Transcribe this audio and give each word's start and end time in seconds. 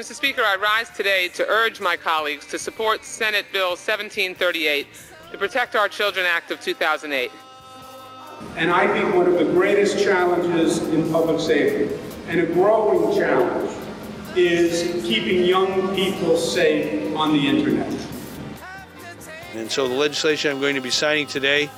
Mr. 0.00 0.14
Speaker, 0.14 0.40
I 0.40 0.56
rise 0.56 0.88
today 0.88 1.28
to 1.34 1.46
urge 1.46 1.78
my 1.78 1.98
colleagues 1.98 2.46
to 2.46 2.58
support 2.58 3.04
Senate 3.04 3.44
Bill 3.52 3.72
1738, 3.72 4.86
the 5.30 5.36
Protect 5.36 5.76
Our 5.76 5.86
Children 5.86 6.24
Act 6.24 6.50
of 6.50 6.62
2008. 6.62 7.30
And 8.56 8.70
I 8.70 8.90
think 8.90 9.14
one 9.14 9.26
of 9.26 9.34
the 9.34 9.44
greatest 9.44 10.02
challenges 10.02 10.78
in 10.78 11.12
public 11.12 11.38
safety, 11.38 11.94
and 12.28 12.40
a 12.40 12.46
growing 12.46 13.14
challenge, 13.14 13.70
is 14.34 15.04
keeping 15.04 15.44
young 15.44 15.94
people 15.94 16.38
safe 16.38 17.14
on 17.14 17.34
the 17.34 17.46
internet. 17.46 17.92
And 19.52 19.70
so 19.70 19.88
the 19.88 19.94
legislation 19.94 20.52
I'm 20.52 20.60
going 20.62 20.74
to 20.74 20.80
be 20.80 20.88
signing 20.88 21.26
today 21.26 21.68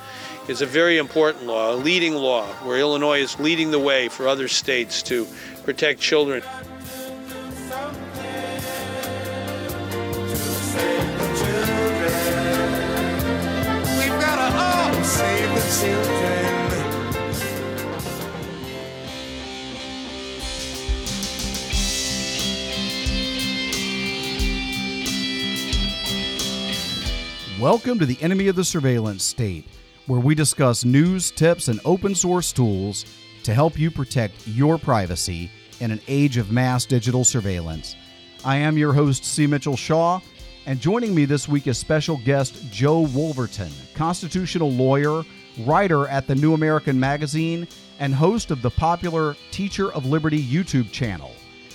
is 0.46 0.62
a 0.62 0.66
very 0.66 0.98
important 0.98 1.46
law, 1.46 1.74
a 1.74 1.76
leading 1.76 2.14
law, 2.14 2.46
where 2.62 2.78
Illinois 2.78 3.22
is 3.22 3.40
leading 3.40 3.72
the 3.72 3.80
way 3.80 4.08
for 4.08 4.28
other 4.28 4.46
states 4.46 5.02
to 5.02 5.26
protect 5.64 5.98
children. 5.98 6.44
Welcome 27.60 27.98
to 27.98 28.06
the 28.06 28.18
Enemy 28.20 28.48
of 28.48 28.56
the 28.56 28.64
Surveillance 28.64 29.24
State, 29.24 29.66
where 30.06 30.20
we 30.20 30.34
discuss 30.34 30.84
news, 30.84 31.30
tips, 31.30 31.68
and 31.68 31.80
open 31.84 32.14
source 32.14 32.52
tools 32.52 33.04
to 33.42 33.52
help 33.54 33.78
you 33.78 33.90
protect 33.90 34.46
your 34.46 34.78
privacy 34.78 35.50
in 35.80 35.90
an 35.90 36.00
age 36.08 36.36
of 36.36 36.50
mass 36.50 36.84
digital 36.84 37.24
surveillance. 37.24 37.96
I 38.44 38.56
am 38.56 38.76
your 38.76 38.92
host, 38.92 39.24
C. 39.24 39.46
Mitchell 39.46 39.76
Shaw, 39.76 40.20
and 40.66 40.80
joining 40.80 41.14
me 41.14 41.24
this 41.24 41.48
week 41.48 41.66
is 41.66 41.78
special 41.78 42.18
guest 42.24 42.70
Joe 42.70 43.00
Wolverton, 43.00 43.72
constitutional 43.94 44.70
lawyer, 44.70 45.24
writer 45.60 46.08
at 46.08 46.26
the 46.26 46.34
New 46.34 46.54
American 46.54 46.98
Magazine, 46.98 47.68
and 47.98 48.14
host 48.14 48.50
of 48.50 48.62
the 48.62 48.70
popular 48.70 49.36
Teacher 49.50 49.92
of 49.92 50.06
Liberty 50.06 50.42
YouTube 50.42 50.90
channel. 50.90 51.32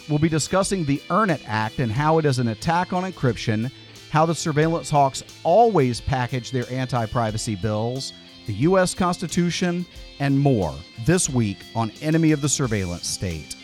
We'll 0.09 0.19
be 0.19 0.30
discussing 0.30 0.85
the 0.85 1.02
Earn 1.09 1.30
It 1.30 1.41
Act 1.45 1.80
and 1.80 1.91
how 1.91 2.17
it 2.17 2.25
is 2.25 2.39
an 2.39 2.50
attack 2.50 2.94
on 2.94 3.09
encryption, 3.09 3.72
how 4.09 4.25
the 4.25 4.35
surveillance 4.35 4.89
hawks 4.89 5.23
always 5.44 6.02
package 6.02 6.52
their 6.52 6.69
anti 6.72 7.05
privacy 7.05 7.55
bills, 7.55 8.13
the 8.47 8.53
U.S. 8.53 8.95
Constitution, 8.95 9.85
and 10.19 10.38
more 10.38 10.73
this 11.05 11.30
week 11.30 11.59
on 11.75 11.91
Enemy 12.02 12.31
of 12.31 12.41
the 12.41 12.50
Surveillance 12.50 13.07
State. 13.07 13.55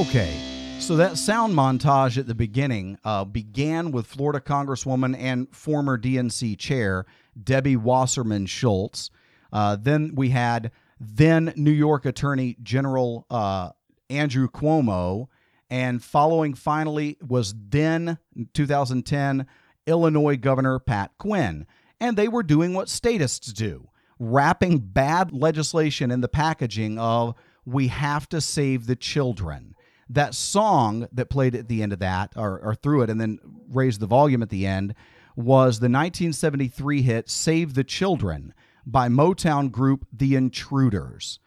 Okay, 0.00 0.34
so 0.78 0.96
that 0.96 1.18
sound 1.18 1.54
montage 1.54 2.16
at 2.16 2.26
the 2.26 2.34
beginning 2.34 2.98
uh, 3.04 3.22
began 3.22 3.92
with 3.92 4.06
Florida 4.06 4.40
Congresswoman 4.40 5.14
and 5.14 5.46
former 5.54 5.98
DNC 5.98 6.58
chair 6.58 7.04
Debbie 7.40 7.76
Wasserman 7.76 8.46
Schultz. 8.46 9.10
Uh, 9.52 9.76
then 9.78 10.12
we 10.14 10.30
had 10.30 10.72
then 10.98 11.52
New 11.54 11.70
York 11.70 12.06
Attorney 12.06 12.56
General 12.62 13.26
uh, 13.28 13.72
Andrew 14.08 14.48
Cuomo. 14.48 15.28
And 15.68 16.02
following 16.02 16.54
finally 16.54 17.18
was 17.20 17.54
then 17.68 18.16
2010 18.54 19.46
Illinois 19.86 20.38
Governor 20.38 20.78
Pat 20.78 21.10
Quinn. 21.18 21.66
And 22.00 22.16
they 22.16 22.26
were 22.26 22.42
doing 22.42 22.72
what 22.72 22.88
statists 22.88 23.52
do 23.52 23.90
wrapping 24.18 24.78
bad 24.78 25.30
legislation 25.30 26.10
in 26.10 26.22
the 26.22 26.28
packaging 26.28 26.98
of 26.98 27.34
we 27.66 27.88
have 27.88 28.26
to 28.30 28.40
save 28.40 28.86
the 28.86 28.96
children 28.96 29.74
that 30.10 30.34
song 30.34 31.06
that 31.12 31.30
played 31.30 31.54
at 31.54 31.68
the 31.68 31.82
end 31.82 31.92
of 31.92 32.00
that 32.00 32.32
or, 32.36 32.58
or 32.60 32.74
through 32.74 33.02
it 33.02 33.10
and 33.10 33.20
then 33.20 33.38
raised 33.68 34.00
the 34.00 34.06
volume 34.06 34.42
at 34.42 34.50
the 34.50 34.66
end 34.66 34.94
was 35.36 35.78
the 35.78 35.84
1973 35.84 37.02
hit 37.02 37.30
Save 37.30 37.74
the 37.74 37.84
Children 37.84 38.52
by 38.84 39.08
Motown 39.08 39.70
group 39.70 40.06
The 40.12 40.34
Intruders. 40.34 41.38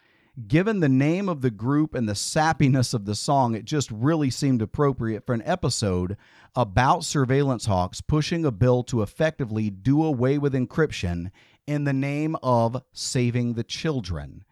Given 0.48 0.80
the 0.80 0.90
name 0.90 1.30
of 1.30 1.42
the 1.42 1.52
group 1.52 1.94
and 1.94 2.10
the 2.10 2.14
sappiness 2.14 2.94
of 2.94 3.06
the 3.06 3.14
song, 3.14 3.54
it 3.54 3.66
just 3.66 3.92
really 3.92 4.32
seemed 4.32 4.64
appropriate 4.64 5.26
for 5.26 5.34
an 5.34 5.44
episode 5.46 6.18
about 6.56 7.04
surveillance 7.04 7.66
hawks 7.66 8.02
pushing 8.02 8.44
a 8.46 8.52
bill 8.52 8.84
to 8.84 9.04
effectively 9.04 9.70
do 9.70 10.04
away 10.04 10.38
with 10.38 10.54
encryption 10.54 11.30
in 11.68 11.84
the 11.84 11.94
name 11.94 12.36
of 12.42 12.82
saving 12.94 13.54
the 13.54 13.64
children. 13.64 14.44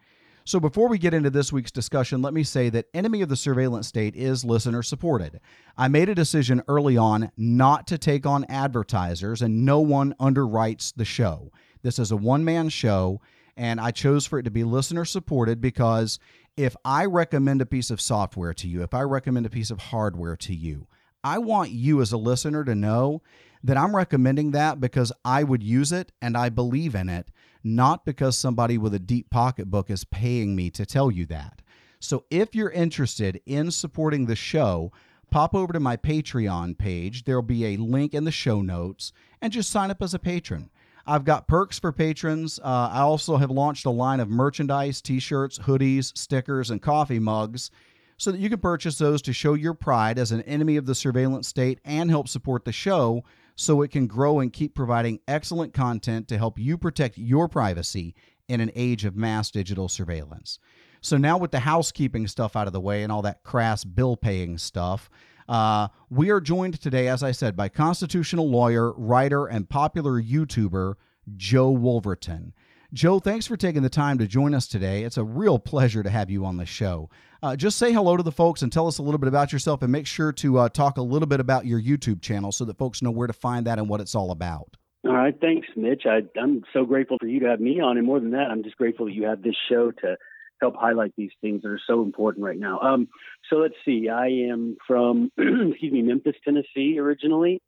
So, 0.43 0.59
before 0.59 0.89
we 0.89 0.97
get 0.97 1.13
into 1.13 1.29
this 1.29 1.53
week's 1.53 1.71
discussion, 1.71 2.21
let 2.21 2.33
me 2.33 2.43
say 2.43 2.69
that 2.69 2.87
Enemy 2.95 3.21
of 3.21 3.29
the 3.29 3.35
Surveillance 3.35 3.87
State 3.87 4.15
is 4.15 4.43
listener 4.43 4.81
supported. 4.81 5.39
I 5.77 5.87
made 5.87 6.09
a 6.09 6.15
decision 6.15 6.63
early 6.67 6.97
on 6.97 7.31
not 7.37 7.85
to 7.87 7.99
take 7.99 8.25
on 8.25 8.45
advertisers, 8.45 9.43
and 9.43 9.65
no 9.65 9.79
one 9.79 10.15
underwrites 10.19 10.93
the 10.95 11.05
show. 11.05 11.51
This 11.83 11.99
is 11.99 12.09
a 12.09 12.17
one 12.17 12.43
man 12.43 12.69
show, 12.69 13.21
and 13.55 13.79
I 13.79 13.91
chose 13.91 14.25
for 14.25 14.39
it 14.39 14.43
to 14.43 14.51
be 14.51 14.63
listener 14.63 15.05
supported 15.05 15.61
because 15.61 16.17
if 16.57 16.75
I 16.83 17.05
recommend 17.05 17.61
a 17.61 17.67
piece 17.67 17.91
of 17.91 18.01
software 18.01 18.53
to 18.55 18.67
you, 18.67 18.81
if 18.81 18.95
I 18.95 19.01
recommend 19.01 19.45
a 19.45 19.51
piece 19.51 19.69
of 19.69 19.79
hardware 19.79 20.35
to 20.37 20.55
you, 20.55 20.87
I 21.23 21.37
want 21.37 21.69
you 21.69 22.01
as 22.01 22.11
a 22.11 22.17
listener 22.17 22.63
to 22.65 22.73
know 22.73 23.21
that 23.63 23.77
I'm 23.77 23.95
recommending 23.95 24.51
that 24.51 24.79
because 24.79 25.13
I 25.23 25.43
would 25.43 25.61
use 25.61 25.91
it 25.91 26.11
and 26.19 26.35
I 26.35 26.49
believe 26.49 26.95
in 26.95 27.09
it 27.09 27.29
not 27.63 28.05
because 28.05 28.37
somebody 28.37 28.77
with 28.77 28.93
a 28.93 28.99
deep 28.99 29.29
pocketbook 29.29 29.89
is 29.89 30.03
paying 30.05 30.55
me 30.55 30.69
to 30.71 30.85
tell 30.85 31.11
you 31.11 31.25
that. 31.27 31.61
So 31.99 32.25
if 32.31 32.55
you're 32.55 32.71
interested 32.71 33.41
in 33.45 33.71
supporting 33.71 34.25
the 34.25 34.35
show, 34.35 34.91
pop 35.29 35.53
over 35.53 35.71
to 35.73 35.79
my 35.79 35.97
Patreon 35.97 36.77
page. 36.77 37.23
There'll 37.23 37.41
be 37.41 37.65
a 37.65 37.77
link 37.77 38.13
in 38.13 38.23
the 38.23 38.31
show 38.31 38.61
notes 38.61 39.13
and 39.41 39.53
just 39.53 39.69
sign 39.69 39.91
up 39.91 40.01
as 40.01 40.13
a 40.13 40.19
patron. 40.19 40.69
I've 41.05 41.25
got 41.25 41.47
perks 41.47 41.79
for 41.79 41.91
patrons. 41.91 42.59
Uh, 42.59 42.89
I 42.91 43.01
also 43.01 43.37
have 43.37 43.51
launched 43.51 43.85
a 43.85 43.91
line 43.91 44.19
of 44.19 44.29
merchandise, 44.29 45.01
t 45.01 45.19
shirts, 45.19 45.59
hoodies, 45.59 46.15
stickers, 46.17 46.69
and 46.69 46.81
coffee 46.81 47.19
mugs 47.19 47.71
so 48.17 48.31
that 48.31 48.39
you 48.39 48.49
can 48.49 48.59
purchase 48.59 48.97
those 48.99 49.21
to 49.23 49.33
show 49.33 49.55
your 49.55 49.73
pride 49.73 50.19
as 50.19 50.31
an 50.31 50.41
enemy 50.43 50.77
of 50.77 50.85
the 50.85 50.93
surveillance 50.93 51.47
state 51.47 51.79
and 51.83 52.11
help 52.11 52.27
support 52.27 52.65
the 52.65 52.71
show 52.71 53.23
so 53.61 53.83
it 53.83 53.91
can 53.91 54.07
grow 54.07 54.39
and 54.39 54.51
keep 54.51 54.73
providing 54.73 55.19
excellent 55.27 55.71
content 55.71 56.27
to 56.27 56.37
help 56.37 56.57
you 56.57 56.79
protect 56.79 57.17
your 57.17 57.47
privacy 57.47 58.15
in 58.47 58.59
an 58.59 58.71
age 58.75 59.05
of 59.05 59.15
mass 59.15 59.51
digital 59.51 59.87
surveillance. 59.87 60.57
So, 60.99 61.15
now 61.15 61.37
with 61.37 61.51
the 61.51 61.59
housekeeping 61.59 62.27
stuff 62.27 62.55
out 62.55 62.65
of 62.65 62.73
the 62.73 62.81
way 62.81 63.03
and 63.03 63.11
all 63.11 63.21
that 63.21 63.43
crass 63.43 63.83
bill 63.83 64.17
paying 64.17 64.57
stuff, 64.57 65.11
uh, 65.47 65.89
we 66.09 66.31
are 66.31 66.41
joined 66.41 66.81
today, 66.81 67.07
as 67.07 67.21
I 67.21 67.31
said, 67.31 67.55
by 67.55 67.69
constitutional 67.69 68.49
lawyer, 68.49 68.93
writer, 68.93 69.45
and 69.45 69.69
popular 69.69 70.19
YouTuber 70.19 70.95
Joe 71.35 71.69
Wolverton. 71.69 72.53
Joe, 72.93 73.19
thanks 73.19 73.47
for 73.47 73.55
taking 73.55 73.83
the 73.83 73.89
time 73.89 74.17
to 74.17 74.27
join 74.27 74.53
us 74.53 74.67
today. 74.67 75.03
It's 75.03 75.15
a 75.15 75.23
real 75.23 75.57
pleasure 75.59 76.03
to 76.03 76.09
have 76.09 76.29
you 76.29 76.43
on 76.43 76.57
the 76.57 76.65
show. 76.65 77.09
Uh, 77.41 77.55
just 77.55 77.77
say 77.77 77.93
hello 77.93 78.17
to 78.17 78.23
the 78.23 78.33
folks 78.33 78.63
and 78.63 78.71
tell 78.71 78.85
us 78.85 78.97
a 78.97 79.01
little 79.01 79.17
bit 79.17 79.29
about 79.29 79.53
yourself 79.53 79.81
and 79.81 79.89
make 79.89 80.05
sure 80.05 80.33
to 80.33 80.57
uh, 80.57 80.67
talk 80.67 80.97
a 80.97 81.01
little 81.01 81.27
bit 81.27 81.39
about 81.39 81.65
your 81.65 81.81
YouTube 81.81 82.21
channel 82.21 82.51
so 82.51 82.65
that 82.65 82.77
folks 82.77 83.01
know 83.01 83.09
where 83.09 83.27
to 83.27 83.33
find 83.33 83.65
that 83.65 83.79
and 83.79 83.87
what 83.87 84.01
it's 84.01 84.13
all 84.13 84.29
about. 84.29 84.75
All 85.05 85.13
right. 85.13 85.33
Thanks, 85.39 85.69
Mitch. 85.77 86.03
I, 86.05 86.23
I'm 86.37 86.63
so 86.73 86.83
grateful 86.83 87.17
for 87.17 87.27
you 87.27 87.39
to 87.39 87.47
have 87.47 87.61
me 87.61 87.79
on. 87.79 87.97
And 87.97 88.05
more 88.05 88.19
than 88.19 88.31
that, 88.31 88.51
I'm 88.51 88.61
just 88.61 88.75
grateful 88.75 89.05
that 89.05 89.13
you 89.13 89.23
have 89.23 89.41
this 89.41 89.55
show 89.69 89.91
to 89.91 90.17
help 90.59 90.75
highlight 90.75 91.13
these 91.15 91.31
things 91.39 91.61
that 91.61 91.69
are 91.69 91.81
so 91.87 92.01
important 92.01 92.43
right 92.43 92.59
now. 92.59 92.79
Um, 92.81 93.07
so 93.49 93.55
let's 93.55 93.73
see. 93.85 94.09
I 94.09 94.27
am 94.51 94.75
from, 94.85 95.31
excuse 95.37 95.93
me, 95.93 96.01
Memphis, 96.01 96.35
Tennessee 96.43 96.99
originally. 96.99 97.61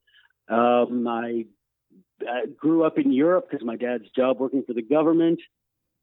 Um, 0.50 1.08
I, 1.08 1.46
I 2.28 2.46
grew 2.48 2.84
up 2.84 2.98
in 2.98 3.12
Europe 3.12 3.48
because 3.50 3.66
my 3.66 3.75
dad's 3.75 4.10
job 4.16 4.40
working 4.40 4.64
for 4.66 4.74
the 4.74 4.81
government. 4.81 5.40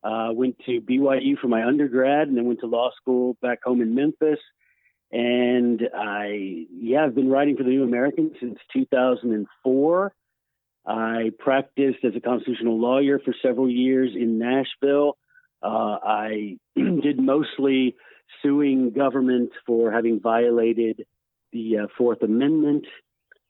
Uh, 0.02 0.30
went 0.32 0.56
to 0.64 0.80
BYU 0.80 1.38
for 1.38 1.48
my 1.48 1.66
undergrad 1.66 2.26
and 2.26 2.34
then 2.34 2.46
went 2.46 2.60
to 2.60 2.66
law 2.66 2.90
school 2.96 3.36
back 3.42 3.58
home 3.62 3.82
in 3.82 3.94
Memphis. 3.94 4.38
And 5.12 5.82
I, 5.94 6.64
yeah, 6.72 7.04
I've 7.04 7.14
been 7.14 7.28
writing 7.28 7.56
for 7.56 7.64
the 7.64 7.70
New 7.70 7.84
American 7.84 8.30
since 8.40 8.58
2004. 8.72 10.14
I 10.86 11.30
practiced 11.38 11.98
as 12.04 12.12
a 12.16 12.20
constitutional 12.20 12.80
lawyer 12.80 13.18
for 13.18 13.34
several 13.42 13.68
years 13.68 14.12
in 14.14 14.38
Nashville. 14.38 15.18
Uh, 15.62 15.98
I 16.02 16.56
did 16.76 17.18
mostly 17.18 17.96
suing 18.42 18.92
government 18.92 19.50
for 19.66 19.90
having 19.92 20.20
violated 20.20 21.04
the 21.52 21.78
uh, 21.78 21.86
Fourth 21.98 22.22
Amendment. 22.22 22.86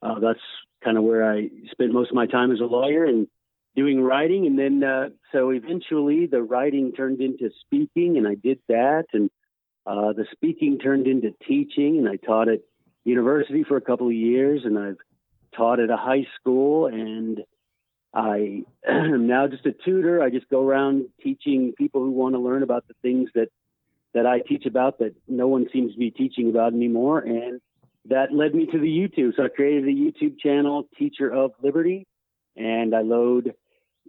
Uh, 0.03 0.19
that's 0.19 0.41
kind 0.83 0.97
of 0.97 1.05
where 1.05 1.31
I 1.31 1.49
spent 1.71 1.93
most 1.93 2.11
of 2.11 2.15
my 2.15 2.27
time 2.27 2.53
as 2.53 2.61
a 2.61 2.65
lawyer. 2.65 3.05
And 3.05 3.29
doing 3.77 4.03
writing, 4.03 4.47
and 4.47 4.59
then 4.59 4.83
uh, 4.83 5.11
so 5.33 5.51
eventually 5.51 6.27
the 6.27 6.43
writing 6.43 6.93
turned 6.93 7.21
into 7.21 7.51
speaking, 7.61 8.17
and 8.17 8.27
I 8.27 8.35
did 8.35 8.59
that, 8.69 9.07
and 9.13 9.31
uh, 9.87 10.13
the 10.13 10.27
speaking 10.33 10.79
turned 10.79 11.07
into 11.07 11.31
teaching, 11.47 11.99
and 11.99 12.09
I 12.09 12.17
taught 12.17 12.49
at 12.49 12.61
university 13.05 13.65
for 13.65 13.77
a 13.77 13.81
couple 13.81 14.09
of 14.09 14.13
years, 14.13 14.63
and 14.65 14.79
I've 14.79 14.99
taught 15.57 15.81
at 15.81 15.91
a 15.91 15.97
high 15.97 16.27
school, 16.39 16.87
and 16.87 17.41
I 18.13 18.63
am 18.87 19.27
now 19.29 19.47
just 19.47 19.67
a 19.67 19.73
tutor. 19.73 20.23
I 20.23 20.31
just 20.31 20.49
go 20.49 20.67
around 20.67 21.07
teaching 21.23 21.73
people 21.77 22.03
who 22.03 22.11
want 22.11 22.35
to 22.35 22.41
learn 22.41 22.63
about 22.63 22.87
the 22.89 22.95
things 23.03 23.31
that 23.35 23.49
that 24.13 24.27
I 24.27 24.41
teach 24.41 24.67
about 24.67 24.99
that 24.99 25.15
no 25.29 25.47
one 25.47 25.69
seems 25.73 25.93
to 25.93 25.99
be 25.99 26.11
teaching 26.11 26.51
about 26.51 26.73
anymore, 26.73 27.21
and 27.21 27.61
that 28.07 28.33
led 28.33 28.55
me 28.55 28.67
to 28.67 28.79
the 28.79 28.87
YouTube. 28.87 29.37
So 29.37 29.45
I 29.45 29.49
created 29.49 29.85
a 29.85 29.93
YouTube 29.93 30.39
channel, 30.39 30.89
Teacher 30.99 31.33
of 31.33 31.53
Liberty, 31.63 32.07
and 32.57 32.95
I 32.95 33.03
load 33.03 33.55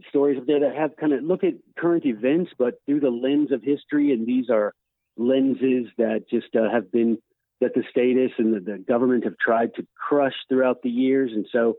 stories 0.10 0.38
up 0.38 0.48
there 0.48 0.62
that 0.62 0.76
have 0.76 0.96
kind 0.96 1.14
of 1.14 1.24
look 1.24 1.44
at 1.44 1.54
current 1.78 2.06
events, 2.06 2.52
but 2.58 2.76
through 2.86 3.02
the 3.02 3.10
lens 3.10 3.52
of 3.52 3.62
history. 3.62 4.12
And 4.12 4.26
these 4.26 4.50
are 4.50 4.74
lenses 5.18 5.88
that 5.98 6.26
just 6.30 6.56
uh, 6.56 6.70
have 6.72 6.92
been 6.92 7.18
that 7.60 7.74
the 7.76 7.84
status 7.90 8.32
and 8.38 8.56
the, 8.56 8.60
the 8.60 8.78
government 8.80 9.26
have 9.26 9.38
tried 9.38 9.76
to 9.76 9.86
crush 9.96 10.34
throughout 10.50 10.82
the 10.82 10.90
years. 10.90 11.32
And 11.34 11.46
so 11.52 11.76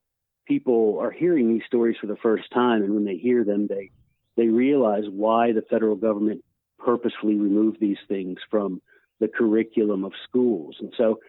people 0.47 0.99
are 1.01 1.11
hearing 1.11 1.53
these 1.53 1.63
stories 1.67 1.97
for 2.01 2.07
the 2.07 2.17
first 2.17 2.45
time, 2.53 2.83
and 2.83 2.95
when 2.95 3.05
they 3.05 3.17
hear 3.17 3.45
them, 3.45 3.67
they 3.67 3.91
they 4.37 4.47
realize 4.47 5.05
why 5.11 5.53
the 5.53 5.63
federal 5.63 5.97
government 5.97 6.43
purposefully 6.79 7.35
removed 7.35 7.79
these 7.81 7.99
things 8.09 8.39
from 8.51 8.81
the 9.21 9.29
curriculum 9.29 10.05
of 10.05 10.13
schools. 10.27 10.77
And 10.81 10.93
so 10.97 11.21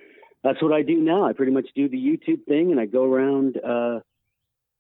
that's 0.44 0.62
what 0.62 0.74
I 0.74 0.82
do 0.82 0.96
now. 0.96 1.26
I 1.26 1.34
pretty 1.34 1.52
much 1.52 1.68
do 1.76 1.88
the 1.88 1.98
YouTube 1.98 2.46
thing, 2.46 2.72
and 2.72 2.80
I 2.80 2.86
go 2.86 3.04
around 3.04 3.58
uh, 3.58 4.00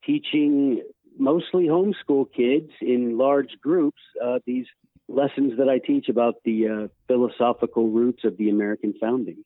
teaching 0.06 0.81
mostly 1.18 1.65
homeschool 1.65 2.25
kids 2.36 2.71
in 2.81 3.18
large 3.18 3.51
groups 3.62 4.01
uh, 4.24 4.39
these 4.45 4.65
lessons 5.07 5.57
that 5.57 5.69
I 5.69 5.80
teach 5.80 6.10
about 6.10 6.36
the 6.44 6.68
uh, 6.68 6.88
philosophical 7.07 7.89
roots 7.89 8.24
of 8.24 8.38
the 8.38 8.50
American 8.50 8.94
founding. 9.00 9.44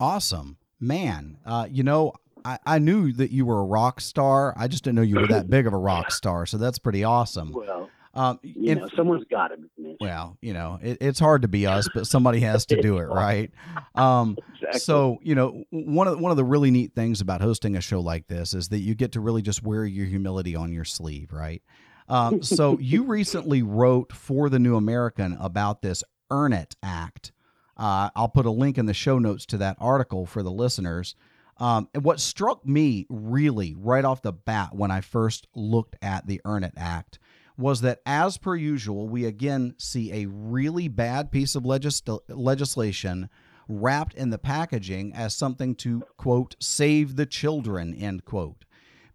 Awesome, 0.00 0.56
man. 0.80 1.38
Uh, 1.44 1.66
you 1.70 1.82
know, 1.82 2.12
I, 2.44 2.58
I 2.66 2.78
knew 2.78 3.12
that 3.12 3.30
you 3.30 3.46
were 3.46 3.60
a 3.60 3.64
rock 3.64 4.00
star. 4.00 4.54
I 4.56 4.68
just 4.68 4.84
didn't 4.84 4.96
know 4.96 5.02
you 5.02 5.20
were 5.20 5.28
that 5.28 5.50
big 5.50 5.66
of 5.66 5.72
a 5.72 5.78
rock 5.78 6.10
star. 6.10 6.46
So 6.46 6.58
that's 6.58 6.78
pretty 6.78 7.04
awesome. 7.04 7.52
Well, 7.52 7.88
Um, 8.14 8.38
you 8.42 8.72
and- 8.72 8.80
know, 8.80 8.88
someone's 8.96 9.24
got 9.30 9.48
to. 9.48 9.56
Well, 10.00 10.36
you 10.40 10.52
know, 10.52 10.78
it, 10.82 10.98
it's 11.00 11.18
hard 11.18 11.42
to 11.42 11.48
be 11.48 11.66
us, 11.66 11.88
but 11.94 12.06
somebody 12.06 12.40
has 12.40 12.66
to 12.66 12.80
do 12.80 12.98
it, 12.98 13.04
right? 13.08 13.50
Um, 13.94 14.36
Exactly. 14.62 14.80
so 14.80 15.18
you 15.22 15.34
know, 15.34 15.64
one 15.70 16.06
of 16.08 16.20
one 16.20 16.30
of 16.30 16.36
the 16.36 16.44
really 16.44 16.70
neat 16.70 16.94
things 16.94 17.20
about 17.20 17.40
hosting 17.40 17.76
a 17.76 17.80
show 17.80 18.00
like 18.00 18.28
this 18.28 18.54
is 18.54 18.68
that 18.68 18.78
you 18.78 18.94
get 18.94 19.12
to 19.12 19.20
really 19.20 19.42
just 19.42 19.62
wear 19.62 19.84
your 19.84 20.06
humility 20.06 20.54
on 20.54 20.72
your 20.72 20.84
sleeve, 20.84 21.32
right? 21.32 21.62
Um, 22.08 22.42
so 22.44 22.78
you 22.78 23.02
recently 23.04 23.62
wrote 23.62 24.12
for 24.12 24.48
the 24.48 24.58
New 24.60 24.76
American 24.76 25.36
about 25.40 25.82
this 25.82 26.04
Earn 26.30 26.52
It 26.52 26.76
Act. 26.82 27.32
Uh, 27.76 28.10
I'll 28.14 28.28
put 28.28 28.46
a 28.46 28.50
link 28.50 28.78
in 28.78 28.86
the 28.86 28.94
show 28.94 29.18
notes 29.18 29.46
to 29.46 29.56
that 29.58 29.76
article 29.80 30.26
for 30.26 30.42
the 30.42 30.52
listeners. 30.52 31.16
Um, 31.58 31.88
and 31.92 32.04
what 32.04 32.20
struck 32.20 32.64
me 32.66 33.06
really 33.10 33.74
right 33.76 34.04
off 34.04 34.22
the 34.22 34.32
bat 34.32 34.70
when 34.74 34.90
I 34.90 35.00
first 35.00 35.46
looked 35.54 35.96
at 36.02 36.26
the 36.26 36.40
Earn 36.44 36.64
It 36.64 36.74
Act 36.76 37.18
was 37.56 37.80
that, 37.82 38.00
as 38.06 38.38
per 38.38 38.56
usual, 38.56 39.08
we 39.08 39.24
again 39.24 39.74
see 39.78 40.12
a 40.12 40.26
really 40.26 40.88
bad 40.88 41.30
piece 41.30 41.54
of 41.54 41.64
legis- 41.66 42.02
legislation 42.28 43.28
wrapped 43.68 44.14
in 44.14 44.30
the 44.30 44.38
packaging 44.38 45.12
as 45.14 45.34
something 45.34 45.74
to, 45.76 46.02
quote, 46.16 46.56
save 46.58 47.16
the 47.16 47.26
children, 47.26 47.94
end 47.94 48.24
quote. 48.24 48.64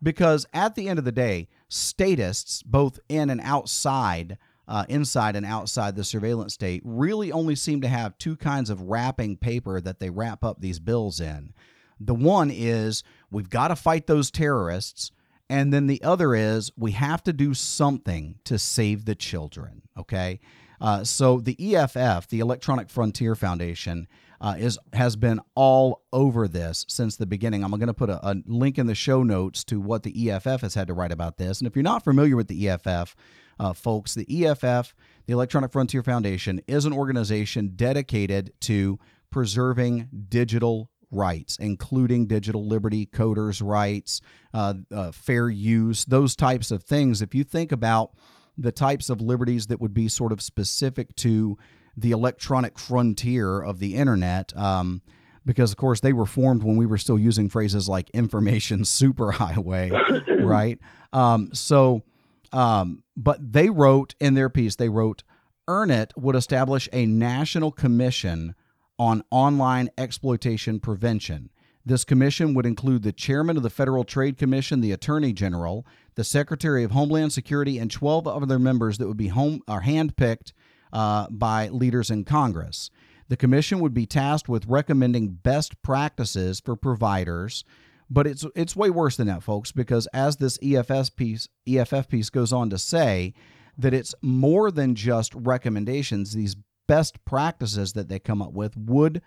Because 0.01 0.45
at 0.53 0.75
the 0.75 0.87
end 0.87 0.99
of 0.99 1.05
the 1.05 1.11
day, 1.11 1.47
statists, 1.69 2.63
both 2.63 2.99
in 3.09 3.29
and 3.29 3.41
outside, 3.41 4.37
uh, 4.67 4.85
inside 4.89 5.35
and 5.35 5.45
outside 5.45 5.95
the 5.95 6.03
surveillance 6.03 6.53
state, 6.53 6.81
really 6.85 7.31
only 7.31 7.55
seem 7.55 7.81
to 7.81 7.87
have 7.87 8.17
two 8.17 8.35
kinds 8.35 8.69
of 8.69 8.81
wrapping 8.81 9.37
paper 9.37 9.81
that 9.81 9.99
they 9.99 10.09
wrap 10.09 10.43
up 10.43 10.61
these 10.61 10.79
bills 10.79 11.19
in. 11.19 11.53
The 11.99 12.15
one 12.15 12.51
is 12.51 13.03
we've 13.31 13.49
got 13.49 13.69
to 13.69 13.75
fight 13.75 14.07
those 14.07 14.29
terrorists. 14.29 15.11
And 15.49 15.73
then 15.73 15.87
the 15.87 16.03
other 16.03 16.35
is 16.35 16.71
we 16.77 16.91
have 16.91 17.23
to 17.23 17.33
do 17.33 17.53
something 17.53 18.39
to 18.43 18.59
save 18.59 19.05
the 19.05 19.15
children. 19.15 19.83
Okay. 19.97 20.39
Uh, 20.79 21.03
so 21.03 21.39
the 21.39 21.75
EFF, 21.75 22.27
the 22.27 22.39
Electronic 22.39 22.89
Frontier 22.89 23.35
Foundation, 23.35 24.07
uh, 24.39 24.55
is 24.57 24.77
has 24.93 25.15
been 25.15 25.39
all 25.55 26.03
over 26.13 26.47
this 26.47 26.85
since 26.87 27.15
the 27.15 27.25
beginning. 27.25 27.63
I'm 27.63 27.71
going 27.71 27.87
to 27.87 27.93
put 27.93 28.09
a, 28.09 28.19
a 28.29 28.35
link 28.45 28.77
in 28.77 28.85
the 28.85 28.93
show 28.93 29.23
notes 29.23 29.63
to 29.65 29.79
what 29.79 30.03
the 30.03 30.29
EFF 30.29 30.61
has 30.61 30.75
had 30.75 30.87
to 30.87 30.93
write 30.93 31.11
about 31.11 31.37
this. 31.37 31.59
And 31.59 31.67
if 31.67 31.75
you're 31.75 31.83
not 31.83 32.03
familiar 32.03 32.35
with 32.35 32.47
the 32.47 32.69
EFF, 32.69 33.15
uh, 33.59 33.73
folks, 33.73 34.13
the 34.13 34.45
EFF, 34.45 34.93
the 35.25 35.33
Electronic 35.33 35.71
Frontier 35.71 36.03
Foundation, 36.03 36.61
is 36.67 36.85
an 36.85 36.93
organization 36.93 37.73
dedicated 37.75 38.53
to 38.61 38.99
preserving 39.31 40.07
digital 40.29 40.91
rights, 41.11 41.57
including 41.59 42.27
digital 42.27 42.65
liberty, 42.65 43.05
coders' 43.05 43.61
rights, 43.65 44.21
uh, 44.53 44.75
uh, 44.91 45.11
fair 45.11 45.49
use, 45.49 46.05
those 46.05 46.35
types 46.35 46.71
of 46.71 46.83
things. 46.83 47.21
If 47.21 47.33
you 47.33 47.43
think 47.43 47.71
about 47.71 48.11
the 48.57 48.71
types 48.71 49.09
of 49.09 49.21
liberties 49.21 49.67
that 49.67 49.79
would 49.79 49.93
be 49.93 50.07
sort 50.07 50.31
of 50.31 50.41
specific 50.41 51.15
to 51.17 51.57
the 51.95 52.11
electronic 52.11 52.77
frontier 52.77 53.59
of 53.59 53.79
the 53.79 53.95
internet, 53.95 54.55
um, 54.57 55.01
because 55.45 55.71
of 55.71 55.77
course 55.77 56.01
they 56.01 56.13
were 56.13 56.25
formed 56.25 56.63
when 56.63 56.75
we 56.75 56.85
were 56.85 56.97
still 56.97 57.17
using 57.17 57.49
phrases 57.49 57.87
like 57.87 58.09
information 58.11 58.79
superhighway, 58.83 59.91
right? 60.43 60.79
Um, 61.13 61.49
so, 61.53 62.03
um, 62.51 63.03
but 63.15 63.53
they 63.53 63.69
wrote 63.69 64.15
in 64.19 64.33
their 64.33 64.49
piece, 64.49 64.75
they 64.75 64.89
wrote, 64.89 65.23
Earn 65.67 65.91
It 65.91 66.13
would 66.15 66.35
establish 66.35 66.87
a 66.93 67.05
national 67.05 67.71
commission 67.71 68.55
on 68.99 69.23
online 69.31 69.89
exploitation 69.97 70.79
prevention. 70.79 71.49
This 71.85 72.03
commission 72.03 72.53
would 72.53 72.65
include 72.65 73.03
the 73.03 73.13
chairman 73.13 73.55
of 73.55 73.63
the 73.63 73.69
Federal 73.69 74.03
Trade 74.03 74.37
Commission, 74.37 74.81
the 74.81 74.91
Attorney 74.91 75.31
General, 75.31 75.85
the 76.15 76.23
Secretary 76.23 76.83
of 76.83 76.91
Homeland 76.91 77.31
Security, 77.31 77.77
and 77.77 77.89
12 77.89 78.27
other 78.27 78.59
members 78.59 78.97
that 78.97 79.07
would 79.07 79.17
be 79.17 79.29
home 79.29 79.61
are 79.67 79.83
handpicked 79.83 80.51
uh, 80.91 81.27
by 81.29 81.69
leaders 81.69 82.11
in 82.11 82.25
Congress. 82.25 82.89
The 83.29 83.37
commission 83.37 83.79
would 83.79 83.93
be 83.93 84.05
tasked 84.05 84.49
with 84.49 84.65
recommending 84.67 85.29
best 85.29 85.81
practices 85.81 86.59
for 86.59 86.75
providers, 86.75 87.63
but 88.09 88.25
it's 88.27 88.45
it's 88.55 88.75
way 88.75 88.89
worse 88.89 89.17
than 89.17 89.27
that, 89.27 89.43
folks, 89.43 89.71
because 89.71 90.07
as 90.07 90.37
this 90.37 90.57
EFS 90.59 91.15
piece 91.15 91.47
EFF 91.67 92.07
piece 92.07 92.29
goes 92.29 92.53
on 92.53 92.69
to 92.69 92.77
say, 92.77 93.33
that 93.77 93.93
it's 93.93 94.15
more 94.21 94.71
than 94.71 94.95
just 94.95 95.33
recommendations. 95.35 96.33
These 96.33 96.55
best 96.87 97.23
practices 97.25 97.93
that 97.93 98.09
they 98.09 98.19
come 98.19 98.41
up 98.41 98.53
with 98.53 98.75
would 98.75 99.21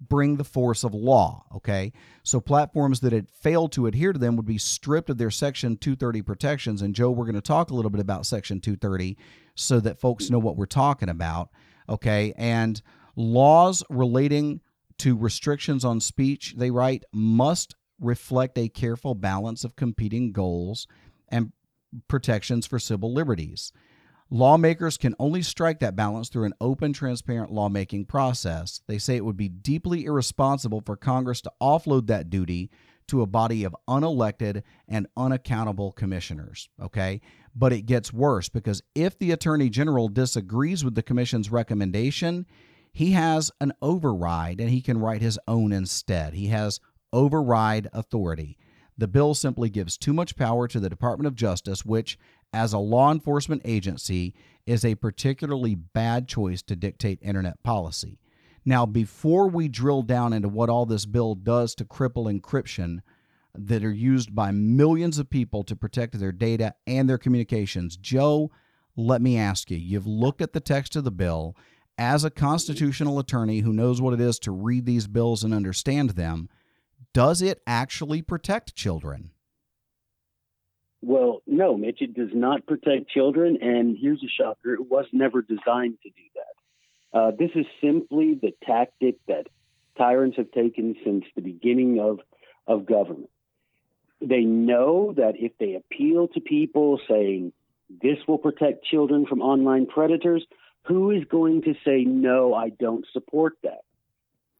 bring 0.00 0.36
the 0.36 0.44
force 0.44 0.84
of 0.84 0.94
law. 0.94 1.44
Okay. 1.54 1.92
So 2.22 2.40
platforms 2.40 3.00
that 3.00 3.12
had 3.12 3.30
failed 3.30 3.72
to 3.72 3.86
adhere 3.86 4.12
to 4.12 4.18
them 4.18 4.36
would 4.36 4.46
be 4.46 4.58
stripped 4.58 5.10
of 5.10 5.18
their 5.18 5.30
Section 5.30 5.76
230 5.76 6.22
protections. 6.22 6.82
And 6.82 6.94
Joe, 6.94 7.10
we're 7.10 7.24
going 7.24 7.34
to 7.34 7.40
talk 7.40 7.70
a 7.70 7.74
little 7.74 7.90
bit 7.90 8.00
about 8.00 8.26
Section 8.26 8.60
230 8.60 9.16
so 9.54 9.80
that 9.80 10.00
folks 10.00 10.30
know 10.30 10.38
what 10.38 10.56
we're 10.56 10.66
talking 10.66 11.08
about. 11.08 11.50
Okay. 11.88 12.32
And 12.36 12.80
laws 13.16 13.82
relating 13.88 14.60
to 14.98 15.16
restrictions 15.16 15.84
on 15.84 16.00
speech, 16.00 16.54
they 16.56 16.70
write, 16.70 17.04
must 17.12 17.74
reflect 18.00 18.58
a 18.58 18.68
careful 18.68 19.14
balance 19.14 19.64
of 19.64 19.76
competing 19.76 20.32
goals 20.32 20.86
and 21.28 21.52
protections 22.08 22.66
for 22.66 22.78
civil 22.78 23.12
liberties. 23.12 23.72
Lawmakers 24.32 24.96
can 24.96 25.14
only 25.18 25.42
strike 25.42 25.78
that 25.80 25.94
balance 25.94 26.30
through 26.30 26.44
an 26.44 26.54
open, 26.58 26.94
transparent 26.94 27.52
lawmaking 27.52 28.06
process. 28.06 28.80
They 28.86 28.96
say 28.96 29.16
it 29.16 29.26
would 29.26 29.36
be 29.36 29.50
deeply 29.50 30.06
irresponsible 30.06 30.80
for 30.80 30.96
Congress 30.96 31.42
to 31.42 31.52
offload 31.60 32.06
that 32.06 32.30
duty 32.30 32.70
to 33.08 33.20
a 33.20 33.26
body 33.26 33.62
of 33.62 33.76
unelected 33.86 34.62
and 34.88 35.06
unaccountable 35.18 35.92
commissioners. 35.92 36.70
Okay. 36.82 37.20
But 37.54 37.74
it 37.74 37.82
gets 37.82 38.10
worse 38.10 38.48
because 38.48 38.80
if 38.94 39.18
the 39.18 39.32
Attorney 39.32 39.68
General 39.68 40.08
disagrees 40.08 40.82
with 40.82 40.94
the 40.94 41.02
Commission's 41.02 41.52
recommendation, 41.52 42.46
he 42.90 43.10
has 43.10 43.50
an 43.60 43.74
override 43.82 44.62
and 44.62 44.70
he 44.70 44.80
can 44.80 44.96
write 44.96 45.20
his 45.20 45.38
own 45.46 45.74
instead. 45.74 46.32
He 46.32 46.46
has 46.46 46.80
override 47.12 47.86
authority. 47.92 48.56
The 48.96 49.08
bill 49.08 49.34
simply 49.34 49.68
gives 49.70 49.98
too 49.98 50.12
much 50.12 50.36
power 50.36 50.68
to 50.68 50.78
the 50.78 50.90
Department 50.90 51.26
of 51.26 51.34
Justice, 51.34 51.84
which, 51.84 52.18
as 52.52 52.72
a 52.72 52.78
law 52.78 53.10
enforcement 53.10 53.62
agency, 53.64 54.34
is 54.66 54.84
a 54.84 54.94
particularly 54.94 55.74
bad 55.74 56.28
choice 56.28 56.62
to 56.62 56.76
dictate 56.76 57.18
internet 57.22 57.62
policy. 57.62 58.18
Now, 58.64 58.86
before 58.86 59.48
we 59.48 59.68
drill 59.68 60.02
down 60.02 60.32
into 60.32 60.48
what 60.48 60.70
all 60.70 60.86
this 60.86 61.04
bill 61.04 61.34
does 61.34 61.74
to 61.76 61.84
cripple 61.84 62.32
encryption 62.32 63.00
that 63.54 63.84
are 63.84 63.92
used 63.92 64.34
by 64.34 64.52
millions 64.52 65.18
of 65.18 65.28
people 65.28 65.64
to 65.64 65.74
protect 65.74 66.18
their 66.18 66.32
data 66.32 66.74
and 66.86 67.08
their 67.08 67.18
communications, 67.18 67.96
Joe, 67.96 68.52
let 68.96 69.20
me 69.20 69.36
ask 69.36 69.70
you 69.70 69.76
you've 69.76 70.06
looked 70.06 70.40
at 70.40 70.52
the 70.52 70.60
text 70.60 70.94
of 70.94 71.04
the 71.04 71.10
bill. 71.10 71.56
As 71.98 72.24
a 72.24 72.30
constitutional 72.30 73.18
attorney 73.18 73.60
who 73.60 73.72
knows 73.72 74.00
what 74.00 74.14
it 74.14 74.20
is 74.20 74.38
to 74.40 74.52
read 74.52 74.86
these 74.86 75.06
bills 75.06 75.44
and 75.44 75.52
understand 75.52 76.10
them, 76.10 76.48
does 77.12 77.42
it 77.42 77.60
actually 77.66 78.22
protect 78.22 78.74
children? 78.74 79.31
Well, 81.02 81.42
no, 81.48 81.76
Mitch, 81.76 82.00
it 82.00 82.14
does 82.14 82.30
not 82.32 82.64
protect 82.64 83.10
children. 83.10 83.58
And 83.60 83.96
here's 84.00 84.22
a 84.22 84.28
shocker 84.28 84.74
it 84.74 84.88
was 84.88 85.06
never 85.12 85.42
designed 85.42 85.98
to 86.02 86.08
do 86.08 86.22
that. 86.36 87.18
Uh, 87.18 87.30
this 87.38 87.50
is 87.54 87.66
simply 87.82 88.34
the 88.40 88.52
tactic 88.64 89.16
that 89.26 89.48
tyrants 89.98 90.38
have 90.38 90.50
taken 90.52 90.96
since 91.04 91.24
the 91.34 91.42
beginning 91.42 92.00
of, 92.00 92.20
of 92.66 92.86
government. 92.86 93.30
They 94.20 94.42
know 94.42 95.12
that 95.16 95.34
if 95.36 95.52
they 95.58 95.74
appeal 95.74 96.28
to 96.28 96.40
people 96.40 97.00
saying 97.08 97.52
this 97.90 98.18
will 98.26 98.38
protect 98.38 98.84
children 98.84 99.26
from 99.26 99.42
online 99.42 99.86
predators, 99.86 100.46
who 100.84 101.10
is 101.10 101.24
going 101.24 101.62
to 101.62 101.74
say, 101.84 102.04
no, 102.04 102.54
I 102.54 102.70
don't 102.70 103.04
support 103.12 103.54
that? 103.64 103.82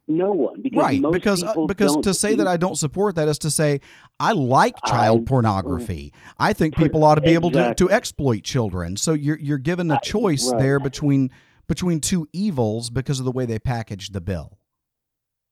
No 0.08 0.32
one, 0.32 0.60
because 0.60 0.82
right 0.82 1.00
most 1.00 1.12
because 1.12 1.44
uh, 1.44 1.54
because 1.66 1.96
to 1.98 2.12
say 2.12 2.34
that 2.34 2.48
I 2.48 2.56
don't 2.56 2.76
support 2.76 3.14
that 3.14 3.28
is 3.28 3.38
to 3.40 3.50
say 3.50 3.80
I 4.18 4.32
like 4.32 4.74
child 4.84 5.20
I- 5.20 5.24
pornography. 5.24 6.12
I 6.38 6.52
think 6.52 6.76
people 6.76 7.04
ought 7.04 7.14
to 7.14 7.20
be 7.20 7.34
able 7.34 7.52
to, 7.52 7.72
to 7.74 7.90
exploit 7.90 8.42
children. 8.42 8.96
So 8.96 9.12
you're 9.12 9.38
you're 9.38 9.58
given 9.58 9.90
a 9.90 10.00
choice 10.02 10.50
right. 10.50 10.60
there 10.60 10.80
between 10.80 11.30
between 11.68 12.00
two 12.00 12.28
evils 12.32 12.90
because 12.90 13.20
of 13.20 13.24
the 13.24 13.30
way 13.30 13.46
they 13.46 13.60
packaged 13.60 14.12
the 14.12 14.20
bill. 14.20 14.58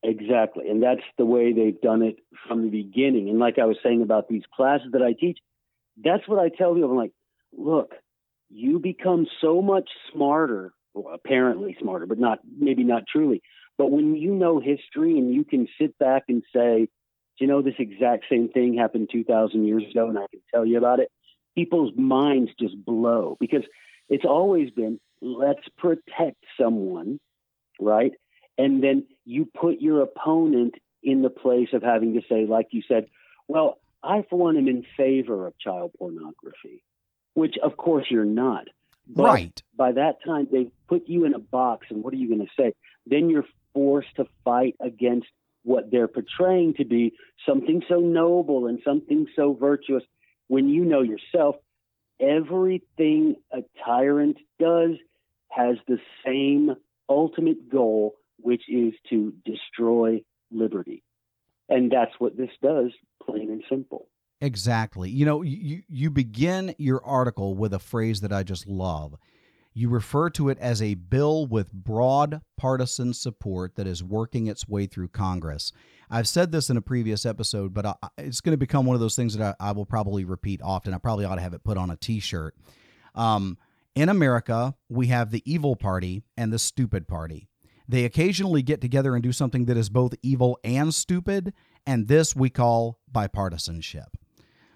Exactly. 0.02 0.68
And 0.68 0.82
that's 0.82 1.02
the 1.18 1.24
way 1.24 1.52
they've 1.52 1.80
done 1.80 2.02
it 2.02 2.16
from 2.48 2.62
the 2.62 2.70
beginning. 2.70 3.28
And 3.28 3.38
like 3.38 3.58
I 3.58 3.66
was 3.66 3.76
saying 3.82 4.02
about 4.02 4.28
these 4.28 4.42
classes 4.54 4.88
that 4.92 5.02
I 5.02 5.12
teach, 5.12 5.38
that's 6.02 6.26
what 6.26 6.38
I 6.38 6.48
tell 6.48 6.74
people. 6.74 6.90
I'm 6.90 6.96
like, 6.96 7.12
look, 7.56 7.92
you 8.48 8.78
become 8.78 9.26
so 9.40 9.60
much 9.62 9.88
smarter, 10.12 10.72
well, 10.94 11.14
apparently 11.14 11.76
smarter, 11.80 12.06
but 12.06 12.18
not 12.18 12.38
maybe 12.58 12.82
not 12.82 13.04
truly. 13.10 13.42
But 13.80 13.90
when 13.90 14.14
you 14.14 14.34
know 14.34 14.60
history 14.60 15.16
and 15.18 15.32
you 15.32 15.42
can 15.42 15.66
sit 15.80 15.98
back 15.98 16.24
and 16.28 16.42
say, 16.54 16.88
you 17.38 17.46
know, 17.46 17.62
this 17.62 17.76
exact 17.78 18.26
same 18.28 18.50
thing 18.50 18.76
happened 18.76 19.08
2,000 19.10 19.66
years 19.66 19.84
ago, 19.90 20.10
and 20.10 20.18
I 20.18 20.26
can 20.30 20.42
tell 20.52 20.66
you 20.66 20.76
about 20.76 21.00
it, 21.00 21.10
people's 21.54 21.94
minds 21.96 22.50
just 22.60 22.74
blow 22.84 23.38
because 23.40 23.62
it's 24.10 24.26
always 24.26 24.70
been, 24.70 25.00
let's 25.22 25.66
protect 25.78 26.44
someone, 26.60 27.20
right? 27.80 28.12
And 28.58 28.84
then 28.84 29.06
you 29.24 29.46
put 29.46 29.80
your 29.80 30.02
opponent 30.02 30.74
in 31.02 31.22
the 31.22 31.30
place 31.30 31.68
of 31.72 31.82
having 31.82 32.12
to 32.12 32.20
say, 32.28 32.44
like 32.44 32.66
you 32.72 32.82
said, 32.86 33.06
well, 33.48 33.78
I, 34.02 34.26
for 34.28 34.38
one, 34.38 34.58
am 34.58 34.68
in 34.68 34.84
favor 34.94 35.46
of 35.46 35.58
child 35.58 35.92
pornography, 35.98 36.82
which 37.32 37.56
of 37.62 37.78
course 37.78 38.04
you're 38.10 38.26
not. 38.26 38.66
But 39.08 39.24
right. 39.24 39.62
by 39.74 39.92
that 39.92 40.16
time, 40.22 40.48
they 40.52 40.70
put 40.86 41.08
you 41.08 41.24
in 41.24 41.32
a 41.32 41.38
box, 41.38 41.86
and 41.88 42.04
what 42.04 42.12
are 42.12 42.18
you 42.18 42.28
going 42.28 42.46
to 42.46 42.62
say? 42.62 42.74
Then 43.06 43.30
you're 43.30 43.46
forced 43.74 44.14
to 44.16 44.24
fight 44.44 44.76
against 44.80 45.28
what 45.62 45.90
they're 45.90 46.08
portraying 46.08 46.74
to 46.74 46.84
be 46.84 47.12
something 47.46 47.82
so 47.88 47.96
noble 47.96 48.66
and 48.66 48.80
something 48.84 49.26
so 49.36 49.52
virtuous 49.52 50.02
when 50.48 50.68
you 50.68 50.84
know 50.84 51.02
yourself 51.02 51.56
everything 52.20 53.36
a 53.52 53.60
tyrant 53.84 54.36
does 54.58 54.96
has 55.48 55.76
the 55.88 55.98
same 56.24 56.74
ultimate 57.08 57.68
goal, 57.68 58.14
which 58.38 58.62
is 58.68 58.94
to 59.10 59.34
destroy 59.44 60.22
liberty. 60.50 61.02
And 61.68 61.90
that's 61.90 62.12
what 62.18 62.36
this 62.36 62.50
does, 62.62 62.92
plain 63.24 63.50
and 63.50 63.62
simple. 63.68 64.08
Exactly. 64.40 65.10
You 65.10 65.26
know, 65.26 65.42
you 65.42 65.82
you 65.88 66.10
begin 66.10 66.74
your 66.78 67.04
article 67.04 67.54
with 67.54 67.74
a 67.74 67.78
phrase 67.78 68.22
that 68.22 68.32
I 68.32 68.42
just 68.42 68.66
love. 68.66 69.16
You 69.72 69.88
refer 69.88 70.30
to 70.30 70.48
it 70.48 70.58
as 70.58 70.82
a 70.82 70.94
bill 70.94 71.46
with 71.46 71.72
broad 71.72 72.40
partisan 72.56 73.14
support 73.14 73.76
that 73.76 73.86
is 73.86 74.02
working 74.02 74.46
its 74.46 74.68
way 74.68 74.86
through 74.86 75.08
Congress. 75.08 75.72
I've 76.10 76.26
said 76.26 76.50
this 76.50 76.70
in 76.70 76.76
a 76.76 76.82
previous 76.82 77.24
episode, 77.24 77.72
but 77.72 77.86
I, 77.86 77.94
it's 78.18 78.40
going 78.40 78.52
to 78.52 78.58
become 78.58 78.84
one 78.84 78.94
of 78.94 79.00
those 79.00 79.14
things 79.14 79.36
that 79.36 79.56
I, 79.60 79.68
I 79.68 79.72
will 79.72 79.86
probably 79.86 80.24
repeat 80.24 80.60
often. 80.62 80.92
I 80.92 80.98
probably 80.98 81.24
ought 81.24 81.36
to 81.36 81.40
have 81.40 81.54
it 81.54 81.62
put 81.62 81.78
on 81.78 81.90
a 81.90 81.96
T-shirt. 81.96 82.56
Um, 83.14 83.58
in 83.94 84.08
America, 84.08 84.74
we 84.88 85.06
have 85.06 85.30
the 85.30 85.42
evil 85.44 85.76
party 85.76 86.24
and 86.36 86.52
the 86.52 86.58
stupid 86.58 87.06
party. 87.06 87.48
They 87.88 88.04
occasionally 88.04 88.62
get 88.62 88.80
together 88.80 89.14
and 89.14 89.22
do 89.22 89.32
something 89.32 89.66
that 89.66 89.76
is 89.76 89.88
both 89.88 90.14
evil 90.22 90.58
and 90.62 90.92
stupid, 90.94 91.52
and 91.86 92.08
this 92.08 92.36
we 92.36 92.50
call 92.50 92.98
bipartisanship. 93.12 94.06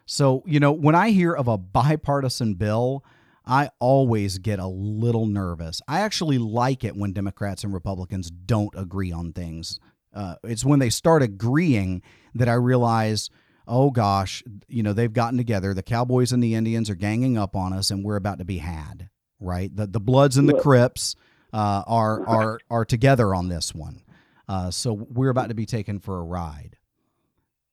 So, 0.07 0.43
you 0.47 0.61
know, 0.61 0.73
when 0.73 0.95
I 0.95 1.11
hear 1.11 1.33
of 1.33 1.49
a 1.49 1.57
bipartisan 1.59 2.55
bill, 2.55 3.05
I 3.47 3.71
always 3.79 4.39
get 4.39 4.59
a 4.59 4.67
little 4.67 5.27
nervous. 5.27 5.83
I 5.87 6.01
actually 6.01 6.39
like 6.39 6.85
it 6.85 6.97
when 6.97 7.13
Democrats 7.13 7.65
and 7.65 7.75
Republicans 7.75 8.31
don't 8.31 8.73
agree 8.77 9.13
on 9.13 9.33
things. 9.33 9.79
Uh, 10.13 10.37
it's 10.45 10.65
when 10.65 10.79
they 10.79 10.91
start 10.91 11.23
agreeing 11.23 12.03
that 12.35 12.49
I 12.49 12.55
realize, 12.55 13.31
oh 13.67 13.91
gosh, 13.91 14.43
you 14.69 14.83
know, 14.83 14.93
they've 14.93 15.13
gotten 15.13 15.37
together. 15.37 15.75
The 15.75 15.83
Cowboys 15.83 16.33
and 16.33 16.43
the 16.43 16.55
Indians 16.55 16.89
are 16.89 16.95
ganging 16.95 17.37
up 17.37 17.55
on 17.55 17.73
us, 17.73 17.91
and 17.91 18.05
we're 18.05 18.17
about 18.17 18.39
to 18.39 18.45
be 18.45 18.59
had. 18.59 19.11
Right? 19.41 19.75
The 19.75 19.87
the 19.87 20.01
Bloods 20.01 20.37
and 20.37 20.49
the 20.49 20.55
Crips 20.55 21.17
uh, 21.53 21.83
are 21.87 22.27
are 22.27 22.61
are 22.71 22.85
together 22.85 23.35
on 23.35 23.49
this 23.49 23.75
one. 23.75 24.03
Uh, 24.49 24.71
so 24.71 24.93
we're 24.93 25.31
about 25.31 25.49
to 25.49 25.55
be 25.55 25.67
taken 25.67 25.99
for 25.99 26.19
a 26.19 26.23
ride. 26.23 26.77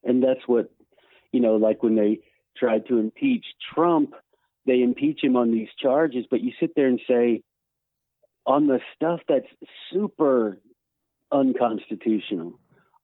And 0.03 0.23
that's 0.23 0.39
what, 0.47 0.71
you 1.31 1.39
know, 1.39 1.55
like 1.55 1.83
when 1.83 1.95
they 1.95 2.19
tried 2.57 2.87
to 2.87 2.97
impeach 2.97 3.45
Trump, 3.73 4.13
they 4.65 4.81
impeach 4.81 5.23
him 5.23 5.35
on 5.35 5.51
these 5.51 5.69
charges, 5.79 6.25
but 6.29 6.41
you 6.41 6.51
sit 6.59 6.75
there 6.75 6.87
and 6.87 6.99
say, 7.07 7.41
on 8.45 8.67
the 8.67 8.79
stuff 8.95 9.19
that's 9.27 9.47
super 9.91 10.57
unconstitutional, 11.31 12.59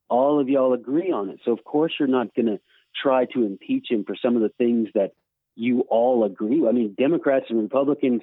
all 0.09 0.39
of 0.39 0.49
y'all 0.49 0.73
agree 0.73 1.11
on 1.11 1.29
it. 1.29 1.39
So, 1.45 1.51
of 1.51 1.63
course, 1.63 1.93
you're 1.99 2.07
not 2.07 2.33
going 2.35 2.47
to 2.47 2.59
try 2.95 3.25
to 3.25 3.43
impeach 3.43 3.87
him 3.89 4.03
for 4.05 4.15
some 4.15 4.35
of 4.35 4.41
the 4.41 4.51
things 4.57 4.89
that 4.95 5.11
you 5.55 5.81
all 5.89 6.23
agree. 6.23 6.67
I 6.67 6.71
mean, 6.71 6.95
Democrats 6.97 7.45
and 7.49 7.61
Republicans 7.61 8.21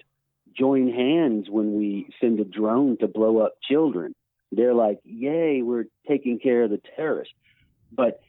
join 0.56 0.88
hands 0.88 1.46
when 1.48 1.76
we 1.76 2.08
send 2.20 2.40
a 2.40 2.44
drone 2.44 2.96
to 2.98 3.08
blow 3.08 3.38
up 3.38 3.54
children. 3.68 4.14
They're 4.52 4.74
like, 4.74 5.00
yay, 5.04 5.62
we're 5.62 5.86
taking 6.08 6.38
care 6.38 6.64
of 6.64 6.70
the 6.70 6.80
terrorists. 6.96 7.34
But 7.92 8.20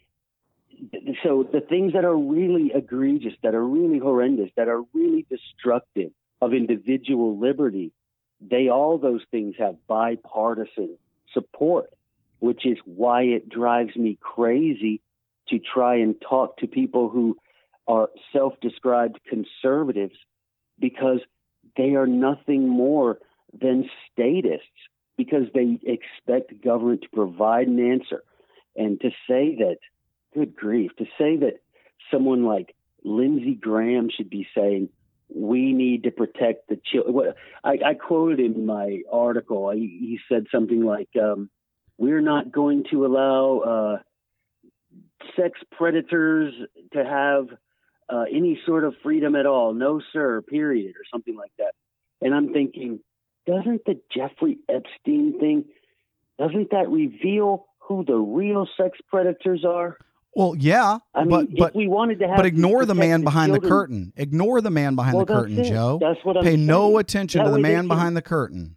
so 1.23 1.47
the 1.51 1.61
things 1.61 1.93
that 1.93 2.05
are 2.05 2.17
really 2.17 2.71
egregious, 2.73 3.33
that 3.43 3.55
are 3.55 3.65
really 3.65 3.99
horrendous, 3.99 4.49
that 4.57 4.67
are 4.67 4.81
really 4.93 5.25
destructive 5.29 6.11
of 6.41 6.53
individual 6.53 7.37
liberty, 7.39 7.91
they 8.41 8.69
all 8.69 8.97
those 8.97 9.21
things 9.31 9.55
have 9.57 9.75
bipartisan 9.87 10.97
support, 11.33 11.89
which 12.39 12.65
is 12.65 12.77
why 12.85 13.23
it 13.23 13.49
drives 13.49 13.95
me 13.95 14.17
crazy 14.21 15.01
to 15.49 15.59
try 15.59 15.95
and 15.97 16.15
talk 16.21 16.57
to 16.57 16.67
people 16.67 17.09
who 17.09 17.37
are 17.87 18.09
self-described 18.33 19.19
conservatives 19.29 20.15
because 20.79 21.19
they 21.77 21.95
are 21.95 22.07
nothing 22.07 22.67
more 22.67 23.19
than 23.53 23.89
statists 24.11 24.67
because 25.17 25.43
they 25.53 25.79
expect 25.83 26.63
government 26.63 27.01
to 27.03 27.09
provide 27.09 27.67
an 27.67 27.79
answer. 27.91 28.23
And 28.75 28.99
to 29.01 29.09
say 29.27 29.55
that 29.59 29.77
good 30.35 30.55
grief, 30.55 30.91
to 30.97 31.05
say 31.17 31.37
that 31.37 31.61
someone 32.11 32.45
like 32.45 32.75
Lindsey 33.03 33.55
Graham 33.55 34.09
should 34.15 34.29
be 34.29 34.47
saying, 34.55 34.89
we 35.33 35.73
need 35.73 36.03
to 36.03 36.11
protect 36.11 36.69
the 36.69 36.79
children. 36.91 37.33
I, 37.63 37.77
I 37.83 37.93
quoted 37.95 38.39
in 38.39 38.65
my 38.65 39.01
article. 39.11 39.67
I, 39.67 39.75
he 39.75 40.19
said 40.29 40.45
something 40.51 40.83
like, 40.83 41.09
um, 41.19 41.49
we're 41.97 42.21
not 42.21 42.51
going 42.51 42.83
to 42.91 43.05
allow 43.05 43.59
uh, 43.59 43.97
sex 45.35 45.59
predators 45.71 46.53
to 46.93 47.03
have 47.03 47.47
uh, 48.07 48.25
any 48.31 48.59
sort 48.65 48.83
of 48.83 48.93
freedom 49.01 49.35
at 49.35 49.45
all. 49.45 49.73
No, 49.73 50.01
sir, 50.13 50.41
period, 50.41 50.95
or 50.95 51.03
something 51.11 51.35
like 51.35 51.51
that. 51.57 51.73
And 52.21 52.33
I'm 52.33 52.53
thinking, 52.53 52.99
doesn't 53.47 53.85
the 53.85 53.99
Jeffrey 54.15 54.59
Epstein 54.69 55.39
thing, 55.39 55.65
doesn't 56.37 56.71
that 56.71 56.89
reveal 56.89 57.65
who 57.79 58.03
the 58.05 58.15
real 58.15 58.67
sex 58.77 58.97
predators 59.07 59.63
are? 59.65 59.97
Well, 60.35 60.53
yeah, 60.57 60.99
I 61.13 61.21
mean, 61.21 61.29
but 61.29 61.47
but 61.57 61.69
if 61.69 61.75
we 61.75 61.87
wanted 61.87 62.19
to 62.19 62.27
have, 62.27 62.35
but 62.35 62.45
ignore 62.45 62.85
the 62.85 62.93
man 62.95 63.23
behind 63.23 63.53
the 63.53 63.59
curtain. 63.61 64.11
Ignore 64.17 64.59
the 64.61 64.69
man 64.69 64.95
behind 64.95 65.15
Well, 65.15 65.25
the 65.25 65.33
curtain, 65.33 65.59
it. 65.59 65.69
Joe. 65.69 65.97
That's 66.01 66.19
what 66.25 66.35
I'm 66.37 66.43
Pay 66.43 66.57
no 66.57 66.97
attention 66.97 67.39
That 67.39 67.45
to 67.45 67.51
the 67.51 67.59
man 67.59 67.79
can- 67.83 67.87
behind 67.87 68.17
the 68.17 68.21
curtain. 68.21 68.75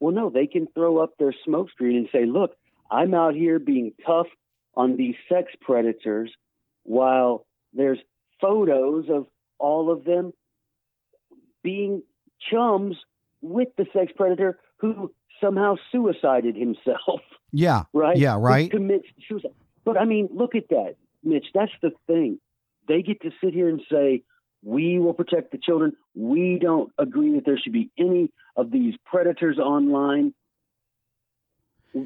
Well, 0.00 0.14
no, 0.14 0.30
they 0.30 0.46
can 0.46 0.68
throw 0.74 0.98
up 0.98 1.18
their 1.18 1.34
smoke 1.44 1.70
screen 1.70 1.96
and 1.96 2.08
say, 2.12 2.24
look, 2.24 2.52
I'm 2.88 3.12
out 3.12 3.34
here 3.34 3.58
being 3.58 3.92
tough 4.06 4.28
on 4.74 4.96
these 4.96 5.16
sex 5.28 5.50
predators 5.60 6.30
while 6.84 7.44
there's 7.74 7.98
photos 8.40 9.06
of 9.10 9.26
all 9.58 9.90
of 9.90 10.04
them 10.04 10.32
being 11.64 12.02
chums 12.50 12.96
with 13.42 13.68
the 13.76 13.86
sex 13.92 14.12
predator 14.16 14.58
who 14.76 15.12
somehow 15.40 15.74
suicided 15.90 16.54
himself, 16.54 17.20
Yeah, 17.52 17.82
right? 17.92 18.16
Yeah, 18.16 18.34
Who 18.34 18.40
right. 18.40 18.70
commits 18.70 19.06
suicide. 19.28 19.50
But 19.88 19.98
I 19.98 20.04
mean, 20.04 20.28
look 20.34 20.54
at 20.54 20.68
that, 20.68 20.96
Mitch. 21.24 21.46
That's 21.54 21.72
the 21.80 21.92
thing. 22.06 22.38
They 22.88 23.00
get 23.00 23.22
to 23.22 23.30
sit 23.42 23.54
here 23.54 23.70
and 23.70 23.80
say, 23.90 24.22
we 24.62 24.98
will 24.98 25.14
protect 25.14 25.50
the 25.50 25.56
children. 25.56 25.92
We 26.14 26.58
don't 26.60 26.92
agree 26.98 27.34
that 27.36 27.46
there 27.46 27.58
should 27.58 27.72
be 27.72 27.90
any 27.98 28.30
of 28.54 28.70
these 28.70 28.94
predators 29.06 29.58
online. 29.58 30.34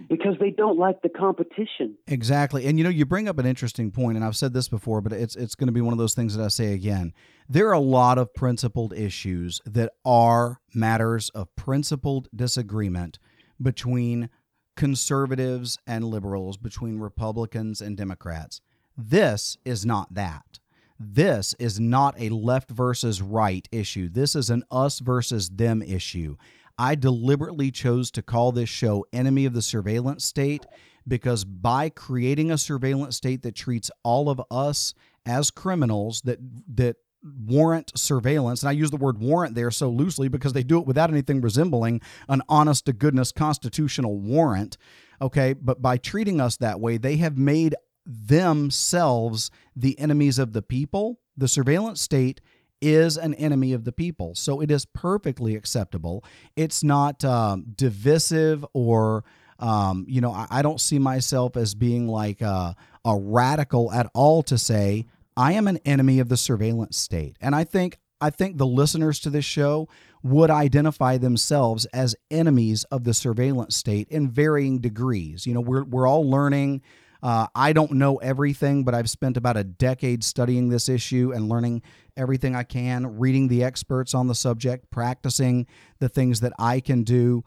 because 0.08 0.36
they 0.38 0.50
don't 0.50 0.78
like 0.78 1.02
the 1.02 1.08
competition. 1.08 1.96
Exactly. 2.06 2.66
And 2.66 2.78
you 2.78 2.84
know, 2.84 2.90
you 2.90 3.04
bring 3.04 3.28
up 3.28 3.38
an 3.38 3.46
interesting 3.46 3.90
point, 3.90 4.16
and 4.16 4.24
I've 4.24 4.36
said 4.36 4.52
this 4.52 4.68
before, 4.68 5.00
but 5.00 5.12
it's 5.12 5.36
it's 5.36 5.54
going 5.54 5.66
to 5.66 5.72
be 5.72 5.80
one 5.80 5.92
of 5.92 5.98
those 5.98 6.14
things 6.14 6.36
that 6.36 6.44
I 6.44 6.48
say 6.48 6.72
again. 6.72 7.12
There 7.48 7.68
are 7.68 7.72
a 7.72 7.80
lot 7.80 8.18
of 8.18 8.32
principled 8.34 8.92
issues 8.92 9.60
that 9.66 9.92
are 10.04 10.60
matters 10.74 11.30
of 11.30 11.54
principled 11.56 12.28
disagreement 12.34 13.18
between 13.60 14.30
conservatives 14.76 15.78
and 15.86 16.04
liberals, 16.04 16.56
between 16.56 16.98
Republicans 16.98 17.80
and 17.80 17.96
Democrats. 17.96 18.60
This 18.96 19.56
is 19.64 19.86
not 19.86 20.14
that. 20.14 20.58
This 20.98 21.54
is 21.58 21.80
not 21.80 22.14
a 22.18 22.28
left 22.28 22.70
versus 22.70 23.20
right 23.20 23.68
issue. 23.72 24.08
This 24.08 24.36
is 24.36 24.50
an 24.50 24.62
us 24.70 25.00
versus 25.00 25.50
them 25.50 25.82
issue. 25.82 26.36
I 26.78 26.94
deliberately 26.94 27.70
chose 27.70 28.10
to 28.12 28.22
call 28.22 28.52
this 28.52 28.68
show 28.68 29.04
Enemy 29.12 29.46
of 29.46 29.54
the 29.54 29.62
Surveillance 29.62 30.24
State 30.24 30.64
because 31.06 31.44
by 31.44 31.88
creating 31.88 32.50
a 32.50 32.58
surveillance 32.58 33.16
state 33.16 33.42
that 33.42 33.54
treats 33.54 33.90
all 34.02 34.30
of 34.30 34.40
us 34.50 34.94
as 35.26 35.50
criminals 35.50 36.22
that 36.22 36.38
that 36.74 36.96
warrant 37.46 37.92
surveillance 37.96 38.62
and 38.62 38.68
I 38.68 38.72
use 38.72 38.90
the 38.90 38.96
word 38.96 39.18
warrant 39.18 39.54
there 39.54 39.70
so 39.70 39.88
loosely 39.88 40.28
because 40.28 40.52
they 40.52 40.64
do 40.64 40.78
it 40.78 40.86
without 40.86 41.10
anything 41.10 41.40
resembling 41.40 42.00
an 42.28 42.42
honest 42.48 42.86
to 42.86 42.92
goodness 42.92 43.30
constitutional 43.30 44.18
warrant 44.18 44.76
okay 45.20 45.52
but 45.52 45.80
by 45.80 45.96
treating 45.96 46.40
us 46.40 46.56
that 46.56 46.80
way 46.80 46.96
they 46.96 47.16
have 47.16 47.38
made 47.38 47.76
themselves 48.04 49.50
the 49.76 49.96
enemies 50.00 50.38
of 50.38 50.52
the 50.52 50.62
people 50.62 51.20
the 51.36 51.46
surveillance 51.46 52.00
state 52.00 52.40
is 52.82 53.16
an 53.16 53.32
enemy 53.34 53.72
of 53.72 53.84
the 53.84 53.92
people. 53.92 54.34
So 54.34 54.60
it 54.60 54.70
is 54.70 54.84
perfectly 54.84 55.54
acceptable. 55.54 56.24
It's 56.56 56.82
not 56.82 57.24
um, 57.24 57.64
divisive 57.76 58.66
or, 58.74 59.24
um, 59.60 60.04
you 60.08 60.20
know, 60.20 60.32
I, 60.32 60.48
I, 60.50 60.62
don't 60.62 60.80
see 60.80 60.98
myself 60.98 61.56
as 61.56 61.76
being 61.76 62.08
like 62.08 62.40
a, 62.40 62.74
a 63.04 63.16
radical 63.16 63.92
at 63.92 64.10
all 64.14 64.42
to 64.42 64.58
say 64.58 65.06
I 65.36 65.52
am 65.52 65.66
an 65.66 65.78
enemy 65.84 66.18
of 66.18 66.28
the 66.28 66.36
surveillance 66.36 66.96
state. 66.96 67.36
And 67.40 67.54
I 67.54 67.64
think 67.64 67.98
I 68.20 68.30
think 68.30 68.56
the 68.56 68.66
listeners 68.66 69.18
to 69.20 69.30
this 69.30 69.44
show 69.44 69.88
would 70.22 70.50
identify 70.50 71.18
themselves 71.18 71.86
as 71.86 72.14
enemies 72.30 72.84
of 72.84 73.02
the 73.02 73.14
surveillance 73.14 73.74
state 73.74 74.06
in 74.08 74.30
varying 74.30 74.78
degrees. 74.78 75.46
You 75.46 75.54
know, 75.54 75.60
we're 75.60 75.84
we're 75.84 76.06
all 76.06 76.28
learning 76.28 76.82
uh, 77.22 77.46
I 77.54 77.72
don't 77.72 77.92
know 77.92 78.16
everything, 78.16 78.82
but 78.82 78.94
I've 78.94 79.08
spent 79.08 79.36
about 79.36 79.56
a 79.56 79.62
decade 79.62 80.24
studying 80.24 80.68
this 80.68 80.88
issue 80.88 81.32
and 81.32 81.48
learning 81.48 81.82
everything 82.16 82.56
I 82.56 82.64
can, 82.64 83.18
reading 83.18 83.46
the 83.46 83.62
experts 83.62 84.12
on 84.12 84.26
the 84.26 84.34
subject, 84.34 84.90
practicing 84.90 85.66
the 86.00 86.08
things 86.08 86.40
that 86.40 86.52
I 86.58 86.80
can 86.80 87.04
do. 87.04 87.44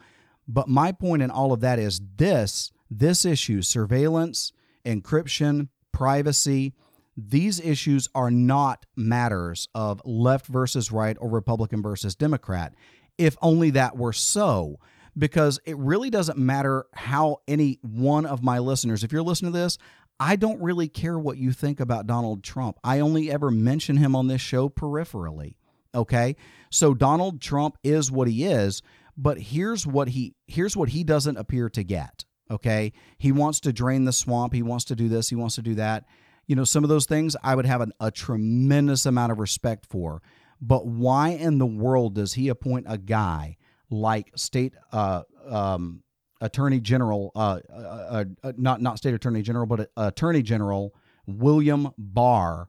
But 0.48 0.70
my 0.70 0.92
point 0.94 1.24
in 1.24 1.30
all 1.30 1.51
of 1.51 1.60
that 1.60 1.77
is 1.80 2.00
this 2.15 2.72
this 2.89 3.25
issue 3.25 3.62
surveillance, 3.62 4.54
encryption, 4.86 5.70
privacy, 5.92 6.74
these 7.17 7.60
issues 7.60 8.10
are 8.13 8.31
not 8.31 8.86
matters 8.95 9.67
of 9.74 10.01
left 10.05 10.48
versus 10.48 10.91
right 10.91 11.17
or 11.19 11.29
Republican 11.29 11.81
versus 11.81 12.15
Democrat. 12.15 12.74
If 13.17 13.38
only 13.41 13.69
that 13.72 13.98
were 13.98 14.13
so 14.13 14.79
because 15.17 15.60
it 15.65 15.77
really 15.77 16.10
doesn't 16.10 16.38
matter 16.38 16.88
how 16.93 17.38
any 17.48 17.79
one 17.81 18.25
of 18.25 18.43
my 18.43 18.60
listeners, 18.60 19.03
if 19.03 19.12
you're 19.12 19.24
listening 19.24 19.53
to 19.53 19.60
this, 19.60 19.77
I 20.19 20.36
don't 20.36 20.62
really 20.62 20.88
care 20.88 21.17
what 21.17 21.38
you 21.38 21.51
think 21.51 21.79
about 21.79 22.07
Donald 22.07 22.43
Trump. 22.43 22.79
I 22.84 23.00
only 23.00 23.31
ever 23.31 23.51
mention 23.51 23.98
him 23.98 24.15
on 24.15 24.27
this 24.27 24.41
show 24.41 24.69
peripherally. 24.69 25.55
Okay? 25.93 26.36
So 26.69 26.93
Donald 26.93 27.41
Trump 27.41 27.77
is 27.84 28.12
what 28.12 28.27
he 28.27 28.45
is, 28.45 28.81
but 29.17 29.39
here's 29.39 29.88
what 29.88 30.10
he 30.10 30.36
here's 30.48 30.75
what 30.75 30.89
he 30.89 31.03
doesn't 31.03 31.38
appear 31.38 31.69
to 31.69 31.84
get. 31.84 32.25
Okay? 32.51 32.93
He 33.17 33.31
wants 33.31 33.60
to 33.62 33.74
drain 33.74 34.05
the 34.05 34.13
swamp, 34.13 34.53
he 34.53 34.63
wants 34.63 34.86
to 34.86 34.95
do 34.95 35.07
this, 35.07 35.29
he 35.29 35.36
wants 35.36 35.55
to 35.55 35.62
do 35.62 35.75
that. 35.75 36.05
You 36.47 36.55
know, 36.55 36.63
some 36.63 36.83
of 36.83 36.89
those 36.89 37.05
things 37.05 37.35
I 37.43 37.55
would 37.55 37.65
have 37.65 37.81
an, 37.81 37.91
a 37.99 38.11
tremendous 38.11 39.05
amount 39.05 39.31
of 39.31 39.39
respect 39.39 39.85
for. 39.87 40.21
But 40.61 40.87
why 40.87 41.29
in 41.29 41.57
the 41.57 41.65
world 41.65 42.15
does 42.15 42.33
he 42.33 42.49
appoint 42.49 42.85
a 42.87 42.97
guy 42.97 43.57
like 43.89 44.31
state 44.35 44.73
uh, 44.91 45.23
um, 45.47 46.03
attorney 46.41 46.79
general, 46.79 47.31
uh, 47.35 47.59
uh, 47.71 47.75
uh, 47.75 48.25
uh, 48.43 48.53
not 48.57 48.81
not 48.81 48.97
state 48.97 49.13
attorney 49.13 49.41
general, 49.41 49.65
but 49.65 49.91
attorney 49.97 50.41
general 50.41 50.93
William 51.27 51.91
Barr 51.97 52.67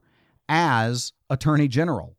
as 0.49 1.13
attorney 1.29 1.67
general, 1.67 2.17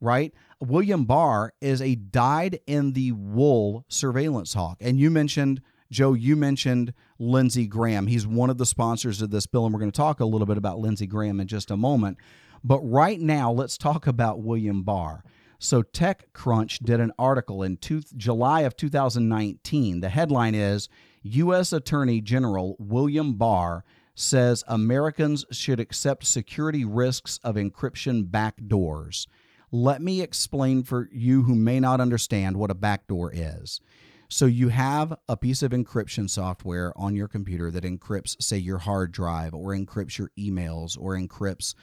right? 0.00 0.32
William 0.60 1.04
Barr 1.04 1.52
is 1.60 1.80
a 1.80 1.94
dyed 1.94 2.60
in 2.66 2.92
the 2.92 3.12
wool 3.12 3.84
surveillance 3.88 4.54
hawk, 4.54 4.78
and 4.80 4.98
you 4.98 5.10
mentioned. 5.10 5.60
Joe, 5.90 6.12
you 6.12 6.36
mentioned 6.36 6.92
Lindsey 7.18 7.66
Graham. 7.66 8.06
He's 8.06 8.26
one 8.26 8.50
of 8.50 8.58
the 8.58 8.66
sponsors 8.66 9.22
of 9.22 9.30
this 9.30 9.46
bill, 9.46 9.64
and 9.64 9.72
we're 9.72 9.80
going 9.80 9.92
to 9.92 9.96
talk 9.96 10.20
a 10.20 10.26
little 10.26 10.46
bit 10.46 10.58
about 10.58 10.78
Lindsey 10.78 11.06
Graham 11.06 11.40
in 11.40 11.48
just 11.48 11.70
a 11.70 11.76
moment. 11.76 12.18
But 12.62 12.80
right 12.80 13.20
now, 13.20 13.52
let's 13.52 13.78
talk 13.78 14.06
about 14.06 14.42
William 14.42 14.82
Barr. 14.82 15.24
So 15.58 15.82
TechCrunch 15.82 16.84
did 16.84 17.00
an 17.00 17.12
article 17.18 17.62
in 17.62 17.78
two, 17.78 18.02
July 18.16 18.60
of 18.60 18.76
2019. 18.76 20.00
The 20.00 20.08
headline 20.08 20.54
is 20.54 20.88
U.S. 21.22 21.72
Attorney 21.72 22.20
General 22.20 22.76
William 22.78 23.34
Barr 23.34 23.84
says 24.14 24.64
Americans 24.66 25.44
should 25.50 25.80
accept 25.80 26.26
security 26.26 26.84
risks 26.84 27.38
of 27.42 27.56
encryption 27.56 28.24
backdoors. 28.24 29.26
Let 29.70 30.00
me 30.00 30.22
explain 30.22 30.82
for 30.82 31.08
you 31.12 31.42
who 31.42 31.54
may 31.54 31.78
not 31.78 32.00
understand 32.00 32.56
what 32.56 32.70
a 32.70 32.74
backdoor 32.74 33.32
is. 33.32 33.80
So, 34.28 34.46
you 34.46 34.68
have 34.68 35.16
a 35.28 35.36
piece 35.36 35.62
of 35.62 35.72
encryption 35.72 36.28
software 36.28 36.92
on 36.96 37.16
your 37.16 37.28
computer 37.28 37.70
that 37.70 37.84
encrypts, 37.84 38.40
say, 38.42 38.58
your 38.58 38.78
hard 38.78 39.10
drive, 39.10 39.54
or 39.54 39.70
encrypts 39.70 40.18
your 40.18 40.30
emails, 40.38 40.98
or 41.00 41.16
encrypts 41.16 41.74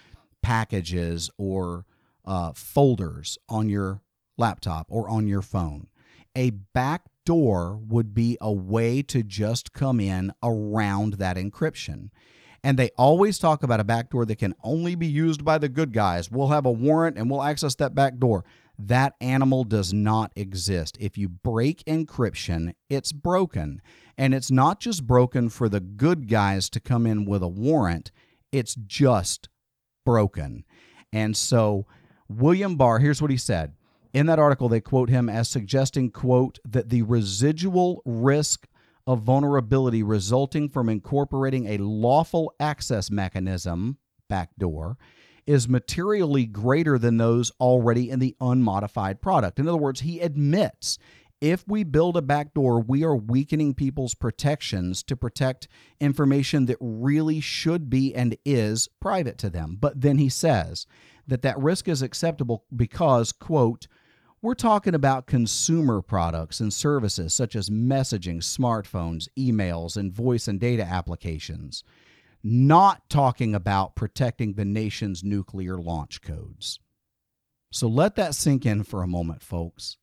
packages, 0.44 1.30
or 1.38 1.86
uh, 2.26 2.52
folders 2.54 3.38
on 3.50 3.70
your 3.70 4.02
laptop 4.38 4.88
or 4.90 5.08
on 5.10 5.28
your 5.28 5.42
phone. 5.42 5.88
A 6.36 6.50
backdoor 6.50 7.78
would 7.78 8.14
be 8.14 8.38
a 8.42 8.52
way 8.52 9.02
to 9.04 9.24
just 9.24 9.74
come 9.74 10.00
in 10.00 10.34
around 10.44 11.14
that 11.14 11.38
encryption. 11.38 12.10
And 12.64 12.80
they 12.80 12.90
always 12.98 13.38
talk 13.38 13.62
about 13.62 13.80
a 13.80 13.86
backdoor 13.86 14.26
that 14.26 14.40
can 14.40 14.56
only 14.64 14.96
be 14.96 15.06
used 15.06 15.46
by 15.46 15.60
the 15.60 15.70
good 15.70 15.94
guys. 15.94 16.32
We'll 16.32 16.48
have 16.48 16.66
a 16.66 16.72
warrant 16.72 17.18
and 17.18 17.30
we'll 17.30 17.44
access 17.44 17.76
that 17.76 17.94
backdoor. 17.94 18.44
That 18.78 19.14
animal 19.22 19.64
does 19.64 19.94
not 19.94 20.32
exist. 20.36 20.98
If 21.00 21.18
you 21.18 21.30
break 21.30 21.84
encryption, 21.86 22.74
it's 22.90 23.12
broken. 23.12 23.82
And 24.18 24.34
it's 24.34 24.52
not 24.52 24.80
just 24.80 25.08
broken 25.08 25.50
for 25.50 25.70
the 25.70 25.80
good 25.80 26.28
guys 26.28 26.70
to 26.72 26.80
come 26.80 27.06
in 27.06 27.26
with 27.26 27.44
a 27.44 27.48
warrant, 27.48 28.12
it's 28.52 28.76
just 28.76 29.50
broken. 30.06 30.64
And 31.12 31.36
so 31.36 31.86
William 32.30 32.76
Barr, 32.76 33.00
here's 33.00 33.22
what 33.22 33.32
he 33.32 33.38
said. 33.38 33.74
In 34.14 34.28
that 34.28 34.40
article, 34.40 34.70
they 34.70 34.80
quote 34.80 35.10
him 35.10 35.28
as 35.28 35.50
suggesting, 35.50 36.10
quote, 36.10 36.60
that 36.64 36.90
the 36.90 37.02
residual 37.02 38.02
risk 38.06 38.68
of 39.06 39.22
vulnerability 39.22 40.02
resulting 40.02 40.70
from 40.70 40.90
incorporating 40.90 41.68
a 41.68 41.78
lawful 41.78 42.54
access 42.60 43.12
mechanism, 43.12 43.98
backdoor, 44.30 44.98
is 45.48 45.70
materially 45.70 46.46
greater 46.46 46.98
than 46.98 47.18
those 47.18 47.52
already 47.60 48.10
in 48.10 48.20
the 48.20 48.36
unmodified 48.42 49.22
product. 49.22 49.60
In 49.60 49.68
other 49.68 49.78
words, 49.78 50.02
he 50.02 50.20
admits 50.20 50.98
if 51.42 51.68
we 51.68 51.84
build 51.84 52.18
a 52.18 52.22
backdoor, 52.22 52.80
we 52.80 53.04
are 53.04 53.16
weakening 53.16 53.74
people's 53.74 54.16
protections 54.16 55.04
to 55.04 55.16
protect 55.16 55.68
information 56.00 56.66
that 56.66 56.78
really 56.80 57.40
should 57.40 57.90
be 57.90 58.16
and 58.16 58.38
is 58.46 58.88
private 59.00 59.38
to 59.40 59.50
them. 59.50 59.78
But 59.80 60.02
then 60.02 60.18
he 60.18 60.30
says 60.30 60.88
that 61.28 61.42
that 61.42 61.60
risk 61.60 61.88
is 61.88 62.02
acceptable 62.02 62.64
because, 62.76 63.32
quote, 63.32 63.88
we're 64.42 64.54
talking 64.54 64.94
about 64.94 65.26
consumer 65.26 66.02
products 66.02 66.60
and 66.60 66.74
services 66.74 67.34
such 67.34 67.56
as 67.56 67.70
messaging, 67.70 68.38
smartphones, 68.38 69.28
emails, 69.38 69.98
and 69.98 70.14
voice 70.14 70.48
and 70.48 70.60
data 70.60 70.84
applications, 70.84 71.84
not 72.48 73.10
talking 73.10 73.56
about 73.56 73.96
protecting 73.96 74.54
the 74.54 74.64
nation's 74.64 75.24
nuclear 75.24 75.78
launch 75.78 76.22
codes. 76.22 76.80
So 77.72 77.88
let 77.88 78.16
that 78.18 78.36
sink 78.36 78.68
in 78.68 78.84
for 78.84 79.02
a 79.02 79.08
moment, 79.08 79.42
folks. 79.42 79.98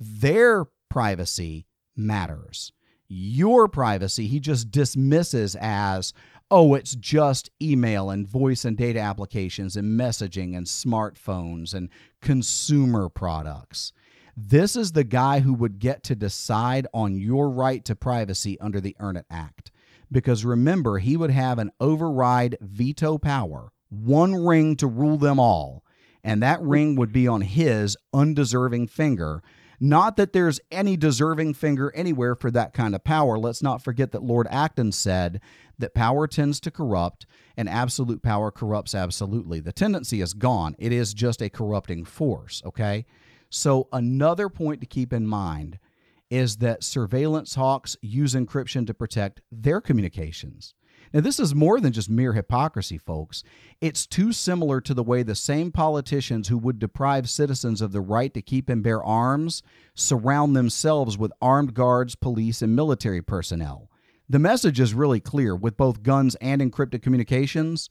Their 0.00 0.66
privacy 0.88 1.68
matters. 1.96 2.72
Your 3.08 3.68
privacy, 3.68 4.26
he 4.26 4.40
just 4.40 4.72
dismisses 4.72 5.56
as, 5.60 6.12
oh, 6.50 6.74
it's 6.74 6.96
just 6.96 7.50
email 7.62 8.10
and 8.10 8.26
voice 8.26 8.64
and 8.64 8.76
data 8.76 8.98
applications 8.98 9.76
and 9.76 9.98
messaging 9.98 10.56
and 10.56 10.66
smartphones 10.66 11.72
and 11.72 11.88
consumer 12.20 13.08
products. 13.08 13.92
This 14.36 14.74
is 14.74 14.90
the 14.90 15.04
guy 15.04 15.38
who 15.38 15.54
would 15.54 15.78
get 15.78 16.02
to 16.04 16.16
decide 16.16 16.88
on 16.92 17.16
your 17.16 17.48
right 17.48 17.84
to 17.84 17.94
privacy 17.94 18.58
under 18.58 18.80
the 18.80 18.96
Earn 18.98 19.16
It 19.16 19.26
Act. 19.30 19.70
Because 20.12 20.44
remember, 20.44 20.98
he 20.98 21.16
would 21.16 21.30
have 21.30 21.58
an 21.58 21.70
override 21.80 22.56
veto 22.60 23.18
power, 23.18 23.72
one 23.88 24.34
ring 24.34 24.76
to 24.76 24.86
rule 24.86 25.18
them 25.18 25.38
all. 25.38 25.84
And 26.22 26.42
that 26.42 26.60
ring 26.62 26.96
would 26.96 27.12
be 27.12 27.26
on 27.28 27.40
his 27.42 27.96
undeserving 28.12 28.88
finger 28.88 29.42
Not 29.82 30.16
that 30.16 30.34
there's 30.34 30.60
any 30.70 30.96
deserving 30.98 31.54
finger 31.54 31.90
anywhere 31.94 32.34
for 32.34 32.50
that 32.50 32.74
kind 32.74 32.94
of 32.94 33.02
power. 33.02 33.38
Let's 33.38 33.62
not 33.62 33.82
forget 33.82 34.12
that 34.12 34.22
Lord 34.22 34.46
Acton 34.50 34.92
said 34.92 35.40
that 35.78 35.94
power 35.94 36.26
tends 36.26 36.60
to 36.60 36.70
corrupt 36.70 37.24
and 37.56 37.66
absolute 37.66 38.22
power 38.22 38.50
corrupts 38.50 38.94
absolutely. 38.94 39.58
The 39.60 39.72
tendency 39.72 40.20
is 40.20 40.34
gone, 40.34 40.76
it 40.78 40.92
is 40.92 41.14
just 41.14 41.40
a 41.40 41.48
corrupting 41.48 42.04
force, 42.04 42.62
okay? 42.66 43.06
So, 43.48 43.88
another 43.92 44.50
point 44.50 44.80
to 44.82 44.86
keep 44.86 45.12
in 45.14 45.26
mind 45.26 45.78
is 46.30 46.58
that 46.58 46.84
surveillance 46.84 47.56
hawks 47.56 47.96
use 48.00 48.34
encryption 48.34 48.86
to 48.86 48.94
protect 48.94 49.40
their 49.50 49.80
communications. 49.80 50.74
Now, 51.12 51.20
this 51.20 51.40
is 51.40 51.54
more 51.54 51.80
than 51.80 51.92
just 51.92 52.08
mere 52.08 52.34
hypocrisy, 52.34 52.96
folks. 52.96 53.42
It's 53.80 54.06
too 54.06 54.32
similar 54.32 54.80
to 54.82 54.94
the 54.94 55.02
way 55.02 55.22
the 55.22 55.34
same 55.34 55.72
politicians 55.72 56.48
who 56.48 56.58
would 56.58 56.78
deprive 56.78 57.28
citizens 57.28 57.80
of 57.80 57.90
the 57.90 58.00
right 58.00 58.32
to 58.32 58.42
keep 58.42 58.68
and 58.68 58.82
bear 58.82 59.02
arms 59.02 59.62
surround 59.94 60.54
themselves 60.54 61.18
with 61.18 61.32
armed 61.42 61.74
guards, 61.74 62.14
police, 62.14 62.62
and 62.62 62.76
military 62.76 63.22
personnel. 63.22 63.90
The 64.28 64.38
message 64.38 64.78
is 64.78 64.94
really 64.94 65.18
clear 65.18 65.56
with 65.56 65.76
both 65.76 66.04
guns 66.04 66.36
and 66.36 66.62
encrypted 66.62 67.02
communications. 67.02 67.90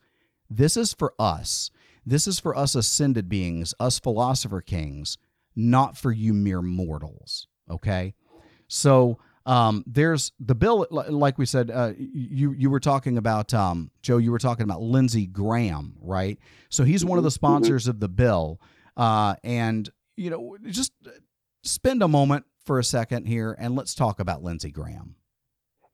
This 0.50 0.78
is 0.78 0.94
for 0.94 1.14
us. 1.20 1.72
This 2.06 2.26
is 2.26 2.40
for 2.40 2.56
us 2.56 2.74
ascended 2.74 3.28
beings, 3.28 3.74
us 3.82 4.00
philosopher 4.00 4.62
kings, 4.62 5.18
not 5.54 5.98
for 5.98 6.14
you 6.14 6.34
mere 6.34 6.62
mortals. 6.62 7.48
Okay? 7.70 8.14
So, 8.70 9.20
um, 9.46 9.84
there's 9.88 10.32
the 10.40 10.54
bill, 10.54 10.86
like 10.92 11.38
we 11.40 11.46
said, 11.46 11.72
uh, 11.72 11.94
you 11.98 12.52
you 12.52 12.70
were 12.70 12.80
talking 12.80 13.18
about 13.18 13.52
um, 13.54 13.90
Joe. 14.04 14.18
You 14.18 14.32
were 14.32 14.40
talking 14.40 14.64
about 14.64 14.82
Lindsey 14.82 15.26
Graham, 15.26 15.96
right? 16.02 16.38
So 16.70 16.84
he's 16.84 17.04
one 17.04 17.18
of 17.18 17.24
the 17.24 17.30
mm-hmm. 17.30 17.34
sponsors 17.34 17.88
of 17.88 18.00
the 18.00 18.10
bill, 18.10 18.62
uh, 18.96 19.36
and 19.44 19.90
you 20.18 20.30
know, 20.30 20.58
just 20.68 20.92
spend 21.64 22.04
a 22.04 22.08
moment 22.08 22.46
for 22.64 22.78
a 22.78 22.84
second 22.84 23.26
here, 23.26 23.56
and 23.58 23.76
let's 23.76 23.96
talk 23.96 24.20
about 24.20 24.44
Lindsey 24.44 24.70
Graham. 24.70 25.16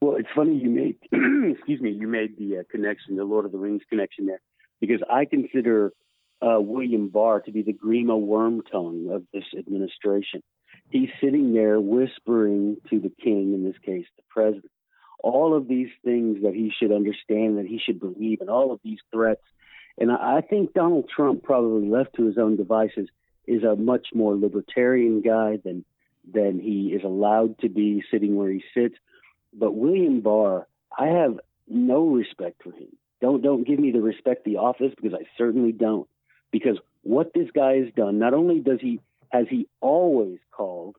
Well, 0.02 0.18
it's 0.18 0.28
funny 0.36 0.58
you 0.58 0.70
made, 0.70 0.98
excuse 1.56 1.80
me, 1.80 1.92
you 1.92 2.08
made 2.08 2.38
the 2.38 2.58
uh, 2.58 2.64
connection, 2.70 3.16
the 3.16 3.24
Lord 3.24 3.46
of 3.46 3.54
the 3.54 3.58
Rings 3.58 3.84
connection 3.90 4.26
there, 4.26 4.42
because 4.82 5.00
I 5.10 5.24
consider 5.26 5.94
uh, 6.42 6.60
William 6.60 7.08
Barr 7.08 7.40
to 7.42 7.52
be 7.52 7.62
the 7.62 7.74
Grima 7.74 8.20
Wormtongue 8.20 9.16
of 9.16 9.24
this 9.34 9.46
administration 9.58 10.44
he's 10.90 11.10
sitting 11.22 11.54
there 11.54 11.80
whispering 11.80 12.78
to 12.90 13.00
the 13.00 13.12
king, 13.22 13.54
in 13.54 13.64
this 13.64 13.78
case, 13.86 14.06
the 14.18 14.24
president, 14.30 14.72
all 15.20 15.56
of 15.56 15.68
these 15.68 15.90
things 16.04 16.44
that 16.44 16.54
he 16.54 16.72
should 16.78 16.92
understand, 16.92 17.58
that 17.58 17.66
he 17.66 17.80
should 17.84 18.00
believe, 18.00 18.42
and 18.42 18.50
all 18.50 18.72
of 18.72 18.80
these 18.84 19.00
threats. 19.12 19.42
And 19.98 20.12
I 20.12 20.42
think 20.42 20.74
Donald 20.74 21.10
Trump, 21.14 21.44
probably 21.44 21.88
left 21.88 22.16
to 22.16 22.26
his 22.26 22.38
own 22.38 22.58
devices, 22.58 23.10
is 23.48 23.64
a 23.64 23.76
much 23.76 24.08
more 24.14 24.36
libertarian 24.36 25.22
guy 25.22 25.58
than 25.64 25.86
than 26.32 26.60
he 26.60 26.88
is 26.88 27.04
allowed 27.04 27.60
to 27.60 27.70
be 27.70 28.04
sitting 28.12 28.36
where 28.36 28.50
he 28.50 28.64
sits. 28.74 28.96
But 29.54 29.74
William 29.74 30.22
Barr, 30.22 30.68
I 30.98 31.08
have 31.08 31.40
no 31.68 32.08
respect 32.08 32.64
for 32.64 32.72
him. 32.72 32.90
Don't 33.22 33.42
don't 33.42 33.66
give 33.66 33.80
me 33.80 33.92
the 33.92 34.02
respect 34.02 34.44
the 34.44 34.58
office 34.58 34.94
because 34.96 35.14
I 35.14 35.26
certainly 35.38 35.72
don't. 35.72 36.08
Because 36.52 36.78
what 37.04 37.34
this 37.34 37.50
guy 37.54 37.78
has 37.78 37.94
done, 37.96 38.20
not 38.20 38.34
only 38.34 38.60
does 38.60 38.80
he 38.82 39.00
has 39.30 39.46
he 39.50 39.68
always 39.82 40.40
called 40.52 40.96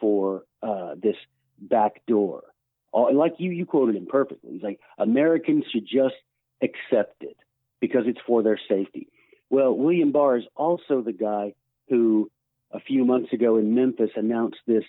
for 0.00 0.44
uh, 0.62 0.94
this 1.00 1.16
back 1.60 2.04
door? 2.06 2.44
All, 2.92 3.11
like 3.22 3.34
you, 3.38 3.50
you 3.50 3.66
quoted 3.66 3.96
him 3.96 4.06
perfectly. 4.06 4.52
He's 4.52 4.62
like, 4.62 4.80
Americans 4.98 5.64
should 5.72 5.86
just 5.86 6.14
accept 6.62 7.22
it 7.22 7.36
because 7.80 8.02
it's 8.06 8.20
for 8.26 8.42
their 8.42 8.58
safety. 8.68 9.08
Well, 9.50 9.72
William 9.76 10.12
Barr 10.12 10.38
is 10.38 10.44
also 10.56 11.02
the 11.02 11.12
guy 11.12 11.54
who 11.88 12.30
a 12.70 12.80
few 12.80 13.04
months 13.04 13.32
ago 13.32 13.58
in 13.58 13.74
Memphis 13.74 14.10
announced 14.16 14.58
this 14.66 14.84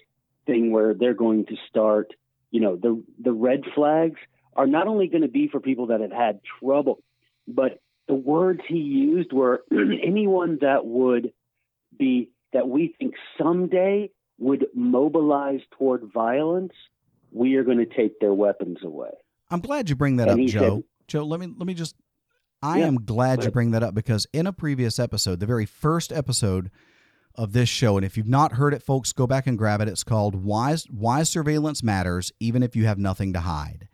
thing 0.46 0.72
where 0.72 0.94
they're 0.94 1.14
going 1.14 1.46
to 1.48 1.56
start, 1.70 2.14
you 2.50 2.62
know, 2.62 2.76
the 2.76 3.04
the 3.20 3.34
red 3.34 3.64
flags 3.76 4.20
are 4.56 4.68
not 4.68 4.88
only 4.88 5.08
going 5.08 5.24
to 5.24 5.28
be 5.28 5.48
for 5.48 5.60
people 5.60 5.88
that 5.88 6.02
have 6.02 6.12
had 6.12 6.40
trouble, 6.60 7.04
but 7.48 7.82
the 8.08 8.14
words 8.14 8.62
he 8.68 8.78
used 8.78 9.34
were 9.34 9.64
anyone 9.72 10.60
that 10.62 10.86
would 10.86 11.34
be 11.98 12.30
that 12.54 12.68
we 12.68 12.96
think 13.00 13.16
someday 13.38 14.10
would 14.38 14.68
mobilize 14.74 15.62
toward 15.78 16.04
violence, 16.14 16.74
we 17.34 17.56
are 17.56 17.64
going 17.64 17.80
to 17.80 17.86
take 17.86 18.20
their 18.20 18.34
weapons 18.34 18.78
away. 18.84 19.10
I'm 19.50 19.60
glad 19.60 19.90
you 19.90 19.96
bring 19.96 20.18
that 20.18 20.30
and 20.30 20.42
up, 20.42 20.48
Joe. 20.48 20.76
Said, 20.76 20.84
Joe, 21.08 21.26
let 21.26 21.40
me 21.40 21.48
let 21.58 21.68
me 21.68 21.74
just 21.74 21.96
I 22.62 22.80
yeah, 22.80 22.88
am 22.88 23.04
glad 23.04 23.44
you 23.44 23.52
bring 23.52 23.72
that 23.72 23.84
up 23.84 23.94
because 23.94 24.26
in 24.32 24.48
a 24.48 24.54
previous 24.54 25.00
episode, 25.00 25.40
the 25.40 25.46
very 25.46 25.66
first 25.66 26.14
episode 26.14 26.72
of 27.36 27.52
this 27.52 27.68
show, 27.68 27.98
and 27.98 28.06
if 28.06 28.16
you've 28.16 28.28
not 28.28 28.54
heard 28.54 28.74
it, 28.74 28.82
folks, 28.82 29.12
go 29.12 29.28
back 29.28 29.48
and 29.48 29.58
grab 29.58 29.82
it. 29.82 29.88
It's 29.88 30.04
called 30.04 30.36
Why 30.36 30.78
Why 30.90 31.24
Surveillance 31.24 31.84
Matters, 31.84 32.32
even 32.40 32.64
if 32.64 32.76
you 32.76 32.86
have 32.86 32.98
nothing 32.98 33.34
to 33.34 33.42
hide. 33.42 33.90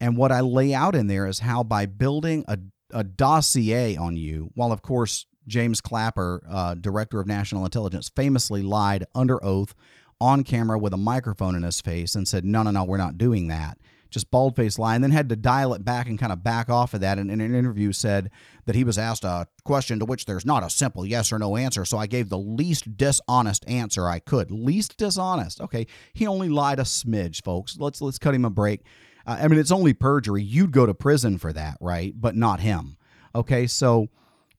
And 0.00 0.16
what 0.16 0.32
I 0.32 0.40
lay 0.40 0.74
out 0.74 0.94
in 0.94 1.06
there 1.06 1.26
is 1.26 1.40
how 1.40 1.62
by 1.62 1.86
building 1.86 2.44
a, 2.48 2.58
a 2.90 3.04
dossier 3.04 3.96
on 3.96 4.16
you, 4.16 4.50
while 4.54 4.72
of 4.72 4.82
course 4.82 5.26
James 5.46 5.80
Clapper, 5.80 6.42
uh, 6.48 6.74
director 6.74 7.20
of 7.20 7.26
national 7.26 7.64
intelligence, 7.64 8.10
famously 8.14 8.62
lied 8.62 9.04
under 9.14 9.42
oath 9.44 9.74
on 10.20 10.44
camera 10.44 10.78
with 10.78 10.92
a 10.92 10.98
microphone 10.98 11.54
in 11.54 11.62
his 11.62 11.80
face 11.80 12.14
and 12.14 12.26
said, 12.26 12.44
No, 12.44 12.62
no, 12.62 12.70
no, 12.70 12.84
we're 12.84 12.96
not 12.96 13.18
doing 13.18 13.48
that. 13.48 13.78
Just 14.10 14.30
bald 14.30 14.56
faced 14.56 14.78
lie, 14.78 14.96
and 14.96 15.04
then 15.04 15.12
had 15.12 15.28
to 15.28 15.36
dial 15.36 15.72
it 15.72 15.84
back 15.84 16.08
and 16.08 16.18
kind 16.18 16.32
of 16.32 16.42
back 16.42 16.68
off 16.68 16.94
of 16.94 17.00
that. 17.00 17.18
And 17.18 17.30
in 17.30 17.40
an 17.40 17.54
interview, 17.54 17.92
said 17.92 18.30
that 18.66 18.74
he 18.74 18.82
was 18.82 18.98
asked 18.98 19.22
a 19.22 19.46
question 19.64 20.00
to 20.00 20.04
which 20.04 20.24
there's 20.24 20.44
not 20.44 20.64
a 20.64 20.70
simple 20.70 21.06
yes 21.06 21.32
or 21.32 21.38
no 21.38 21.56
answer. 21.56 21.84
So 21.84 21.96
I 21.96 22.06
gave 22.06 22.28
the 22.28 22.38
least 22.38 22.96
dishonest 22.96 23.64
answer 23.68 24.08
I 24.08 24.18
could. 24.18 24.50
Least 24.50 24.96
dishonest. 24.96 25.60
Okay, 25.60 25.86
he 26.12 26.26
only 26.26 26.48
lied 26.48 26.80
a 26.80 26.84
smidge, 26.84 27.44
folks. 27.44 27.76
Let's 27.78 28.00
let's 28.00 28.18
cut 28.18 28.34
him 28.34 28.44
a 28.44 28.50
break. 28.50 28.82
Uh, 29.26 29.38
I 29.40 29.48
mean, 29.48 29.60
it's 29.60 29.70
only 29.70 29.92
perjury. 29.92 30.42
You'd 30.42 30.72
go 30.72 30.86
to 30.86 30.94
prison 30.94 31.38
for 31.38 31.52
that, 31.52 31.76
right? 31.80 32.12
But 32.16 32.34
not 32.34 32.60
him. 32.60 32.96
Okay, 33.34 33.68
so 33.68 34.08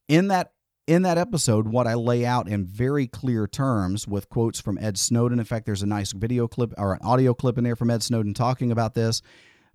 in 0.07 0.29
that 0.29 0.53
in 0.87 1.03
that 1.03 1.17
episode, 1.17 1.67
what 1.67 1.87
I 1.87 1.93
lay 1.93 2.25
out 2.25 2.47
in 2.47 2.65
very 2.65 3.07
clear 3.07 3.47
terms 3.47 4.07
with 4.07 4.29
quotes 4.29 4.59
from 4.59 4.77
Ed 4.77 4.97
Snowden. 4.97 5.39
In 5.39 5.45
fact, 5.45 5.65
there's 5.65 5.83
a 5.83 5.87
nice 5.87 6.11
video 6.11 6.47
clip 6.47 6.73
or 6.77 6.93
an 6.93 6.99
audio 7.03 7.33
clip 7.33 7.57
in 7.57 7.63
there 7.63 7.75
from 7.75 7.91
Ed 7.91 8.03
Snowden 8.03 8.33
talking 8.33 8.71
about 8.71 8.93
this. 8.93 9.21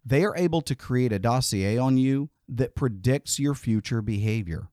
They 0.05 0.25
are 0.25 0.37
able 0.37 0.61
to 0.63 0.75
create 0.75 1.13
a 1.13 1.19
dossier 1.19 1.79
on 1.79 1.97
you 1.97 2.31
that 2.49 2.75
predicts 2.75 3.39
your 3.39 3.55
future 3.55 4.03
behavior. 4.03 4.69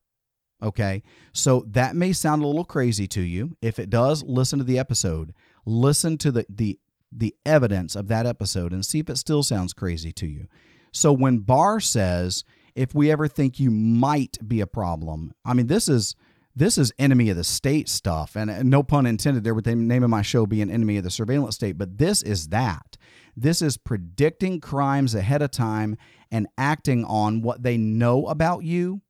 Okay. 0.62 1.02
So 1.32 1.64
that 1.68 1.96
may 1.96 2.12
sound 2.12 2.42
a 2.42 2.46
little 2.46 2.64
crazy 2.64 3.06
to 3.08 3.20
you. 3.20 3.56
If 3.60 3.78
it 3.78 3.90
does, 3.90 4.22
listen 4.22 4.58
to 4.58 4.64
the 4.64 4.78
episode. 4.78 5.34
Listen 5.66 6.16
to 6.18 6.32
the, 6.32 6.46
the, 6.48 6.78
the 7.10 7.34
evidence 7.44 7.96
of 7.96 8.08
that 8.08 8.26
episode 8.26 8.72
and 8.72 8.84
see 8.84 9.00
if 9.00 9.10
it 9.10 9.18
still 9.18 9.42
sounds 9.42 9.72
crazy 9.72 10.12
to 10.12 10.26
you. 10.26 10.46
So 10.92 11.12
when 11.12 11.38
Barr 11.38 11.80
says, 11.80 12.44
if 12.74 12.94
we 12.94 13.10
ever 13.10 13.28
think 13.28 13.60
you 13.60 13.70
might 13.70 14.36
be 14.46 14.60
a 14.60 14.66
problem. 14.66 15.34
I 15.44 15.54
mean, 15.54 15.66
this 15.66 15.88
is 15.88 16.16
this 16.56 16.78
is 16.78 16.92
enemy 17.00 17.30
of 17.30 17.36
the 17.36 17.44
state 17.44 17.88
stuff, 17.88 18.36
and 18.36 18.70
no 18.70 18.84
pun 18.84 19.06
intended 19.06 19.42
there 19.42 19.54
with 19.54 19.64
the 19.64 19.74
name 19.74 20.04
of 20.04 20.10
my 20.10 20.22
show 20.22 20.46
being 20.46 20.70
enemy 20.70 20.96
of 20.96 21.04
the 21.04 21.10
surveillance 21.10 21.56
state, 21.56 21.76
but 21.76 21.98
this 21.98 22.22
is 22.22 22.48
that. 22.48 22.96
This 23.36 23.60
is 23.60 23.76
predicting 23.76 24.60
crimes 24.60 25.16
ahead 25.16 25.42
of 25.42 25.50
time 25.50 25.96
and 26.30 26.46
acting 26.56 27.04
on 27.04 27.42
what 27.42 27.64
they 27.64 27.76
know 27.76 28.26
about 28.26 28.62
you 28.62 29.02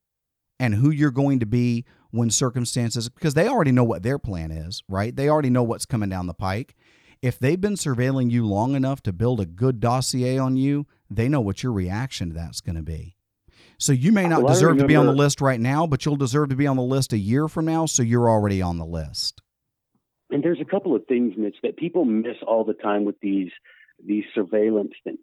and 0.58 0.74
who 0.74 0.90
you're 0.90 1.10
going 1.10 1.40
to 1.40 1.46
be 1.46 1.84
when 2.10 2.30
circumstances 2.30 3.08
because 3.10 3.34
they 3.34 3.48
already 3.48 3.72
know 3.72 3.84
what 3.84 4.02
their 4.02 4.18
plan 4.18 4.50
is, 4.50 4.82
right? 4.88 5.14
They 5.14 5.28
already 5.28 5.50
know 5.50 5.62
what's 5.62 5.84
coming 5.84 6.08
down 6.08 6.26
the 6.26 6.32
pike. 6.32 6.74
If 7.20 7.38
they've 7.38 7.60
been 7.60 7.74
surveilling 7.74 8.30
you 8.30 8.46
long 8.46 8.74
enough 8.74 9.02
to 9.02 9.12
build 9.12 9.40
a 9.40 9.46
good 9.46 9.80
dossier 9.80 10.38
on 10.38 10.56
you, 10.56 10.86
they 11.10 11.28
know 11.28 11.40
what 11.40 11.62
your 11.62 11.72
reaction 11.72 12.30
to 12.30 12.34
that's 12.34 12.60
going 12.60 12.76
to 12.76 12.82
be. 12.82 13.13
So 13.78 13.92
you 13.92 14.12
may 14.12 14.26
not 14.26 14.42
well, 14.42 14.52
deserve 14.52 14.78
to 14.78 14.86
be 14.86 14.96
on 14.96 15.06
the 15.06 15.12
list 15.12 15.40
right 15.40 15.60
now, 15.60 15.86
but 15.86 16.04
you'll 16.04 16.16
deserve 16.16 16.50
to 16.50 16.56
be 16.56 16.66
on 16.66 16.76
the 16.76 16.82
list 16.82 17.12
a 17.12 17.18
year 17.18 17.48
from 17.48 17.64
now. 17.64 17.86
So 17.86 18.02
you're 18.02 18.28
already 18.28 18.62
on 18.62 18.78
the 18.78 18.86
list. 18.86 19.40
And 20.30 20.42
there's 20.42 20.60
a 20.60 20.64
couple 20.64 20.96
of 20.96 21.06
things, 21.06 21.34
Mitch, 21.36 21.56
that 21.62 21.76
people 21.76 22.04
miss 22.04 22.36
all 22.46 22.64
the 22.64 22.74
time 22.74 23.04
with 23.04 23.18
these 23.20 23.50
these 24.04 24.24
surveillance 24.34 24.92
things. 25.04 25.18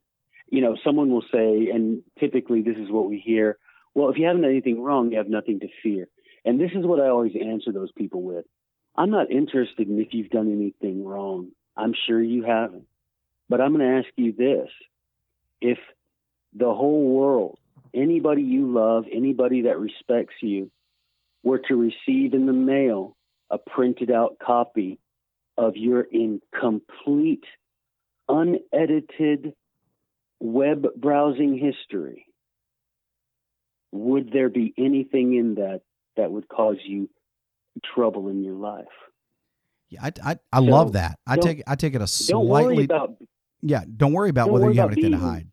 You 0.47 0.61
know, 0.61 0.75
someone 0.83 1.09
will 1.09 1.25
say, 1.31 1.69
and 1.73 2.01
typically 2.19 2.61
this 2.61 2.77
is 2.77 2.89
what 2.89 3.09
we 3.09 3.19
hear. 3.19 3.57
Well, 3.93 4.09
if 4.09 4.17
you 4.17 4.25
haven't 4.25 4.43
done 4.43 4.51
anything 4.51 4.81
wrong, 4.81 5.11
you 5.11 5.17
have 5.17 5.29
nothing 5.29 5.59
to 5.61 5.67
fear. 5.83 6.07
And 6.45 6.59
this 6.59 6.71
is 6.71 6.85
what 6.85 6.99
I 6.99 7.07
always 7.07 7.33
answer 7.35 7.71
those 7.71 7.91
people 7.91 8.21
with. 8.21 8.45
I'm 8.95 9.11
not 9.11 9.31
interested 9.31 9.87
in 9.87 9.99
if 9.99 10.09
you've 10.11 10.29
done 10.29 10.51
anything 10.51 11.05
wrong. 11.05 11.51
I'm 11.77 11.93
sure 12.07 12.21
you 12.21 12.43
haven't. 12.43 12.85
But 13.49 13.61
I'm 13.61 13.75
going 13.75 13.87
to 13.87 13.97
ask 13.97 14.09
you 14.15 14.33
this. 14.33 14.69
If 15.61 15.77
the 16.53 16.73
whole 16.73 17.15
world 17.15 17.59
anybody 17.93 18.41
you 18.43 18.71
love, 18.71 19.05
anybody 19.11 19.63
that 19.63 19.79
respects 19.79 20.35
you, 20.41 20.71
were 21.43 21.59
to 21.67 21.75
receive 21.75 22.33
in 22.33 22.45
the 22.45 22.53
mail 22.53 23.15
a 23.49 23.57
printed 23.57 24.11
out 24.11 24.37
copy 24.39 24.99
of 25.57 25.75
your 25.75 26.01
incomplete, 26.01 27.43
unedited 28.29 29.53
web 30.39 30.87
browsing 30.95 31.57
history, 31.57 32.25
would 33.91 34.31
there 34.31 34.49
be 34.49 34.73
anything 34.77 35.35
in 35.35 35.55
that 35.55 35.81
that 36.17 36.31
would 36.31 36.47
cause 36.47 36.77
you 36.85 37.09
trouble 37.93 38.29
in 38.29 38.43
your 38.43 38.55
life? 38.55 38.85
Yeah, 39.89 40.03
I, 40.03 40.11
I, 40.23 40.39
I 40.53 40.59
So, 40.59 40.63
love 40.63 40.93
that. 40.93 41.19
I 41.27 41.35
take 41.37 41.63
I 41.67 41.75
take 41.75 41.93
it 41.95 42.01
a 42.01 42.27
Don't 42.27 42.47
worry 42.47 42.63
slightly 42.63 42.83
about 42.85 43.17
yeah. 43.61 43.83
Don't 43.97 44.13
worry 44.13 44.29
about 44.29 44.45
don't 44.45 44.53
whether 44.53 44.65
worry 44.67 44.75
you 44.75 44.81
have 44.81 44.91
anything 44.91 45.11
to 45.11 45.17
hide. 45.17 45.47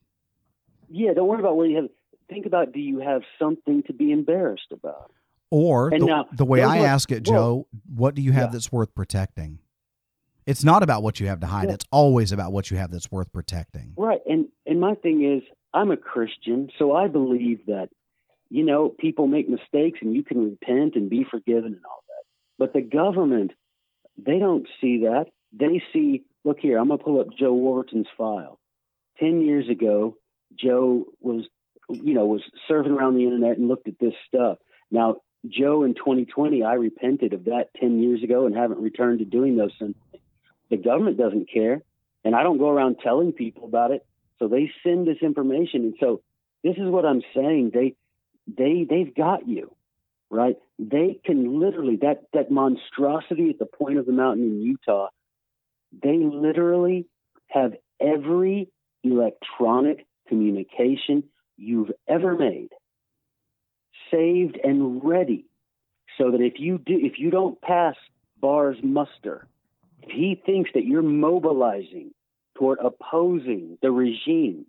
yeah. 0.88 1.12
Don't 1.14 1.26
worry 1.26 1.40
about 1.40 1.56
whether 1.56 1.70
you 1.70 1.76
have. 1.76 1.88
Think 2.28 2.46
about 2.46 2.72
do 2.72 2.80
you 2.80 3.00
have 3.00 3.22
something 3.38 3.82
to 3.84 3.92
be 3.92 4.12
embarrassed 4.12 4.70
about? 4.72 5.12
Or 5.50 5.90
the, 5.90 5.98
now, 5.98 6.26
the 6.32 6.44
way 6.44 6.62
I 6.62 6.80
are- 6.82 6.86
ask 6.86 7.10
it, 7.10 7.26
well- 7.28 7.64
Joe, 7.64 7.66
what 7.94 8.14
do 8.14 8.22
you 8.22 8.32
have 8.32 8.48
Yeah. 8.48 8.52
that's 8.52 8.70
worth 8.70 8.94
protecting? 8.94 9.60
It's 10.46 10.64
not 10.64 10.82
about 10.82 11.02
what 11.02 11.20
you 11.20 11.26
have 11.26 11.40
to 11.40 11.46
hide. 11.46 11.68
Yeah. 11.68 11.74
It's 11.74 11.84
always 11.92 12.32
about 12.32 12.52
what 12.52 12.70
you 12.70 12.76
have 12.78 12.90
that's 12.90 13.10
worth 13.10 13.32
protecting. 13.32 13.92
Right. 13.96 14.20
And 14.26 14.48
and 14.66 14.80
my 14.80 14.94
thing 14.94 15.22
is 15.24 15.42
I'm 15.74 15.90
a 15.90 15.96
Christian, 15.96 16.70
so 16.78 16.92
I 16.94 17.08
believe 17.08 17.66
that 17.66 17.88
you 18.50 18.64
know, 18.64 18.88
people 18.88 19.26
make 19.26 19.46
mistakes 19.46 19.98
and 20.00 20.14
you 20.16 20.24
can 20.24 20.42
repent 20.42 20.94
and 20.96 21.10
be 21.10 21.22
forgiven 21.30 21.66
and 21.74 21.84
all 21.84 22.02
that. 22.08 22.24
But 22.58 22.72
the 22.72 22.80
government, 22.80 23.52
they 24.16 24.38
don't 24.38 24.66
see 24.80 25.00
that. 25.00 25.26
They 25.52 25.82
see, 25.92 26.22
look 26.46 26.58
here, 26.58 26.78
I'm 26.78 26.88
going 26.88 26.96
to 26.98 27.04
pull 27.04 27.20
up 27.20 27.26
Joe 27.38 27.52
Wolverton's 27.52 28.06
file. 28.16 28.58
10 29.20 29.42
years 29.42 29.68
ago, 29.68 30.16
Joe 30.58 31.04
was, 31.20 31.46
you 31.88 32.14
know, 32.14 32.26
was 32.26 32.42
surfing 32.68 32.96
around 32.96 33.14
the 33.14 33.24
internet 33.24 33.58
and 33.58 33.68
looked 33.68 33.88
at 33.88 33.98
this 33.98 34.14
stuff. 34.26 34.58
Now, 34.90 35.16
Joe 35.46 35.84
in 35.84 35.94
2020, 35.94 36.62
I 36.62 36.74
repented 36.74 37.32
of 37.32 37.44
that 37.44 37.70
10 37.80 38.02
years 38.02 38.22
ago 38.22 38.46
and 38.46 38.56
haven't 38.56 38.80
returned 38.80 39.20
to 39.20 39.24
doing 39.24 39.56
those 39.56 39.72
things. 39.78 39.94
The 40.70 40.76
government 40.76 41.16
doesn't 41.16 41.50
care. 41.52 41.82
And 42.24 42.34
I 42.34 42.42
don't 42.42 42.58
go 42.58 42.68
around 42.68 42.98
telling 43.02 43.32
people 43.32 43.64
about 43.64 43.90
it. 43.90 44.04
So 44.38 44.48
they 44.48 44.70
send 44.82 45.06
this 45.06 45.18
information. 45.22 45.82
And 45.82 45.94
so 46.00 46.20
this 46.62 46.76
is 46.76 46.90
what 46.90 47.04
I'm 47.04 47.22
saying. 47.34 47.70
They, 47.72 47.94
they, 48.46 48.86
they've 48.88 49.14
got 49.14 49.48
you, 49.48 49.74
right? 50.30 50.56
They 50.78 51.20
can 51.24 51.60
literally, 51.60 51.96
that, 52.02 52.24
that 52.32 52.50
monstrosity 52.50 53.50
at 53.50 53.58
the 53.58 53.66
point 53.66 53.98
of 53.98 54.06
the 54.06 54.12
mountain 54.12 54.44
in 54.44 54.62
Utah, 54.62 55.08
they 56.02 56.18
literally 56.18 57.06
have 57.46 57.74
every 58.00 58.68
electronic 59.02 60.06
communication 60.28 61.24
you've 61.58 61.90
ever 62.06 62.36
made 62.36 62.70
saved 64.10 64.58
and 64.62 65.04
ready 65.04 65.44
so 66.16 66.30
that 66.30 66.40
if 66.40 66.54
you 66.56 66.78
do 66.78 66.98
if 66.98 67.18
you 67.18 67.30
don't 67.30 67.60
pass 67.60 67.96
Barr's 68.40 68.78
muster, 68.82 69.46
if 70.02 70.10
he 70.10 70.40
thinks 70.46 70.70
that 70.74 70.84
you're 70.84 71.02
mobilizing 71.02 72.12
toward 72.56 72.78
opposing 72.80 73.78
the 73.82 73.90
regime, 73.90 74.66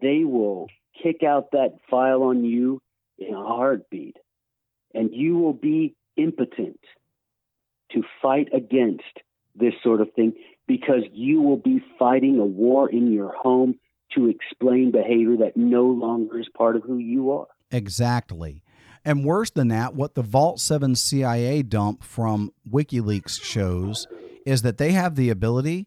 they 0.00 0.24
will 0.24 0.68
kick 1.02 1.22
out 1.22 1.52
that 1.52 1.78
file 1.90 2.22
on 2.22 2.44
you 2.44 2.80
in 3.18 3.34
a 3.34 3.44
heartbeat. 3.44 4.16
And 4.94 5.10
you 5.12 5.36
will 5.38 5.52
be 5.52 5.94
impotent 6.16 6.80
to 7.92 8.02
fight 8.20 8.48
against 8.52 9.04
this 9.54 9.74
sort 9.82 10.00
of 10.00 10.12
thing 10.14 10.34
because 10.66 11.02
you 11.12 11.42
will 11.42 11.56
be 11.56 11.82
fighting 11.98 12.38
a 12.38 12.44
war 12.44 12.88
in 12.90 13.12
your 13.12 13.32
home 13.34 13.78
to 14.14 14.28
explain 14.28 14.90
behavior 14.90 15.36
that 15.38 15.56
no 15.56 15.84
longer 15.84 16.38
is 16.38 16.48
part 16.56 16.76
of 16.76 16.82
who 16.82 16.98
you 16.98 17.30
are. 17.32 17.46
Exactly. 17.70 18.62
And 19.04 19.24
worse 19.24 19.50
than 19.50 19.68
that, 19.68 19.94
what 19.94 20.14
the 20.14 20.22
Vault 20.22 20.60
7 20.60 20.94
CIA 20.94 21.62
dump 21.62 22.02
from 22.04 22.52
WikiLeaks 22.70 23.42
shows 23.42 24.06
is 24.44 24.62
that 24.62 24.78
they 24.78 24.92
have 24.92 25.14
the 25.16 25.30
ability 25.30 25.86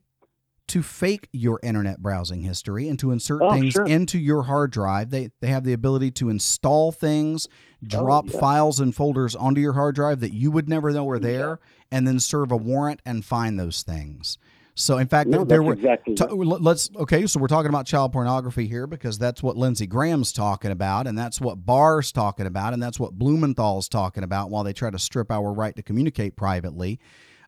to 0.70 0.82
fake 0.82 1.28
your 1.34 1.60
internet 1.62 2.02
browsing 2.02 2.42
history 2.42 2.88
and 2.88 2.98
to 2.98 3.12
insert 3.12 3.42
Oh, 3.44 3.52
things 3.52 3.74
sure. 3.74 3.86
into 3.86 4.18
your 4.18 4.44
hard 4.44 4.72
drive. 4.72 5.10
They 5.10 5.30
they 5.42 5.48
have 5.50 5.66
the 5.66 5.74
ability 5.74 6.12
to 6.12 6.30
install 6.30 6.92
things, 6.92 7.48
oh, 7.52 7.88
drop 7.88 8.26
Oh, 8.30 8.34
yeah. 8.34 8.40
files 8.40 8.80
and 8.80 8.96
folders 8.96 9.36
onto 9.36 9.60
your 9.62 9.74
hard 9.74 9.96
drive 9.96 10.22
that 10.22 10.34
you 10.34 10.50
would 10.52 10.70
never 10.70 10.92
know 10.92 11.04
were 11.04 11.20
there, 11.20 11.60
and 11.92 12.08
then 12.08 12.20
serve 12.20 12.52
a 12.52 12.58
warrant 12.58 13.02
and 13.06 13.26
find 13.26 13.60
those 13.60 13.84
things. 13.84 14.38
So 14.76 14.98
in 14.98 15.08
fact, 15.08 15.30
No, 15.30 15.44
there 15.44 15.62
were 15.62 15.74
exactly 15.74 16.16
right. 16.20 16.32
let's 16.32 16.90
okay. 16.96 17.28
So 17.28 17.40
we're 17.40 17.48
talking 17.48 17.70
about 17.70 17.86
child 17.86 18.12
pornography 18.12 18.68
here 18.68 18.88
because 18.88 19.20
that's 19.20 19.44
what 19.44 19.56
Lindsey 19.56 19.86
Graham's 19.86 20.32
talking 20.32 20.72
about, 20.72 21.06
and 21.06 21.18
that's 21.18 21.40
what 21.40 21.66
Barr's 21.66 22.12
talking 22.12 22.48
about, 22.48 22.74
and 22.74 22.82
that's 22.82 23.00
what 23.00 23.14
Blumenthal's 23.14 23.88
talking 23.88 24.24
about 24.24 24.50
while 24.50 24.64
they 24.64 24.74
try 24.74 24.90
to 24.90 25.00
strip 25.00 25.32
our 25.32 25.54
right 25.54 25.76
to 25.76 25.84
communicate 25.84 26.36
privately. 26.36 27.00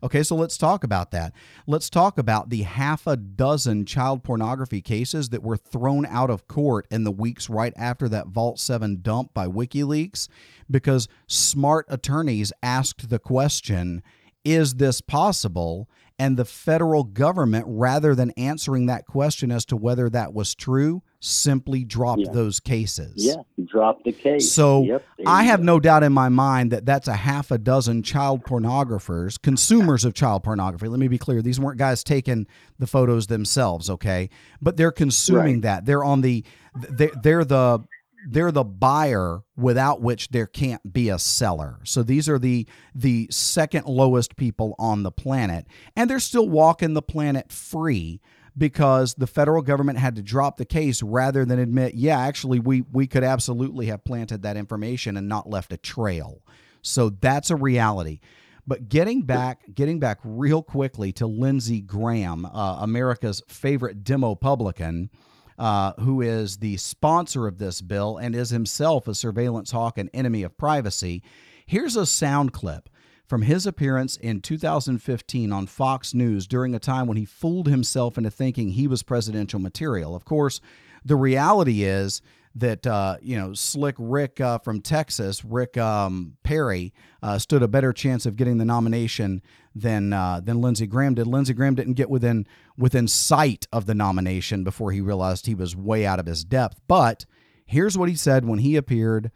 Okay, 0.03 0.21
so 0.21 0.35
let's 0.35 0.57
talk 0.57 0.83
about 0.83 1.09
that. 1.11 1.33
Let's 1.65 1.89
talk 1.89 2.19
about 2.19 2.49
the 2.49 2.61
half 2.61 3.07
a 3.07 3.17
dozen 3.17 3.85
child 3.85 4.23
pornography 4.23 4.81
cases 4.81 5.29
that 5.29 5.41
were 5.41 5.57
thrown 5.57 6.05
out 6.05 6.29
of 6.29 6.47
court 6.47 6.85
in 6.91 7.05
the 7.05 7.11
weeks 7.11 7.49
right 7.49 7.73
after 7.75 8.07
that 8.09 8.27
Vault 8.27 8.59
7 8.59 8.99
dump 9.01 9.33
by 9.33 9.47
WikiLeaks 9.47 10.27
because 10.69 11.07
smart 11.25 11.87
attorneys 11.89 12.53
asked 12.61 13.09
the 13.09 13.17
question 13.17 14.03
is 14.43 14.75
this 14.75 15.01
possible? 15.01 15.89
And 16.17 16.37
the 16.37 16.45
federal 16.45 17.03
government, 17.03 17.65
rather 17.67 18.15
than 18.15 18.31
answering 18.37 18.85
that 18.85 19.05
question 19.05 19.51
as 19.51 19.65
to 19.65 19.75
whether 19.75 20.09
that 20.11 20.33
was 20.33 20.55
true, 20.55 21.03
simply 21.19 21.83
dropped 21.83 22.21
Yeah. 22.21 22.31
those 22.31 22.61
cases. 22.61 23.13
Yeah, 23.17 23.35
drop 23.65 24.01
the 24.05 24.13
case. 24.13 24.49
So 24.49 24.83
Yep, 24.83 25.03
I 25.27 25.43
have 25.43 25.59
go. 25.59 25.65
no 25.65 25.79
doubt 25.81 26.03
in 26.03 26.13
my 26.13 26.29
mind 26.29 26.71
that 26.71 26.85
that's 26.85 27.09
a 27.09 27.15
half 27.15 27.51
a 27.51 27.57
dozen 27.57 28.01
child 28.01 28.43
pornographers, 28.43 29.41
consumers 29.41 30.05
of 30.05 30.13
child 30.13 30.43
pornography. 30.43 30.87
Let 30.87 30.99
me 31.01 31.09
be 31.09 31.17
clear; 31.17 31.41
these 31.41 31.59
weren't 31.59 31.79
guys 31.79 32.01
taking 32.01 32.47
the 32.79 32.87
photos 32.87 33.27
themselves, 33.27 33.89
okay? 33.89 34.29
But 34.61 34.77
they're 34.77 34.91
consuming 34.93 35.55
Right. 35.55 35.61
that. 35.63 35.85
They're 35.85 36.03
on 36.03 36.21
the 36.21 36.45
they're, 36.91 37.11
they're 37.23 37.45
the 37.45 37.79
they're 38.25 38.51
the 38.51 38.63
buyer 38.63 39.41
without 39.55 40.01
which 40.01 40.29
there 40.29 40.47
can't 40.47 40.93
be 40.93 41.09
a 41.09 41.19
seller. 41.19 41.79
So 41.83 42.03
these 42.03 42.27
are 42.27 42.39
the 42.39 42.67
the 42.93 43.27
second 43.31 43.85
lowest 43.85 44.35
people 44.35 44.75
on 44.79 45.03
the 45.03 45.11
planet 45.11 45.65
and 45.95 46.09
they're 46.09 46.19
still 46.19 46.49
walking 46.49 46.93
the 46.93 47.01
planet 47.01 47.51
free 47.51 48.21
because 48.57 49.15
the 49.15 49.27
federal 49.27 49.61
government 49.61 49.99
had 49.99 50.15
to 50.15 50.21
drop 50.21 50.57
the 50.57 50.65
case 50.65 51.03
rather 51.03 51.45
than 51.45 51.59
admit, 51.59 51.95
yeah, 51.95 52.19
actually 52.19 52.59
we 52.59 52.81
we 52.91 53.07
could 53.07 53.23
absolutely 53.23 53.87
have 53.87 54.03
planted 54.03 54.41
that 54.41 54.57
information 54.57 55.17
and 55.17 55.27
not 55.27 55.49
left 55.49 55.73
a 55.73 55.77
trail. 55.77 56.41
So 56.81 57.09
that's 57.09 57.49
a 57.49 57.55
reality. 57.55 58.19
But 58.67 58.89
getting 58.89 59.23
back, 59.23 59.75
getting 59.75 59.99
back 59.99 60.19
real 60.23 60.63
quickly 60.63 61.11
to 61.13 61.27
Lindsey 61.27 61.81
Graham, 61.81 62.45
uh, 62.45 62.77
America's 62.81 63.43
favorite 63.47 64.03
demo 64.03 64.33
publican, 64.33 65.11
uh, 65.57 65.93
who 65.99 66.21
is 66.21 66.57
the 66.57 66.77
sponsor 66.77 67.47
of 67.47 67.57
this 67.57 67.81
bill 67.81 68.17
and 68.17 68.35
is 68.35 68.49
himself 68.49 69.07
a 69.07 69.15
surveillance 69.15 69.71
hawk 69.71 69.97
and 69.97 70.09
enemy 70.13 70.43
of 70.43 70.57
privacy. 70.57 71.23
Here's 71.65 71.95
a 71.95 72.05
sound 72.05 72.53
clip 72.53 72.89
from 73.25 73.43
his 73.43 73.65
appearance 73.65 74.17
in 74.17 74.41
2015 74.41 75.51
on 75.51 75.67
Fox 75.67 76.13
News 76.13 76.47
during 76.47 76.75
a 76.75 76.79
time 76.79 77.07
when 77.07 77.17
he 77.17 77.25
fooled 77.25 77.67
himself 77.67 78.17
into 78.17 78.29
thinking 78.29 78.69
he 78.69 78.87
was 78.87 79.01
presidential 79.03 79.59
material. 79.59 80.15
Of 80.15 80.25
course, 80.25 80.61
the 81.03 81.15
reality 81.15 81.83
is 81.83 82.21
that 82.55 82.87
uh, 82.87 83.17
you 83.21 83.37
know 83.37 83.53
Slick 83.53 83.95
Rick 83.99 84.39
uh, 84.39 84.59
from 84.59 84.81
Texas, 84.81 85.43
Rick 85.43 85.77
um, 85.77 86.37
Perry, 86.43 86.93
uh, 87.21 87.37
stood 87.37 87.61
a 87.61 87.67
better 87.67 87.91
chance 87.91 88.25
of 88.25 88.37
getting 88.37 88.57
the 88.57 88.65
nomination 88.65 89.41
than 89.75 90.13
uh, 90.13 90.39
than 90.39 90.61
Lindsey 90.61 90.87
Graham 90.87 91.15
did. 91.15 91.27
Lindsey 91.27 91.53
Graham 91.53 91.75
didn't 91.75 91.93
get 91.93 92.09
within 92.09 92.47
within 92.77 93.07
sight 93.07 93.67
of 93.71 93.85
the 93.85 93.93
nomination 93.93 94.63
before 94.63 94.91
he 94.91 95.01
realized 95.01 95.45
he 95.45 95.55
was 95.55 95.75
way 95.75 96.05
out 96.05 96.19
of 96.19 96.25
his 96.25 96.43
depth. 96.43 96.79
But 96.87 97.25
here's 97.65 97.97
what 97.97 98.09
he 98.09 98.15
said 98.15 98.45
when 98.45 98.59
he 98.59 98.75
appeared 98.75 99.31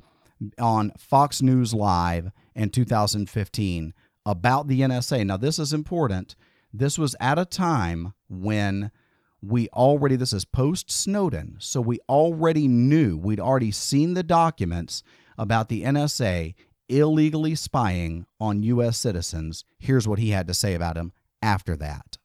on 0.57 0.91
Fox 0.97 1.41
News 1.41 1.73
Live 1.73 2.31
in 2.55 2.69
2015 2.69 3.93
about 4.25 4.67
the 4.67 4.81
NSA. 4.81 5.25
Now, 5.25 5.37
this 5.37 5.59
is 5.59 5.73
important. 5.73 6.35
This 6.73 6.97
was 6.97 7.15
at 7.19 7.39
a 7.39 7.45
time 7.45 8.13
when 8.29 8.91
we 9.41 9.69
already, 9.69 10.15
this 10.15 10.33
is 10.33 10.45
post 10.45 10.91
Snowden, 10.91 11.55
so 11.59 11.81
we 11.81 11.99
already 12.09 12.67
knew, 12.67 13.17
we'd 13.17 13.39
already 13.39 13.71
seen 13.71 14.13
the 14.13 14.23
documents 14.23 15.03
about 15.37 15.69
the 15.69 15.83
NSA 15.83 16.55
illegally 16.89 17.55
spying 17.55 18.25
on 18.39 18.63
U.S. 18.63 18.97
citizens. 18.97 19.63
Here's 19.77 20.07
what 20.07 20.19
he 20.19 20.31
had 20.31 20.47
to 20.47 20.53
say 20.53 20.73
about 20.73 20.97
him 20.97 21.13
after 21.41 21.75
that. 21.77 22.17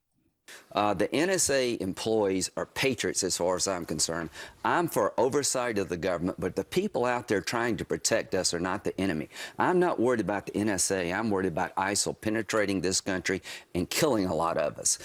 Uh, 0.72 0.92
the 0.92 1.08
NSA 1.08 1.80
employees 1.80 2.50
are 2.56 2.66
patriots 2.66 3.22
as 3.22 3.36
far 3.36 3.56
as 3.56 3.68
I'm 3.68 3.84
concerned. 3.84 4.30
I'm 4.64 4.88
for 4.88 5.18
oversight 5.18 5.78
of 5.78 5.88
the 5.88 5.96
government, 5.96 6.40
but 6.40 6.56
the 6.56 6.64
people 6.64 7.04
out 7.04 7.28
there 7.28 7.40
trying 7.40 7.76
to 7.78 7.84
protect 7.84 8.34
us 8.34 8.52
are 8.52 8.60
not 8.60 8.84
the 8.84 8.98
enemy. 9.00 9.28
I'm 9.58 9.78
not 9.78 10.00
worried 10.00 10.20
about 10.20 10.46
the 10.46 10.52
NSA. 10.52 11.16
I'm 11.16 11.30
worried 11.30 11.46
about 11.46 11.74
ISIL 11.76 12.20
penetrating 12.20 12.80
this 12.80 13.00
country 13.00 13.40
and 13.74 13.88
killing 13.88 14.26
a 14.26 14.34
lot 14.34 14.56
of 14.56 14.78
us. 14.78 14.98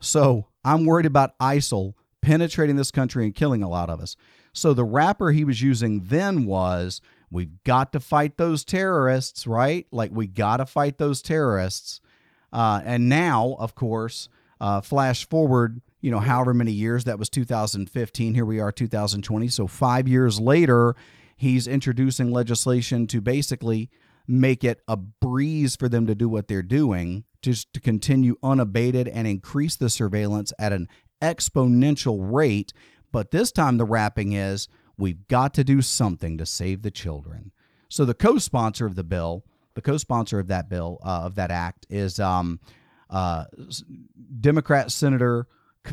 So 0.00 0.46
I'm 0.66 0.84
worried 0.84 1.06
about 1.06 1.38
ISIL 1.38 1.94
penetrating 2.20 2.74
this 2.74 2.90
country 2.90 3.24
and 3.24 3.32
killing 3.32 3.62
a 3.62 3.68
lot 3.68 3.88
of 3.88 4.00
us. 4.00 4.16
So 4.52 4.74
the 4.74 4.84
wrapper 4.84 5.30
he 5.30 5.44
was 5.44 5.62
using 5.62 6.00
then 6.00 6.44
was 6.44 7.00
we've 7.30 7.62
got 7.62 7.92
to 7.92 8.00
fight 8.00 8.36
those 8.36 8.64
terrorists, 8.64 9.46
right? 9.46 9.86
Like 9.92 10.10
we 10.12 10.26
got 10.26 10.56
to 10.56 10.66
fight 10.66 10.98
those 10.98 11.22
terrorists. 11.22 12.00
Uh, 12.52 12.80
and 12.84 13.08
now, 13.08 13.54
of 13.60 13.76
course, 13.76 14.28
uh, 14.60 14.80
flash 14.80 15.28
forward, 15.28 15.80
you 16.00 16.10
know, 16.10 16.18
however 16.18 16.52
many 16.52 16.72
years 16.72 17.04
that 17.04 17.18
was 17.18 17.28
2015. 17.30 18.34
Here 18.34 18.44
we 18.44 18.58
are, 18.58 18.72
2020. 18.72 19.46
So 19.46 19.68
five 19.68 20.08
years 20.08 20.40
later, 20.40 20.96
he's 21.36 21.68
introducing 21.68 22.32
legislation 22.32 23.06
to 23.08 23.20
basically 23.20 23.88
make 24.26 24.64
it 24.64 24.80
a 24.88 24.96
breeze 24.96 25.76
for 25.76 25.88
them 25.88 26.08
to 26.08 26.14
do 26.16 26.28
what 26.28 26.48
they're 26.48 26.62
doing 26.62 27.24
just 27.46 27.72
to 27.72 27.80
continue 27.80 28.36
unabated 28.42 29.06
and 29.06 29.24
increase 29.24 29.76
the 29.76 29.88
surveillance 29.88 30.52
at 30.58 30.72
an 30.72 30.88
exponential 31.22 32.18
rate. 32.20 32.72
But 33.12 33.30
this 33.30 33.52
time 33.52 33.76
the 33.76 33.84
wrapping 33.84 34.32
is 34.32 34.66
we've 34.98 35.28
got 35.28 35.54
to 35.54 35.62
do 35.62 35.80
something 35.80 36.36
to 36.38 36.44
save 36.44 36.82
the 36.82 36.90
children. 36.90 37.52
So 37.88 38.04
the 38.04 38.14
co-sponsor 38.14 38.84
of 38.84 38.96
the 38.96 39.04
bill, 39.04 39.44
the 39.74 39.80
co-sponsor 39.80 40.40
of 40.40 40.48
that 40.48 40.68
bill 40.68 40.98
uh, 41.04 41.20
of 41.22 41.36
that 41.36 41.52
act 41.52 41.86
is 41.88 42.18
um, 42.18 42.58
uh, 43.10 43.44
Democrat 44.40 44.90
Senator 44.90 45.46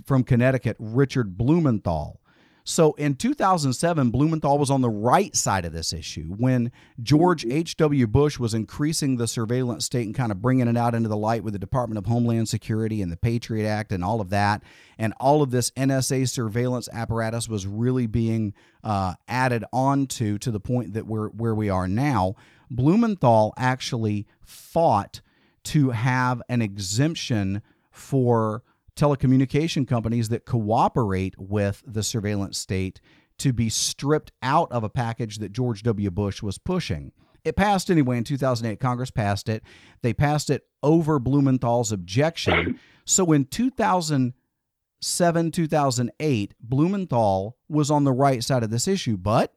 from 0.05 0.23
Connecticut 0.23 0.75
Richard 0.79 1.37
Blumenthal. 1.37 2.19
So 2.65 2.93
in 2.93 3.15
2007, 3.15 4.10
Blumenthal 4.10 4.58
was 4.58 4.71
on 4.71 4.82
the 4.82 4.89
right 4.89 5.36
side 5.36 5.65
of 5.65 5.73
this 5.73 5.91
issue 5.91 6.34
when 6.38 6.71
George 7.02 7.45
H.W. 7.45 8.08
Bush 8.08 8.39
was 8.39 8.54
increasing 8.54 9.17
the 9.17 9.28
surveillance 9.28 9.86
state 9.86 10.06
and 10.06 10.15
kind 10.15 10.32
of 10.32 10.41
bringing 10.41 10.69
it 10.69 10.78
out 10.78 10.95
into 10.95 11.10
the 11.10 11.17
light 11.17 11.43
with 11.43 11.52
the 11.54 11.60
Department 11.60 11.97
of 11.97 12.06
Homeland 12.06 12.47
Security 12.47 13.02
and 13.02 13.12
the 13.12 13.17
Patriot 13.17 13.67
Act 13.67 13.91
and 13.91 14.04
all 14.04 14.21
of 14.21 14.30
that. 14.30 14.63
And 14.97 15.13
all 15.19 15.41
of 15.41 15.52
this 15.52 15.71
NSA 15.71 16.30
surveillance 16.30 16.88
apparatus 16.93 17.49
was 17.49 17.67
really 17.67 18.08
being 18.08 18.54
uh, 18.82 19.15
added 19.28 19.65
onto 19.73 20.38
to 20.38 20.49
the 20.49 20.60
point 20.60 20.93
that 20.93 21.06
we're 21.06 21.30
where 21.30 21.56
we 21.56 21.69
are 21.69 21.88
now. 21.88 22.36
Blumenthal 22.71 23.54
actually 23.58 24.26
fought 24.41 25.19
to 25.63 25.89
have 25.89 26.41
an 26.47 26.62
exemption 26.62 27.62
for 27.91 28.63
telecommunication 28.95 29.88
companies 29.88 30.29
that 30.29 30.45
cooperate 30.45 31.36
with 31.38 31.84
the 31.86 32.03
surveillance 32.03 32.58
state 32.58 33.01
to 33.39 33.51
be 33.51 33.69
stripped 33.69 34.32
out 34.41 34.71
of 34.71 34.84
a 34.84 34.89
package 34.89 35.39
that 35.39 35.51
George 35.51 35.84
W. 35.84 36.12
Bush 36.12 36.43
was 36.43 36.58
pushing. 36.58 37.12
It 37.43 37.56
passed 37.56 37.91
anyway 37.91 38.17
in 38.17 38.23
2008. 38.23 38.79
Congress 38.79 39.12
passed 39.12 39.49
it. 39.49 39.63
They 40.01 40.13
passed 40.13 40.49
it 40.49 40.63
over 40.82 41.19
Blumenthal's 41.19 41.91
objection. 41.91 42.79
So 43.06 43.34
in 43.34 43.45
2007, 43.45 45.51
2008, 45.51 46.53
Blumenthal 46.62 47.58
was 47.67 47.91
on 47.91 48.06
the 48.06 48.13
right 48.13 48.41
side 48.43 48.63
of 48.63 48.69
this 48.69 48.88
issue, 48.88 49.17
but 49.17 49.53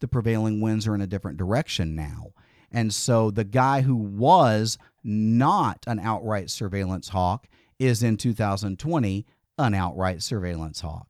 the 0.00 0.06
prevailing 0.06 0.60
winds 0.60 0.86
are 0.86 0.94
in 0.94 1.00
a 1.00 1.08
different 1.08 1.38
direction 1.38 1.96
now. 1.96 2.32
And 2.70 2.92
so 2.92 3.30
the 3.30 3.44
guy 3.44 3.80
who 3.82 3.96
was 3.96 4.78
not 5.02 5.84
an 5.86 5.98
outright 5.98 6.50
surveillance 6.50 7.08
hawk 7.08 7.48
is 7.78 8.02
in 8.02 8.16
2020 8.16 9.26
an 9.58 9.74
outright 9.74 10.22
surveillance 10.22 10.80
hawk. 10.80 11.08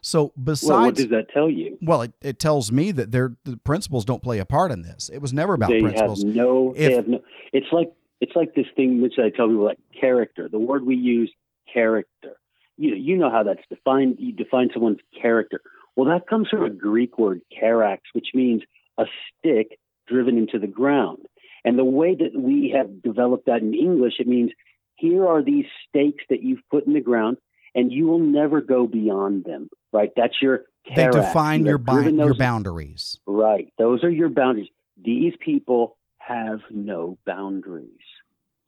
So 0.00 0.32
besides, 0.40 0.68
well, 0.70 0.82
what 0.82 0.94
does 0.94 1.08
that 1.08 1.28
tell 1.30 1.50
you? 1.50 1.78
Well, 1.82 2.02
it, 2.02 2.12
it 2.22 2.38
tells 2.38 2.70
me 2.70 2.92
that 2.92 3.10
their 3.10 3.34
the 3.44 3.56
principles 3.56 4.04
don't 4.04 4.22
play 4.22 4.38
a 4.38 4.44
part 4.44 4.70
in 4.70 4.82
this. 4.82 5.10
It 5.12 5.20
was 5.20 5.32
never 5.32 5.54
about 5.54 5.70
they 5.70 5.80
principles. 5.80 6.22
Have 6.22 6.32
no, 6.32 6.72
If- 6.72 6.76
they 6.76 6.94
have 6.94 7.08
no. 7.08 7.20
It's 7.52 7.66
like 7.72 7.92
it's 8.20 8.36
like 8.36 8.54
this 8.54 8.66
thing 8.76 9.02
which 9.02 9.14
I 9.18 9.30
tell 9.30 9.48
people 9.48 9.64
like 9.64 9.78
character. 10.00 10.48
The 10.48 10.60
word 10.60 10.86
we 10.86 10.94
use, 10.94 11.32
character. 11.72 12.36
You 12.76 12.94
you 12.94 13.16
know 13.16 13.30
how 13.30 13.42
that's 13.42 13.66
defined. 13.68 14.16
You 14.20 14.32
define 14.32 14.70
someone's 14.72 15.00
character. 15.20 15.60
Well, 15.96 16.08
that 16.10 16.28
comes 16.28 16.48
from 16.50 16.62
a 16.62 16.70
Greek 16.70 17.18
word, 17.18 17.40
charax, 17.50 18.00
which 18.12 18.28
means 18.34 18.62
a 18.98 19.06
stick 19.38 19.78
driven 20.06 20.38
into 20.38 20.58
the 20.58 20.66
ground. 20.66 21.26
And 21.64 21.76
the 21.76 21.84
way 21.84 22.14
that 22.14 22.38
we 22.38 22.72
have 22.76 23.02
developed 23.02 23.46
that 23.46 23.62
in 23.62 23.74
English, 23.74 24.14
it 24.20 24.28
means 24.28 24.52
here 24.96 25.26
are 25.26 25.42
these 25.42 25.66
stakes 25.88 26.24
that 26.30 26.42
you've 26.42 26.60
put 26.70 26.86
in 26.86 26.94
the 26.94 27.00
ground, 27.00 27.36
and 27.74 27.92
you 27.92 28.06
will 28.06 28.18
never 28.18 28.60
go 28.60 28.86
beyond 28.86 29.44
them. 29.44 29.68
Right? 29.92 30.10
That's 30.16 30.34
your 30.42 30.64
they 30.94 31.08
define 31.08 31.60
You 31.60 31.66
your 31.70 31.78
bi- 31.78 31.94
driven 31.94 32.16
your 32.16 32.34
boundaries. 32.34 33.18
Right. 33.26 33.72
Those 33.78 34.04
are 34.04 34.10
your 34.10 34.28
boundaries. 34.28 34.68
These 35.02 35.34
people 35.40 35.96
have 36.18 36.60
no 36.70 37.18
boundaries. 37.26 37.90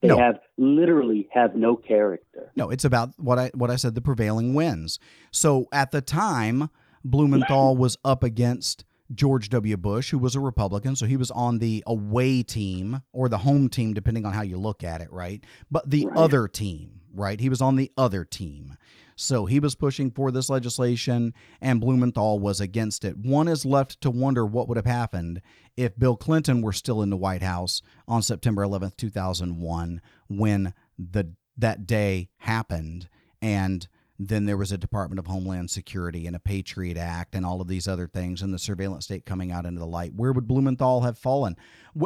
They 0.00 0.08
No. 0.08 0.18
have 0.18 0.38
literally 0.56 1.28
have 1.32 1.54
no 1.56 1.74
character. 1.76 2.52
No, 2.56 2.70
it's 2.70 2.84
about 2.84 3.10
what 3.18 3.38
I 3.38 3.50
what 3.54 3.70
I 3.70 3.76
said. 3.76 3.94
The 3.94 4.00
prevailing 4.00 4.54
winds. 4.54 4.98
So 5.32 5.66
at 5.72 5.90
the 5.90 6.00
time, 6.00 6.70
Blumenthal 7.04 7.76
was 7.76 7.96
up 8.04 8.22
against 8.22 8.84
George 9.14 9.48
W. 9.48 9.76
Bush, 9.76 10.10
who 10.10 10.18
was 10.18 10.34
a 10.34 10.40
Republican, 10.40 10.94
so 10.96 11.06
he 11.06 11.16
was 11.16 11.30
on 11.30 11.58
the 11.58 11.82
away 11.86 12.42
team 12.42 13.02
or 13.12 13.28
the 13.28 13.38
home 13.38 13.68
team, 13.68 13.94
depending 13.94 14.26
on 14.26 14.32
how 14.32 14.42
you 14.42 14.58
look 14.58 14.84
at 14.84 15.00
it, 15.00 15.12
right? 15.12 15.42
But 15.70 15.90
the 15.90 16.06
Right. 16.14 16.24
other 16.24 16.48
team, 16.48 17.00
right? 17.14 17.40
He 17.40 17.48
was 17.48 17.62
on 17.62 17.76
the 17.76 17.90
other 17.96 18.24
team. 18.24 18.76
So 19.16 19.46
he 19.46 19.58
was 19.58 19.74
pushing 19.74 20.10
for 20.12 20.30
this 20.30 20.48
legislation, 20.48 21.34
and 21.60 21.80
Blumenthal 21.80 22.38
was 22.38 22.60
against 22.60 23.04
it. 23.04 23.16
One 23.16 23.48
is 23.48 23.64
left 23.64 24.00
to 24.02 24.10
wonder 24.10 24.46
what 24.46 24.68
would 24.68 24.76
have 24.76 24.86
happened 24.86 25.40
if 25.76 25.98
Bill 25.98 26.16
Clinton 26.16 26.62
were 26.62 26.72
still 26.72 27.02
in 27.02 27.10
the 27.10 27.16
White 27.16 27.42
House 27.42 27.82
on 28.06 28.22
September 28.22 28.62
11th, 28.62 28.96
2001, 28.96 30.00
when 30.28 30.72
the 30.98 31.32
that 31.56 31.86
day 31.86 32.28
happened, 32.38 33.08
and 33.42 33.88
then 34.18 34.46
there 34.46 34.56
was 34.56 34.72
a 34.72 34.78
Department 34.78 35.20
of 35.20 35.26
Homeland 35.26 35.70
Security 35.70 36.26
and 36.26 36.34
a 36.34 36.40
Patriot 36.40 36.96
Act 36.96 37.36
and 37.36 37.46
all 37.46 37.60
of 37.60 37.68
these 37.68 37.86
other 37.86 38.08
things, 38.08 38.42
and 38.42 38.52
the 38.52 38.58
surveillance 38.58 39.04
state 39.04 39.24
coming 39.24 39.52
out 39.52 39.64
into 39.64 39.78
the 39.78 39.86
light. 39.86 40.12
Where 40.14 40.32
would 40.32 40.48
Blumenthal 40.48 41.02
have 41.02 41.16
fallen? 41.16 41.56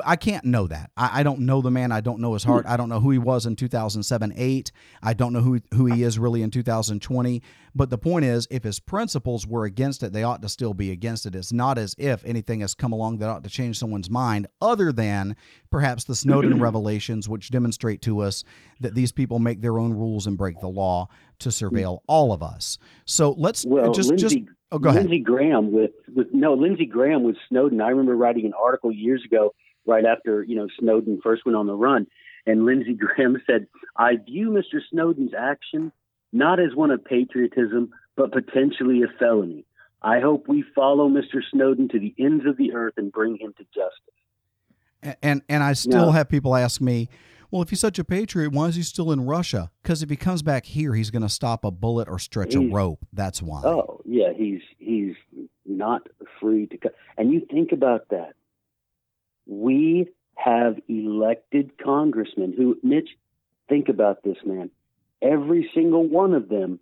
I 0.05 0.17
can't 0.17 0.45
know 0.45 0.67
that. 0.67 0.91
I, 0.95 1.21
I 1.21 1.23
don't 1.23 1.41
know 1.41 1.63
the 1.63 1.71
man. 1.71 1.91
I 1.91 2.03
don't 2.03 2.21
know 2.21 2.35
his 2.35 2.45
heart. 2.45 2.67
Hmm. 2.67 2.73
I 2.73 2.77
don't 2.77 2.91
know 2.91 3.01
who 3.01 3.11
he 3.11 3.19
was 3.19 3.47
in 3.47 3.57
2007 3.57 4.35
8. 4.37 4.73
I 5.03 5.15
don't 5.15 5.33
know 5.33 5.41
who, 5.41 5.61
who 5.73 5.87
he 5.87 6.03
is 6.03 6.19
really 6.19 6.43
in 6.43 6.51
2020. 6.51 7.43
But 7.75 7.91
the 7.91 7.99
point 7.99 8.25
is, 8.25 8.47
if 8.51 8.65
his 8.65 8.81
principles 8.81 9.47
were 9.47 9.65
against 9.65 10.03
it, 10.03 10.13
they 10.13 10.23
ought 10.23 10.43
to 10.43 10.49
still 10.49 10.75
be 10.75 10.91
against 10.91 11.25
it. 11.25 11.35
It's 11.35 11.53
not 11.53 11.79
as 11.79 11.95
if 11.99 12.25
anything 12.25 12.61
has 12.61 12.75
come 12.75 12.93
along 12.93 13.19
that 13.19 13.29
ought 13.29 13.45
to 13.45 13.51
change 13.51 13.79
someone's 13.79 14.11
mind, 14.11 14.47
other 14.61 14.93
than 14.93 15.37
perhaps 15.71 16.05
the 16.05 16.15
Snowden 16.15 16.61
revelations, 16.61 17.29
which 17.29 17.51
demonstrate 17.51 18.03
to 18.03 18.21
us 18.21 18.45
that 18.81 18.95
these 18.95 19.13
people 19.13 19.39
make 19.39 19.63
their 19.63 19.79
own 19.79 19.93
rules 19.93 20.27
and 20.27 20.37
break 20.37 20.61
the 20.61 20.69
law 20.69 21.09
to 21.39 21.49
surveil 21.49 22.01
all 22.07 22.33
of 22.33 22.43
us. 22.43 22.79
So 23.07 23.35
let's 23.39 23.65
uh, 23.65 23.69
Well, 23.71 23.93
just 23.93 24.11
Lindsey, 24.11 24.41
just 24.41 24.53
oh 24.71 24.79
go 24.79 24.91
ahead. 24.91 25.05
Lindsey 25.05 25.21
Graham 25.21 25.73
with, 25.73 25.93
with 26.15 26.29
no 26.33 26.55
Lindsey 26.55 26.87
Graham 26.87 27.23
with 27.23 27.37
Snowden. 27.49 27.81
I 27.81 27.89
remember 27.89 28.17
writing 28.17 28.45
an 28.45 28.53
article 28.53 28.93
years 28.93 29.23
ago, 29.25 29.55
right 29.87 30.05
after 30.05 30.43
you 30.43 30.57
know 30.57 30.69
Snowden 30.79 31.21
first 31.23 31.47
went 31.47 31.57
on 31.57 31.67
the 31.67 31.75
run, 31.75 32.07
and 32.47 32.67
Lindsey 32.67 32.95
Graham 33.17 33.41
said, 33.47 33.67
"I 33.97 34.17
view 34.17 34.51
Mr. 34.51 34.81
Snowden's 34.91 35.33
action 35.33 35.91
not 36.33 36.59
as 36.61 36.75
one 36.75 36.91
of 36.91 37.05
patriotism, 37.05 37.91
but 38.17 38.33
potentially 38.33 39.03
a 39.03 39.09
felony. 39.19 39.65
I 40.03 40.21
hope 40.21 40.49
we 40.49 40.65
follow 40.75 41.09
Mr. 41.09 41.41
Snowden 41.51 41.89
to 41.91 41.99
the 42.01 42.15
ends 42.19 42.45
of 42.47 42.57
the 42.57 42.73
earth 42.73 42.95
and 42.97 43.13
bring 43.13 43.37
him 43.37 43.55
to 43.59 43.65
justice." 43.65 45.17
And 45.23 45.43
and 45.49 45.63
I 45.63 45.73
still 45.75 46.07
Yeah. 46.07 46.13
have 46.13 46.29
people 46.29 46.55
ask 46.55 46.81
me, 46.81 47.09
well, 47.51 47.61
if 47.61 47.69
he's 47.71 47.81
such 47.81 47.99
a 47.99 48.05
patriot, 48.05 48.53
why 48.53 48.69
is 48.69 48.77
he 48.77 48.83
still 48.83 49.13
in 49.13 49.27
Russia? 49.27 49.71
Because 49.83 50.03
if 50.03 50.09
he 50.09 50.17
comes 50.17 50.43
back 50.43 50.65
here, 50.65 50.95
he's 50.95 51.11
going 51.11 51.23
to 51.23 51.29
stop 51.29 51.65
a 51.65 51.71
bullet 51.71 52.09
or 52.09 52.19
stretch 52.19 52.55
a 52.55 52.61
rope. 52.61 53.05
That's 53.13 53.43
why. 53.43 53.63
Oh 53.65 54.01
yeah, 54.07 54.33
he's 54.35 54.63
he's 54.79 55.15
not 55.67 56.09
free 56.41 56.67
to. 56.69 56.79
Co- 56.79 56.91
and 57.19 57.33
you 57.33 57.41
think 57.51 57.73
about 57.73 58.09
that. 58.09 58.33
We 59.47 60.09
have 60.37 60.79
elected 60.89 61.73
congressmen 61.79 62.53
who, 62.57 62.79
Mitch, 62.83 63.11
think 63.69 63.89
about 63.89 64.23
this, 64.23 64.37
man. 64.45 64.71
Every 65.23 65.71
single 65.75 66.07
one 66.07 66.35
of 66.35 66.49
them 66.49 66.81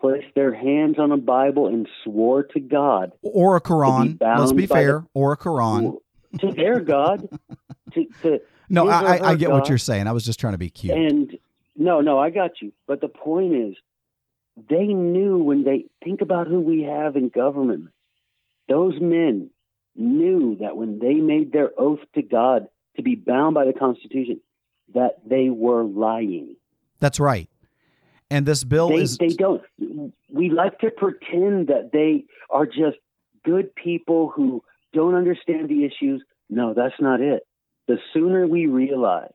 placed 0.00 0.34
their 0.34 0.52
hands 0.52 0.98
on 0.98 1.12
a 1.12 1.16
Bible 1.16 1.66
and 1.66 1.86
swore 2.04 2.42
to 2.42 2.60
God, 2.60 3.12
Or 3.22 3.56
a 3.56 3.60
Quran. 3.60 4.18
bound 4.18 4.40
Let's 4.40 4.52
be 4.52 4.66
fair. 4.66 5.04
or 5.14 5.32
a 5.32 5.36
Quran. 5.36 5.98
to 6.40 6.52
their 6.52 6.80
God, 6.80 7.28
to, 7.92 8.04
to 8.22 8.40
No, 8.68 8.88
I, 8.88 9.30
I, 9.30 9.34
get 9.34 9.50
what 9.50 9.68
you're 9.68 9.78
saying. 9.78 10.06
I 10.06 10.12
was 10.12 10.24
just 10.24 10.40
trying 10.40 10.54
to 10.54 10.58
be 10.58 10.70
cute. 10.70 10.96
And 10.96 11.36
no, 11.76 12.00
no, 12.00 12.18
I 12.18 12.30
got 12.30 12.62
you. 12.62 12.72
But 12.86 13.00
the 13.00 13.08
point 13.08 13.54
is, 13.54 13.76
they 14.68 14.86
knew 14.86 15.38
when 15.38 15.64
they 15.64 15.84
think 16.02 16.22
about 16.22 16.46
who 16.46 16.60
we 16.60 16.82
have 16.82 17.16
in 17.16 17.28
government, 17.28 17.88
those 18.68 18.94
men 19.00 19.50
knew 19.94 20.56
that 20.60 20.76
when 20.76 20.98
they 20.98 21.14
made 21.14 21.52
their 21.52 21.70
oath 21.78 22.00
to 22.14 22.22
God 22.22 22.68
to 22.96 23.02
be 23.02 23.16
bound 23.16 23.54
by 23.54 23.66
the 23.66 23.72
Constitution, 23.72 24.40
that 24.94 25.18
they 25.26 25.50
were 25.50 25.84
lying. 25.84 26.56
That's 27.00 27.20
right. 27.20 27.48
And 28.30 28.46
this 28.46 28.64
bill 28.64 28.88
They, 28.90 28.96
is 28.96 29.18
they 29.18 29.28
don't. 29.28 29.62
We 30.32 30.50
like 30.50 30.78
to 30.80 30.90
pretend 30.90 31.68
that 31.68 31.90
they 31.92 32.24
are 32.48 32.66
just 32.66 32.98
good 33.44 33.74
people 33.74 34.32
who 34.34 34.62
don't 34.92 35.14
understand 35.14 35.68
the 35.68 35.84
issues. 35.84 36.22
No, 36.48 36.74
that's 36.74 36.94
not 37.00 37.20
it. 37.20 37.42
The 37.88 37.98
sooner 38.14 38.46
we 38.46 38.66
realize 38.66 39.30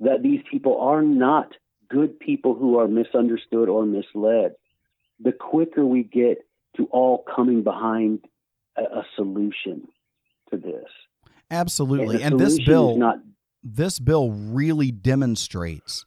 that 0.00 0.22
these 0.22 0.40
people 0.50 0.80
are 0.80 1.02
not 1.02 1.52
good 1.88 2.18
people 2.18 2.54
who 2.54 2.78
are 2.78 2.88
misunderstood 2.88 3.68
or 3.68 3.84
misled, 3.84 4.52
the 5.18 5.32
quicker 5.32 5.84
we 5.84 6.04
get 6.04 6.38
to 6.76 6.86
all 6.86 7.24
coming 7.34 7.62
behind 7.62 8.20
a, 8.76 8.82
a 8.82 9.06
solution 9.16 9.88
to 10.50 10.56
this. 10.56 10.86
absolutely. 11.50 12.18
the 12.18 12.24
And 12.24 12.38
this 12.38 12.58
bill 12.64 12.92
is 12.92 12.98
not 12.98 13.16
this 13.62 13.98
bill 13.98 14.30
really 14.30 14.90
demonstrates 14.90 16.06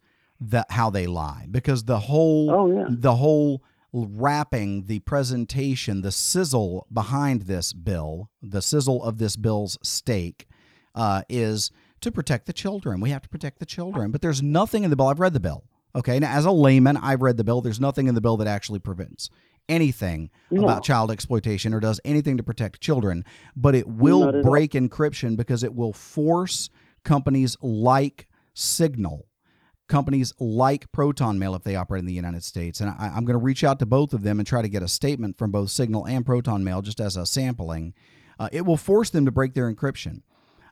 that 0.50 0.72
how 0.72 0.90
they 0.90 1.08
lie 1.08 1.48
because 1.50 1.84
the 1.86 2.00
whole 2.00 2.52
Oh, 2.52 2.72
yeah. 2.72 2.86
the 2.90 3.16
whole 3.16 3.64
wrapping 3.94 4.86
the 4.88 5.00
presentation 5.00 6.02
the 6.02 6.12
sizzle 6.12 6.88
behind 6.92 7.44
this 7.44 7.74
bill 7.74 8.30
the 8.42 8.62
sizzle 8.62 9.04
of 9.04 9.18
this 9.20 9.36
bill's 9.36 9.78
stake 9.84 10.48
uh, 10.96 11.22
is 11.30 11.72
to 12.02 12.12
protect 12.12 12.46
the 12.46 12.54
children. 12.54 13.00
We 13.00 13.10
have 13.12 13.22
to 13.24 13.30
protect 13.30 13.60
the 13.60 13.66
children. 13.66 14.12
But 14.12 14.22
there's 14.22 14.44
nothing 14.44 14.84
in 14.84 14.90
the 14.90 14.96
bill. 14.96 15.08
I've 15.08 15.20
read 15.22 15.34
the 15.34 15.40
bill. 15.40 15.64
Okay. 15.96 16.20
Now, 16.20 16.32
as 16.32 16.44
a 16.46 16.52
layman, 16.52 16.98
I've 16.98 17.22
read 17.22 17.38
the 17.38 17.44
bill. 17.46 17.62
There's 17.62 17.80
nothing 17.80 18.08
in 18.08 18.14
the 18.14 18.22
bill 18.22 18.36
that 18.38 18.48
actually 18.48 18.80
prevents 18.80 19.30
anything 19.70 20.30
No. 20.52 20.66
about 20.66 20.84
child 20.84 21.10
exploitation 21.10 21.74
or 21.74 21.80
does 21.80 22.00
anything 22.06 22.36
to 22.38 22.44
protect 22.44 22.82
children. 22.82 23.24
But 23.56 23.74
it 23.74 23.88
will 23.88 24.28
at 24.28 24.36
all. 24.36 24.44
break 24.44 24.74
encryption 24.74 25.36
because 25.38 25.64
it 25.64 25.74
will 25.74 25.94
force 25.94 26.70
companies 27.04 27.58
like 27.62 28.28
Signal 28.54 29.26
companies 29.88 30.34
like 30.40 30.92
Proton 30.92 31.38
Mail 31.40 31.56
if 31.56 31.64
they 31.64 31.76
operate 31.76 32.00
in 32.00 32.06
the 32.06 32.14
United 32.14 32.44
States. 32.44 32.80
And 32.80 32.90
I, 32.90 33.12
I'm 33.16 33.26
going 33.26 33.38
to 33.38 33.44
reach 33.44 33.64
out 33.64 33.80
to 33.80 33.86
both 33.86 34.14
of 34.14 34.24
them 34.24 34.40
and 34.40 34.48
try 34.48 34.62
to 34.62 34.70
get 34.70 34.84
a 34.84 34.88
statement 34.88 35.38
from 35.38 35.52
both 35.52 35.70
Signal 35.70 36.06
and 36.06 36.26
Proton 36.26 36.64
Mail 36.64 36.82
just 36.82 37.00
as 37.00 37.18
a 37.18 37.26
sampling. 37.26 37.94
Uh, 38.40 38.50
it 38.52 38.66
will 38.66 38.78
force 38.78 39.10
them 39.10 39.26
to 39.26 39.32
break 39.32 39.54
their 39.54 39.72
encryption. 39.72 40.22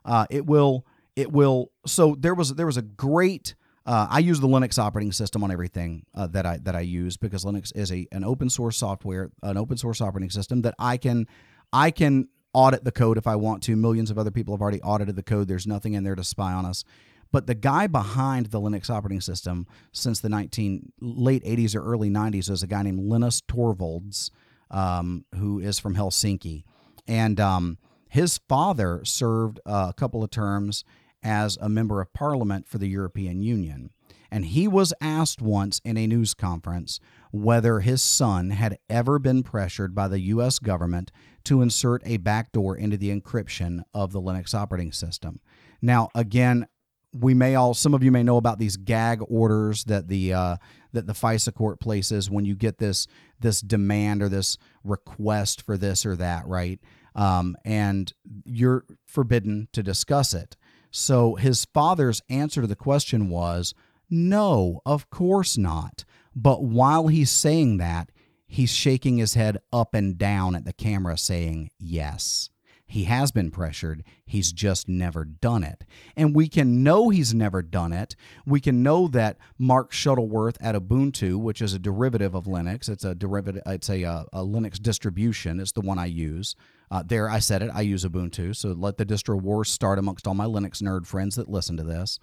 Uh, 0.04 0.26
it 0.30 0.46
will. 0.46 0.86
It 1.14 1.30
will. 1.30 1.70
So 1.86 2.16
there 2.18 2.34
was 2.34 2.54
there 2.54 2.66
was 2.66 2.76
a 2.76 2.82
great. 2.82 3.54
Uh, 3.84 4.06
I 4.08 4.20
use 4.20 4.40
the 4.40 4.48
Linux 4.48 4.78
operating 4.78 5.12
system 5.12 5.42
on 5.42 5.50
everything 5.50 6.06
uh, 6.14 6.28
that 6.28 6.46
I 6.46 6.58
that 6.58 6.74
I 6.74 6.80
use 6.80 7.16
because 7.16 7.44
Linux 7.44 7.74
is 7.76 7.92
a 7.92 8.06
an 8.12 8.24
open 8.24 8.48
source 8.48 8.76
software, 8.76 9.30
an 9.42 9.56
open 9.56 9.76
source 9.76 10.00
operating 10.00 10.30
system 10.30 10.62
that 10.62 10.74
I 10.78 10.96
can 10.96 11.26
I 11.72 11.90
can 11.90 12.28
audit 12.54 12.84
the 12.84 12.92
code 12.92 13.18
if 13.18 13.26
I 13.26 13.36
want 13.36 13.62
to. 13.64 13.76
Millions 13.76 14.10
of 14.10 14.18
other 14.18 14.30
people 14.30 14.54
have 14.54 14.60
already 14.60 14.80
audited 14.82 15.16
the 15.16 15.22
code. 15.22 15.48
There's 15.48 15.66
nothing 15.66 15.94
in 15.94 16.04
there 16.04 16.14
to 16.14 16.24
spy 16.24 16.52
on 16.52 16.66
us. 16.66 16.84
But 17.32 17.46
the 17.46 17.54
guy 17.54 17.86
behind 17.86 18.46
the 18.46 18.60
Linux 18.60 18.90
operating 18.90 19.22
system 19.22 19.66
since 19.90 20.20
the 20.20 20.28
19 20.28 20.92
late 21.00 21.42
80s 21.44 21.74
or 21.74 21.82
early 21.82 22.10
90s 22.10 22.50
was 22.50 22.62
a 22.62 22.66
guy 22.66 22.82
named 22.82 23.00
Linus 23.00 23.40
Torvalds, 23.40 24.30
um, 24.70 25.24
who 25.34 25.58
is 25.58 25.78
from 25.78 25.96
Helsinki, 25.96 26.64
and 27.08 27.40
um, 27.40 27.78
his 28.08 28.38
father 28.48 29.00
served 29.04 29.58
a 29.64 29.94
couple 29.96 30.22
of 30.22 30.30
terms 30.30 30.84
as 31.22 31.56
a 31.60 31.68
member 31.68 32.00
of 32.00 32.12
parliament 32.12 32.68
for 32.68 32.78
the 32.78 32.88
European 32.88 33.42
Union. 33.42 33.90
And 34.30 34.46
he 34.46 34.66
was 34.66 34.94
asked 35.00 35.42
once 35.42 35.80
in 35.84 35.98
a 35.98 36.06
news 36.06 36.32
conference 36.32 37.00
whether 37.32 37.80
his 37.80 38.02
son 38.02 38.50
had 38.50 38.78
ever 38.88 39.18
been 39.18 39.42
pressured 39.42 39.94
by 39.94 40.08
the 40.08 40.20
U.S. 40.20 40.58
government 40.58 41.12
to 41.44 41.60
insert 41.60 42.02
a 42.06 42.16
backdoor 42.16 42.76
into 42.76 42.96
the 42.96 43.14
encryption 43.14 43.82
of 43.92 44.12
the 44.12 44.22
Linux 44.22 44.54
operating 44.54 44.92
system. 44.92 45.40
Now, 45.82 46.08
again, 46.14 46.66
we 47.12 47.34
may 47.34 47.54
all 47.54 47.74
some 47.74 47.94
of 47.94 48.02
you 48.02 48.10
may 48.10 48.22
know 48.22 48.36
about 48.36 48.58
these 48.58 48.76
gag 48.76 49.20
orders 49.28 49.84
that 49.84 50.08
the 50.08 50.32
uh, 50.32 50.56
that 50.92 51.06
the 51.06 51.12
FISA 51.12 51.54
court 51.54 51.80
places 51.80 52.30
when 52.30 52.44
you 52.44 52.54
get 52.54 52.78
this 52.78 53.06
this 53.40 53.60
demand 53.60 54.22
or 54.22 54.28
this 54.28 54.56
request 54.84 55.62
for 55.62 55.76
this 55.76 56.06
or 56.06 56.16
that, 56.16 56.46
right? 56.46 56.80
Um, 57.14 57.56
and 57.64 58.12
you're 58.44 58.84
forbidden 59.06 59.68
to 59.72 59.82
discuss 59.82 60.32
it. 60.32 60.56
So 60.90 61.34
his 61.34 61.66
father's 61.66 62.22
answer 62.30 62.62
to 62.62 62.66
the 62.66 62.76
question 62.76 63.28
was, 63.28 63.74
"No, 64.08 64.80
of 64.86 65.10
course 65.10 65.58
not." 65.58 66.04
But 66.34 66.64
while 66.64 67.08
he's 67.08 67.30
saying 67.30 67.76
that, 67.76 68.10
he's 68.46 68.72
shaking 68.72 69.18
his 69.18 69.34
head 69.34 69.58
up 69.70 69.92
and 69.94 70.16
down 70.16 70.54
at 70.54 70.64
the 70.64 70.72
camera, 70.72 71.18
saying, 71.18 71.70
"Yes." 71.78 72.48
He 72.92 73.04
has 73.04 73.32
been 73.32 73.50
pressured. 73.50 74.04
He's 74.26 74.52
just 74.52 74.86
never 74.86 75.24
done 75.24 75.64
it. 75.64 75.86
And 76.14 76.36
we 76.36 76.46
can 76.46 76.82
know 76.82 77.08
he's 77.08 77.32
never 77.32 77.62
done 77.62 77.90
it. 77.90 78.14
We 78.44 78.60
can 78.60 78.82
know 78.82 79.08
that 79.08 79.38
Mark 79.58 79.92
Shuttleworth 79.92 80.58
at 80.60 80.74
Ubuntu, 80.74 81.38
which 81.38 81.62
is 81.62 81.72
a 81.72 81.78
derivative 81.78 82.34
of 82.34 82.44
Linux, 82.44 82.90
it's 82.90 83.02
a 83.02 83.14
derivative, 83.14 83.62
it's 83.64 83.88
a, 83.88 84.04
uh, 84.04 84.24
a 84.34 84.40
Linux 84.40 84.78
distribution. 84.78 85.58
It's 85.58 85.72
the 85.72 85.80
one 85.80 85.98
I 85.98 86.04
use. 86.04 86.54
Uh, 86.90 87.02
there, 87.02 87.30
I 87.30 87.38
said 87.38 87.62
it. 87.62 87.70
I 87.72 87.80
use 87.80 88.04
Ubuntu. 88.04 88.54
So 88.54 88.72
let 88.72 88.98
the 88.98 89.06
distro 89.06 89.40
wars 89.40 89.70
start 89.70 89.98
amongst 89.98 90.28
all 90.28 90.34
my 90.34 90.44
Linux 90.44 90.82
nerd 90.82 91.06
friends 91.06 91.36
that 91.36 91.48
listen 91.48 91.78
to 91.78 91.84
this. 91.84 92.18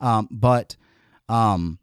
Um, 0.00 0.28
but 0.30 0.76
um, 1.28 1.80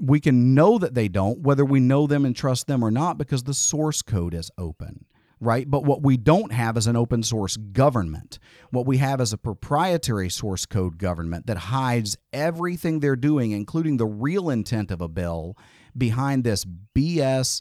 we 0.00 0.18
can 0.18 0.52
know 0.52 0.78
that 0.78 0.94
they 0.94 1.06
don't, 1.06 1.42
whether 1.42 1.64
we 1.64 1.78
know 1.78 2.08
them 2.08 2.24
and 2.24 2.34
trust 2.34 2.66
them 2.66 2.84
or 2.84 2.90
not, 2.90 3.18
because 3.18 3.44
the 3.44 3.54
source 3.54 4.02
code 4.02 4.34
is 4.34 4.50
open 4.58 5.04
right? 5.42 5.68
But 5.68 5.84
what 5.84 6.02
we 6.02 6.16
don't 6.16 6.52
have 6.52 6.76
is 6.76 6.86
an 6.86 6.96
open 6.96 7.24
source 7.24 7.56
government. 7.56 8.38
What 8.70 8.86
we 8.86 8.98
have 8.98 9.20
is 9.20 9.32
a 9.32 9.38
proprietary 9.38 10.30
source 10.30 10.66
code 10.66 10.98
government 10.98 11.46
that 11.46 11.56
hides 11.56 12.16
everything 12.32 13.00
they're 13.00 13.16
doing, 13.16 13.50
including 13.50 13.96
the 13.96 14.06
real 14.06 14.48
intent 14.48 14.92
of 14.92 15.00
a 15.00 15.08
bill, 15.08 15.56
behind 15.98 16.44
this 16.44 16.64
BS, 16.94 17.60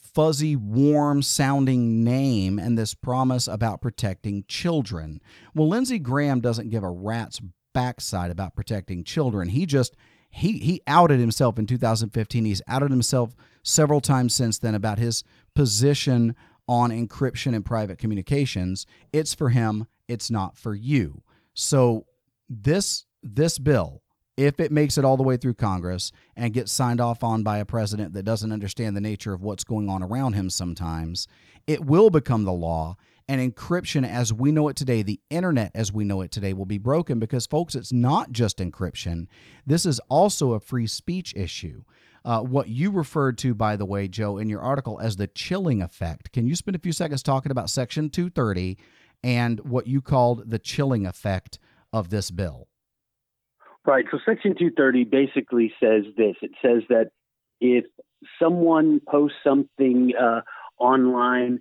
fuzzy, 0.00 0.56
warm 0.56 1.20
sounding 1.20 2.02
name 2.02 2.58
and 2.58 2.78
this 2.78 2.94
promise 2.94 3.46
about 3.46 3.82
protecting 3.82 4.44
children. 4.48 5.20
Well, 5.54 5.68
Lindsey 5.68 5.98
Graham 5.98 6.40
doesn't 6.40 6.70
give 6.70 6.82
a 6.82 6.90
rat's 6.90 7.40
backside 7.74 8.30
about 8.30 8.56
protecting 8.56 9.04
children. 9.04 9.50
He 9.50 9.66
just 9.66 9.94
he 10.30 10.58
he 10.58 10.80
outed 10.86 11.20
himself 11.20 11.58
in 11.58 11.66
2015. 11.66 12.44
He's 12.44 12.62
outed 12.66 12.90
himself 12.90 13.34
several 13.62 14.00
times 14.00 14.34
since 14.34 14.58
then 14.58 14.74
about 14.74 14.98
his 14.98 15.22
position 15.54 16.34
on 16.68 16.90
encryption 16.90 17.54
and 17.54 17.64
private 17.64 17.98
communications. 17.98 18.86
It's 19.12 19.34
for 19.34 19.48
him, 19.48 19.86
it's 20.06 20.30
not 20.30 20.56
for 20.56 20.74
you. 20.74 21.22
So 21.54 22.06
this 22.48 23.06
this 23.22 23.58
bill, 23.58 24.02
if 24.36 24.60
it 24.60 24.70
makes 24.70 24.96
it 24.96 25.04
all 25.04 25.16
the 25.16 25.24
way 25.24 25.36
through 25.36 25.54
Congress 25.54 26.12
and 26.36 26.54
gets 26.54 26.70
signed 26.70 27.00
off 27.00 27.24
on 27.24 27.42
by 27.42 27.58
a 27.58 27.64
president 27.64 28.12
that 28.12 28.22
doesn't 28.22 28.52
understand 28.52 28.96
the 28.96 29.00
nature 29.00 29.32
of 29.32 29.42
what's 29.42 29.64
going 29.64 29.88
on 29.88 30.02
around 30.02 30.34
him 30.34 30.50
sometimes, 30.50 31.26
it 31.66 31.84
will 31.84 32.10
become 32.10 32.44
the 32.44 32.52
law 32.52 32.96
and 33.28 33.40
encryption 33.40 34.08
as 34.08 34.32
we 34.32 34.50
know 34.50 34.68
it 34.68 34.76
today, 34.76 35.02
the 35.02 35.20
internet 35.28 35.70
as 35.74 35.92
we 35.92 36.04
know 36.04 36.22
it 36.22 36.30
today, 36.30 36.54
will 36.54 36.64
be 36.64 36.78
broken 36.78 37.18
because, 37.18 37.46
folks, 37.46 37.74
it's 37.74 37.92
not 37.92 38.32
just 38.32 38.58
encryption. 38.58 39.26
This 39.66 39.84
is 39.84 40.00
also 40.08 40.52
a 40.52 40.60
free 40.60 40.86
speech 40.86 41.34
issue. 41.36 41.82
Uh, 42.24 42.40
what 42.40 42.68
you 42.68 42.90
referred 42.90 43.38
to, 43.38 43.54
by 43.54 43.76
the 43.76 43.86
way, 43.86 44.08
Joe, 44.08 44.38
in 44.38 44.48
your 44.48 44.60
article 44.60 45.00
as 45.00 45.16
the 45.16 45.26
chilling 45.26 45.82
effect. 45.82 46.32
Can 46.32 46.46
you 46.46 46.54
spend 46.54 46.74
a 46.74 46.80
few 46.80 46.92
seconds 46.92 47.22
talking 47.22 47.52
about 47.52 47.70
Section 47.70 48.10
230 48.10 48.76
and 49.22 49.60
what 49.60 49.86
you 49.86 50.00
called 50.00 50.50
the 50.50 50.58
chilling 50.58 51.06
effect 51.06 51.58
of 51.92 52.10
this 52.10 52.30
bill? 52.30 52.68
Right. 53.86 54.04
So 54.10 54.18
Section 54.26 54.54
230 54.58 55.04
basically 55.04 55.72
says 55.80 56.04
this 56.16 56.36
it 56.42 56.50
says 56.60 56.82
that 56.88 57.10
if 57.60 57.84
someone 58.40 59.00
posts 59.08 59.38
something 59.42 60.12
uh, 60.20 60.42
online 60.78 61.60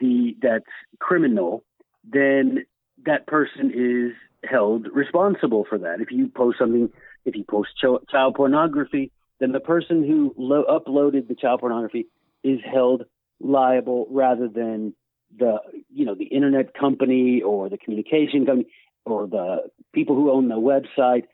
the 0.00 0.36
that's 0.40 0.64
criminal, 0.98 1.64
then 2.04 2.64
that 3.04 3.26
person 3.26 3.70
is 3.74 4.12
held 4.48 4.86
responsible 4.92 5.66
for 5.68 5.78
that. 5.78 6.00
If 6.00 6.10
you 6.10 6.28
post 6.28 6.58
something, 6.58 6.90
if 7.24 7.34
you 7.34 7.44
post 7.44 7.70
ch- 7.76 8.10
child 8.10 8.34
pornography, 8.34 9.10
then 9.44 9.52
the 9.52 9.60
person 9.60 10.02
who 10.02 10.34
lo- 10.38 10.64
uploaded 10.68 11.28
the 11.28 11.34
child 11.34 11.60
pornography 11.60 12.06
is 12.42 12.60
held 12.64 13.04
liable 13.40 14.06
rather 14.10 14.48
than 14.48 14.94
the 15.36 15.58
you 15.92 16.04
know 16.06 16.14
the 16.14 16.24
internet 16.24 16.72
company 16.74 17.42
or 17.42 17.68
the 17.68 17.76
communication 17.76 18.46
company 18.46 18.68
or 19.04 19.26
the 19.26 19.68
people 19.92 20.14
who 20.16 20.30
own 20.30 20.48
the 20.48 20.54
website. 20.54 21.24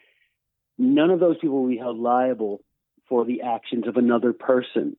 None 0.79 1.11
of 1.11 1.21
those 1.21 1.37
people 1.39 1.63
will 1.63 1.69
be 1.69 1.77
held 1.77 1.99
liable 1.99 2.63
for 3.09 3.25
the 3.25 3.43
actions 3.43 3.87
of 3.87 3.97
another 3.97 4.33
person. 4.33 4.97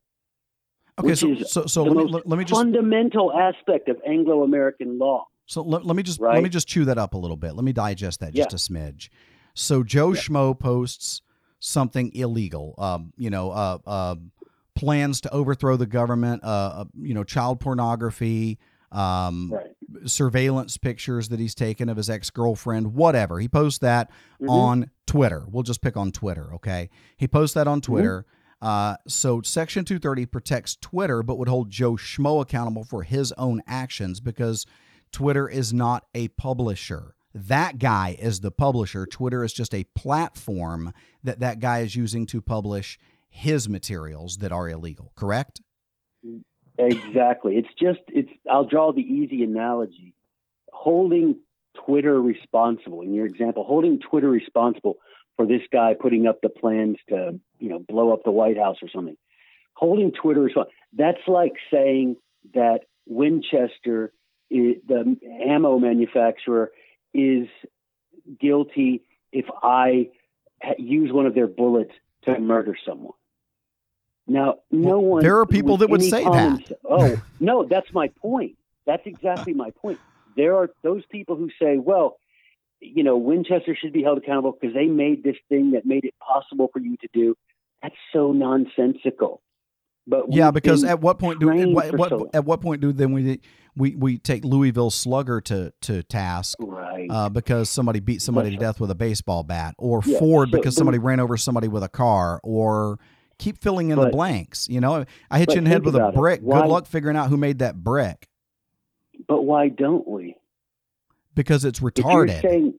Okay, 0.99 1.15
so 1.15 1.35
so, 1.35 1.65
so 1.65 1.83
let 1.83 1.95
me 1.97 2.21
let, 2.25 2.37
me 2.37 2.45
just 2.45 2.59
fundamental 2.61 3.33
aspect 3.33 3.89
of 3.89 3.97
Anglo-American 4.07 4.99
law. 4.99 5.25
So 5.47 5.63
let, 5.63 5.85
let 5.85 5.95
me 5.95 6.03
just 6.03 6.19
Right? 6.21 6.35
let 6.35 6.43
me 6.43 6.49
just 6.49 6.67
chew 6.67 6.85
that 6.85 6.97
up 6.97 7.13
a 7.13 7.17
little 7.17 7.37
bit. 7.37 7.55
Let 7.55 7.63
me 7.63 7.73
digest 7.73 8.19
that 8.19 8.33
just 8.33 8.51
Yeah. 8.51 8.55
a 8.55 8.59
smidge. 8.59 9.09
So 9.55 9.83
Joe 9.83 10.09
Schmo 10.11 10.57
posts 10.57 11.21
something 11.61 12.13
illegal. 12.13 12.75
Um, 12.77 13.13
you 13.17 13.29
know, 13.29 13.51
uh, 13.51 13.77
uh, 13.87 14.15
plans 14.75 15.21
to 15.21 15.31
overthrow 15.31 15.77
the 15.77 15.85
government. 15.85 16.43
Uh, 16.43 16.47
uh, 16.47 16.85
you 17.01 17.13
know, 17.13 17.23
child 17.23 17.61
pornography. 17.61 18.59
Um, 18.91 19.53
Right. 19.53 19.67
surveillance 20.05 20.75
pictures 20.77 21.29
that 21.29 21.39
he's 21.39 21.55
taken 21.55 21.87
of 21.87 21.95
his 21.95 22.09
ex 22.09 22.29
girlfriend, 22.29 22.93
whatever. 22.93 23.39
He 23.39 23.47
posts 23.47 23.79
that 23.79 24.09
Mm-hmm. 24.41 24.49
on 24.49 24.91
Twitter. 25.05 25.45
We'll 25.49 25.63
just 25.63 25.81
pick 25.81 25.95
on 25.95 26.11
Twitter, 26.11 26.53
okay? 26.55 26.89
He 27.17 27.25
posts 27.27 27.53
that 27.53 27.67
on 27.67 27.79
Mm-hmm. 27.79 27.91
Twitter. 27.93 28.25
Uh, 28.61 28.95
so 29.07 29.41
Section 29.41 29.85
230 29.85 30.25
protects 30.25 30.75
Twitter, 30.75 31.23
but 31.23 31.37
would 31.37 31.47
hold 31.47 31.69
Joe 31.69 31.93
Schmo 31.93 32.41
accountable 32.41 32.83
for 32.83 33.03
his 33.03 33.31
own 33.33 33.61
actions 33.65 34.19
because 34.19 34.65
Twitter 35.11 35.47
is 35.49 35.73
not 35.73 36.05
a 36.13 36.27
publisher. 36.29 37.15
That 37.33 37.79
guy 37.79 38.17
is 38.19 38.41
the 38.41 38.51
publisher. 38.51 39.05
Twitter 39.05 39.43
is 39.43 39.53
just 39.53 39.73
a 39.73 39.85
platform 39.95 40.93
that 41.23 41.39
that 41.39 41.59
guy 41.59 41.79
is 41.79 41.95
using 41.95 42.25
to 42.27 42.41
publish 42.41 42.99
his 43.29 43.69
materials 43.69 44.37
that 44.37 44.51
are 44.51 44.69
illegal. 44.69 45.11
Correct? 45.15 45.61
Exactly. 46.77 47.57
It's 47.57 47.73
just 47.79 48.01
it's 48.07 48.31
I'll 48.49 48.65
draw 48.65 48.91
the 48.91 49.01
easy 49.01 49.43
analogy. 49.43 50.13
Holding 50.73 51.37
Twitter 51.85 52.19
responsible, 52.21 53.01
in 53.01 53.13
your 53.13 53.25
example, 53.25 53.63
holding 53.63 53.99
Twitter 53.99 54.29
responsible 54.29 54.97
for 55.37 55.45
this 55.45 55.61
guy 55.71 55.95
putting 55.99 56.27
up 56.27 56.41
the 56.41 56.49
plans 56.49 56.97
to, 57.09 57.39
you 57.59 57.69
know, 57.69 57.79
blow 57.79 58.11
up 58.11 58.23
the 58.23 58.31
White 58.31 58.57
House 58.57 58.77
or 58.81 58.89
something. 58.89 59.17
Holding 59.73 60.11
Twitter 60.11 60.41
responsible. 60.41 60.73
That's 60.93 61.27
like 61.27 61.53
saying 61.71 62.17
that 62.53 62.81
Winchester, 63.07 64.11
eh, 64.51 64.73
the 64.87 65.17
ammo 65.47 65.79
manufacturer, 65.79 66.71
is 67.13 67.47
guilty 68.39 69.03
if 69.31 69.45
I 69.63 70.09
use 70.77 71.11
one 71.11 71.25
of 71.25 71.33
their 71.35 71.47
bullets 71.47 71.93
to 72.23 72.39
murder 72.39 72.75
someone. 72.85 73.13
Now, 74.27 74.59
no 74.69 74.99
Well, 74.99 75.01
one. 75.01 75.23
there 75.23 75.39
are 75.39 75.45
people 75.45 75.77
that 75.77 75.89
would 75.89 76.03
say 76.03 76.23
that. 76.23 76.77
Oh 76.87 77.19
no, 77.39 77.65
that's 77.65 77.91
my 77.93 78.09
point. 78.21 78.57
That's 78.85 79.05
exactly 79.05 79.53
my 79.53 79.71
point. 79.71 79.99
There 80.35 80.55
are 80.55 80.69
those 80.83 81.03
people 81.09 81.35
who 81.35 81.49
say, 81.59 81.77
well, 81.77 82.17
you 82.79 83.03
know, 83.03 83.17
Winchester 83.17 83.75
should 83.75 83.93
be 83.93 84.03
held 84.03 84.17
accountable 84.17 84.57
because 84.59 84.73
they 84.73 84.85
made 84.85 85.23
this 85.23 85.35
thing 85.49 85.71
that 85.71 85.85
made 85.85 86.05
it 86.05 86.15
possible 86.19 86.69
for 86.71 86.79
you 86.79 86.97
to 86.97 87.07
do. 87.13 87.35
That's 87.81 87.95
so 88.13 88.31
nonsensical. 88.31 89.41
But 90.07 90.25
Yeah, 90.33 90.51
because 90.51 90.83
at 90.83 90.99
what 91.01 91.19
point 91.19 91.39
do 91.39 91.47
trained 91.47 91.73
what, 91.75 92.09
so- 92.09 92.29
at 92.33 92.45
what 92.45 92.61
point 92.61 92.81
do 92.81 92.91
then 92.91 93.11
we 93.13 93.39
we 93.77 93.95
we 93.95 94.17
take 94.17 94.43
Louisville 94.43 94.89
Slugger 94.89 95.39
to 95.41 95.71
to 95.81 96.03
task 96.03 96.57
right? 96.59 97.07
uh, 97.09 97.29
because 97.29 97.69
somebody 97.69 97.99
beat 97.99 98.21
somebody 98.21 98.49
to 98.49 98.55
right. 98.55 98.59
death 98.59 98.79
with 98.79 98.91
a 98.91 98.95
baseball 98.95 99.43
bat, 99.43 99.75
or 99.77 100.01
Yeah, 100.05 100.19
Ford 100.19 100.49
so- 100.49 100.57
because 100.57 100.75
but- 100.75 100.79
somebody 100.79 100.97
ran 100.97 101.19
over 101.19 101.37
somebody 101.37 101.67
with 101.67 101.83
a 101.83 101.89
car, 101.89 102.39
or 102.43 102.99
keep 103.37 103.59
filling 103.59 103.89
in 103.91 103.99
the 103.99 104.09
blanks. 104.09 104.67
You 104.69 104.81
know, 104.81 105.05
I 105.29 105.39
hit 105.39 105.51
you 105.51 105.59
in 105.59 105.63
the 105.63 105.69
head 105.69 105.85
with 105.85 105.95
a 105.95 106.11
brick. 106.13 106.41
Why- 106.41 106.61
Good 106.61 106.67
luck 106.69 106.85
figuring 106.87 107.15
out 107.15 107.29
who 107.29 107.37
made 107.37 107.59
that 107.59 107.83
brick 107.83 108.27
but 109.27 109.43
why 109.43 109.69
don't 109.69 110.07
we? 110.07 110.35
because 111.35 111.63
it's 111.63 111.79
retarded. 111.79 112.41
saying, 112.41 112.73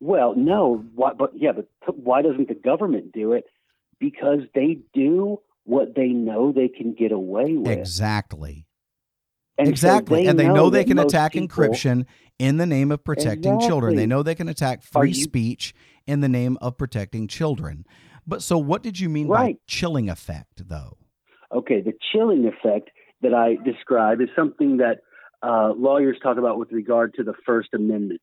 well, 0.00 0.34
no, 0.34 0.84
why, 0.94 1.12
but 1.12 1.32
yeah, 1.36 1.52
but 1.52 1.68
why 1.96 2.22
doesn't 2.22 2.48
the 2.48 2.54
government 2.54 3.12
do 3.12 3.32
it? 3.34 3.44
Because 4.00 4.40
they 4.54 4.78
do 4.94 5.40
what 5.68 5.94
they 5.94 6.08
know 6.08 6.50
they 6.50 6.68
can 6.68 6.94
get 6.94 7.12
away 7.12 7.52
with. 7.52 7.68
Exactly. 7.68 8.66
And 9.58 9.66
so 9.66 9.70
exactly. 9.70 10.26
and 10.26 10.38
they 10.38 10.48
know, 10.48 10.70
they 10.70 10.84
can 10.84 10.98
attack 10.98 11.32
people- 11.32 11.46
encryption 11.46 12.06
in 12.38 12.56
the 12.56 12.64
name 12.64 12.90
of 12.90 13.04
protecting 13.04 13.60
children. 13.60 13.94
They 13.94 14.06
know 14.06 14.22
they 14.22 14.34
can 14.34 14.48
attack 14.48 14.82
free 14.82 15.10
you- 15.10 15.14
speech 15.14 15.74
in 16.06 16.20
the 16.20 16.28
name 16.28 16.56
of 16.62 16.78
protecting 16.78 17.28
children. 17.28 17.84
But 18.26 18.42
so 18.42 18.56
what 18.56 18.82
did 18.82 18.98
you 18.98 19.10
mean 19.10 19.28
by 19.28 19.56
chilling 19.66 20.08
effect 20.08 20.68
though? 20.68 20.96
Okay, 21.52 21.82
the 21.82 21.92
chilling 22.12 22.46
effect 22.46 22.90
that 23.20 23.34
I 23.34 23.56
describe 23.62 24.20
is 24.22 24.28
something 24.34 24.78
that 24.78 25.00
uh, 25.42 25.72
lawyers 25.76 26.16
talk 26.22 26.38
about 26.38 26.58
with 26.58 26.72
regard 26.72 27.14
to 27.14 27.24
the 27.24 27.34
First 27.44 27.70
Amendment. 27.74 28.20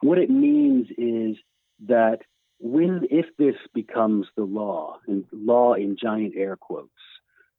What 0.00 0.18
it 0.18 0.30
means 0.30 0.86
is 0.96 1.36
that 1.86 2.18
when, 2.58 3.06
if 3.10 3.26
this 3.38 3.56
becomes 3.72 4.26
the 4.36 4.44
law, 4.44 4.98
and 5.06 5.24
law 5.32 5.74
in 5.74 5.96
giant 6.00 6.34
air 6.36 6.56
quotes, 6.56 6.90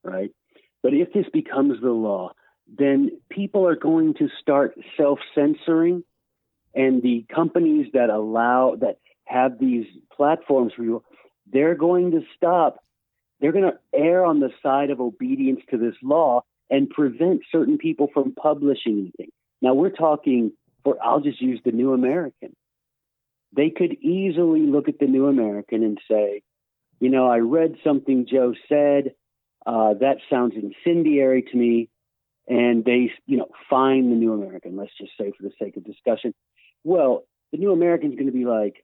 right? 0.03 0.31
But 0.81 0.93
if 0.93 1.13
this 1.13 1.25
becomes 1.31 1.81
the 1.81 1.91
law, 1.91 2.31
then 2.67 3.11
people 3.29 3.67
are 3.67 3.75
going 3.75 4.15
to 4.15 4.29
start 4.41 4.77
self 4.97 5.19
censoring, 5.33 6.03
and 6.73 7.01
the 7.01 7.25
companies 7.33 7.87
that 7.93 8.09
allow, 8.09 8.75
that 8.81 8.97
have 9.25 9.59
these 9.59 9.85
platforms 10.15 10.73
for 10.75 10.83
you, 10.83 11.03
they're 11.51 11.75
going 11.75 12.11
to 12.11 12.21
stop 12.35 12.81
they're 13.39 13.51
going 13.51 13.71
to 13.71 13.77
err 13.93 14.25
on 14.25 14.39
the 14.39 14.49
side 14.63 14.89
of 14.89 15.01
obedience 15.01 15.61
to 15.69 15.77
this 15.77 15.95
law 16.01 16.43
and 16.69 16.89
prevent 16.89 17.41
certain 17.51 17.77
people 17.77 18.09
from 18.13 18.33
publishing 18.33 18.99
anything. 18.99 19.31
Now 19.61 19.73
we're 19.73 19.89
talking 19.89 20.51
for 20.83 20.97
I'll 21.03 21.19
just 21.19 21.41
use 21.41 21.59
the 21.63 21.71
New 21.71 21.93
American. 21.93 22.55
They 23.55 23.69
could 23.69 23.93
easily 24.01 24.61
look 24.61 24.89
at 24.89 24.99
the 24.99 25.05
New 25.05 25.27
American 25.27 25.83
and 25.83 25.99
say, 26.09 26.41
you 26.99 27.09
know, 27.09 27.27
I 27.27 27.39
read 27.39 27.75
something 27.83 28.27
Joe 28.29 28.53
said 28.67 29.13
uh, 29.65 29.95
that 29.95 30.17
sounds 30.29 30.53
incendiary 30.55 31.41
to 31.41 31.57
me, 31.57 31.89
and 32.47 32.85
they, 32.85 33.11
you 33.25 33.37
know, 33.37 33.47
fine 33.69 34.09
the 34.09 34.15
New 34.15 34.33
American. 34.33 34.77
Let's 34.77 34.91
just 34.99 35.13
say 35.19 35.31
for 35.35 35.43
the 35.43 35.51
sake 35.59 35.75
of 35.77 35.83
discussion. 35.83 36.33
Well, 36.83 37.23
the 37.51 37.57
New 37.57 37.71
American's 37.71 38.15
going 38.15 38.27
to 38.27 38.31
be 38.31 38.45
like, 38.45 38.83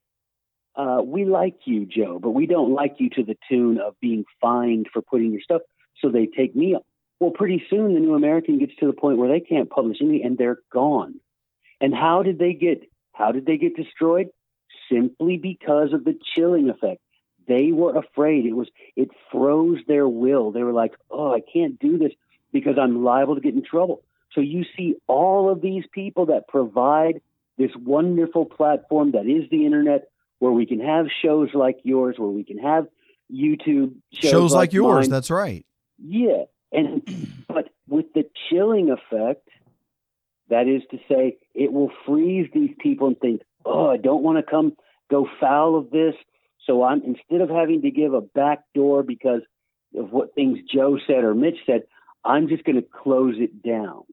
uh, 0.75 1.01
we 1.05 1.25
like 1.25 1.57
you, 1.65 1.85
Joe, 1.85 2.19
but 2.21 2.31
we 2.31 2.47
don't 2.47 2.73
like 2.73 2.95
you 2.97 3.09
to 3.11 3.23
the 3.23 3.37
tune 3.49 3.79
of 3.79 3.99
being 3.99 4.25
fined 4.39 4.87
for 4.91 5.01
putting 5.01 5.31
your 5.31 5.41
stuff. 5.41 5.61
So 5.99 6.09
they 6.09 6.25
take 6.25 6.55
me 6.55 6.75
up. 6.75 6.85
Well, 7.19 7.31
pretty 7.31 7.63
soon 7.69 7.93
the 7.93 7.99
New 7.99 8.15
American 8.15 8.57
gets 8.57 8.73
to 8.79 8.87
the 8.87 8.93
point 8.93 9.17
where 9.17 9.29
they 9.29 9.41
can't 9.41 9.69
publish 9.69 9.97
anything 10.01 10.25
and 10.25 10.37
they're 10.37 10.57
gone. 10.73 11.19
And 11.79 11.93
how 11.93 12.23
did 12.23 12.39
they 12.39 12.53
get 12.53 12.83
how 13.13 13.31
did 13.31 13.45
they 13.45 13.57
get 13.57 13.75
destroyed? 13.75 14.27
Simply 14.91 15.37
because 15.37 15.93
of 15.93 16.03
the 16.03 16.17
chilling 16.35 16.69
effect. 16.69 17.01
They 17.47 17.71
were 17.71 17.95
afraid. 17.97 18.45
It 18.45 18.53
was 18.53 18.69
it 18.95 19.09
froze 19.31 19.79
their 19.87 20.07
will. 20.07 20.51
They 20.51 20.63
were 20.63 20.73
like, 20.73 20.93
"Oh, 21.09 21.33
I 21.33 21.41
can't 21.41 21.79
do 21.79 21.97
this 21.97 22.11
because 22.53 22.77
I'm 22.77 23.03
liable 23.03 23.35
to 23.35 23.41
get 23.41 23.53
in 23.55 23.63
trouble." 23.63 24.03
So 24.33 24.41
you 24.41 24.63
see 24.77 24.95
all 25.07 25.49
of 25.49 25.61
these 25.61 25.83
people 25.91 26.27
that 26.27 26.47
provide 26.47 27.21
this 27.57 27.71
wonderful 27.75 28.45
platform 28.45 29.11
that 29.11 29.25
is 29.25 29.49
the 29.49 29.65
internet 29.65 30.09
where 30.39 30.51
we 30.51 30.65
can 30.65 30.79
have 30.79 31.07
shows 31.21 31.49
like 31.53 31.79
yours, 31.83 32.15
where 32.17 32.29
we 32.29 32.43
can 32.43 32.57
have 32.59 32.87
YouTube 33.31 33.95
shows, 34.13 34.31
Shows, 34.31 34.53
like, 34.53 34.73
yours, 34.73 35.05
mine. 35.07 35.09
that's 35.11 35.29
right. 35.29 35.65
Yeah, 36.03 36.43
and 36.71 37.01
but 37.47 37.69
with 37.87 38.11
the 38.13 38.29
chilling 38.49 38.89
effect, 38.91 39.47
that 40.51 40.67
is 40.67 40.83
to 40.91 40.97
say, 41.09 41.37
it 41.55 41.73
will 41.73 41.91
freeze 42.05 42.47
these 42.53 42.75
people 42.79 43.07
and 43.07 43.19
think, 43.19 43.41
"Oh, 43.65 43.89
I 43.89 43.97
don't 43.97 44.23
want 44.23 44.37
to 44.37 44.43
come 44.49 44.77
go 45.09 45.27
foul 45.39 45.75
of 45.75 45.89
this." 45.89 46.13
So 46.67 46.83
I'm 46.83 47.01
instead 47.03 47.41
of 47.41 47.49
having 47.49 47.81
to 47.81 47.91
give 47.91 48.13
a 48.13 48.21
back 48.21 48.59
door 48.75 49.01
because 49.01 49.41
of 49.97 50.11
what 50.11 50.35
things 50.35 50.59
Joe 50.71 50.97
said 51.07 51.23
or 51.23 51.33
Mitch 51.33 51.57
said, 51.65 51.83
I'm 52.23 52.47
just 52.47 52.63
going 52.63 52.75
to 52.75 52.81
close 52.81 53.35
it 53.37 53.63
down. 53.63 54.03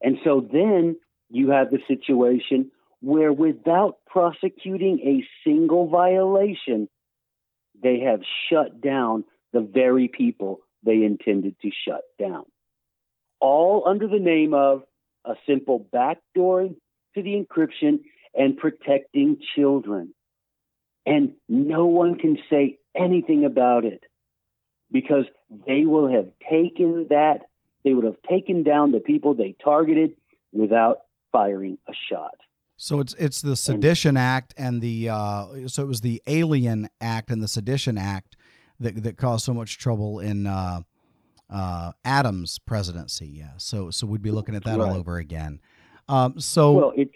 And 0.00 0.18
so 0.24 0.40
then 0.40 0.96
you 1.30 1.50
have 1.50 1.70
the 1.70 1.80
situation 1.88 2.70
where 3.00 3.32
without 3.32 3.96
prosecuting 4.06 5.00
a 5.00 5.26
single 5.44 5.88
violation, 5.88 6.88
they 7.82 8.00
have 8.00 8.20
shut 8.48 8.80
down 8.80 9.24
the 9.52 9.60
very 9.60 10.08
people 10.08 10.60
they 10.84 11.02
intended 11.02 11.56
to 11.62 11.70
shut 11.86 12.02
down. 12.18 12.44
All 13.40 13.84
under 13.86 14.06
the 14.06 14.20
name 14.20 14.54
of 14.54 14.82
a 15.24 15.34
simple 15.46 15.86
backdooring 15.92 16.76
to 17.14 17.22
the 17.22 17.34
encryption 17.34 18.00
and 18.34 18.56
protecting 18.56 19.38
children. 19.54 20.14
And 21.04 21.32
no 21.48 21.86
one 21.86 22.18
can 22.18 22.38
say 22.48 22.78
anything 22.96 23.44
about 23.44 23.84
it 23.84 24.04
because 24.90 25.24
they 25.66 25.84
will 25.84 26.10
have 26.10 26.28
taken 26.48 27.06
that, 27.10 27.40
they 27.84 27.92
would 27.92 28.04
have 28.04 28.22
taken 28.28 28.62
down 28.62 28.92
the 28.92 29.00
people 29.00 29.34
they 29.34 29.56
targeted 29.62 30.12
without 30.52 30.98
firing 31.32 31.78
a 31.88 31.92
shot. 32.10 32.34
So 32.76 33.00
it's 33.00 33.14
it's 33.14 33.40
the 33.40 33.56
Sedition 33.56 34.16
Act 34.16 34.54
and 34.56 34.80
the 34.80 35.08
uh, 35.08 35.68
so 35.68 35.82
it 35.82 35.86
was 35.86 36.00
the 36.00 36.22
Alien 36.26 36.88
Act 37.00 37.30
and 37.30 37.42
the 37.42 37.48
Sedition 37.48 37.96
Act 37.96 38.36
that 38.80 39.02
that 39.02 39.16
caused 39.16 39.44
so 39.44 39.54
much 39.54 39.78
trouble 39.78 40.20
in 40.20 40.46
uh, 40.46 40.82
uh, 41.52 41.92
Adams' 42.04 42.58
presidency. 42.58 43.26
Yeah, 43.26 43.52
so 43.58 43.90
so 43.90 44.06
we'd 44.06 44.22
be 44.22 44.30
looking 44.30 44.54
at 44.54 44.64
that 44.64 44.80
all 44.80 44.94
over 44.94 45.18
again. 45.18 45.60
Um, 46.08 46.40
so 46.40 46.72
Well, 46.72 46.92
it's 46.96 47.14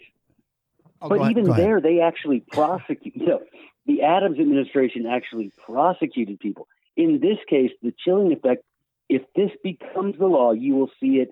oh, 1.01 1.09
but 1.09 1.31
even 1.31 1.49
ahead. 1.49 1.63
there, 1.63 1.81
they 1.81 2.01
actually 2.01 2.41
prosecute. 2.51 3.15
You 3.15 3.25
know, 3.25 3.39
the 3.85 4.03
Adams 4.03 4.39
administration 4.39 5.05
actually 5.05 5.51
prosecuted 5.65 6.39
people. 6.39 6.67
In 6.95 7.19
this 7.19 7.37
case, 7.49 7.71
the 7.81 7.93
chilling 8.05 8.31
effect. 8.31 8.63
If 9.09 9.21
this 9.35 9.51
becomes 9.63 10.17
the 10.19 10.25
law, 10.25 10.51
you 10.51 10.75
will 10.75 10.91
see 10.99 11.15
it 11.17 11.29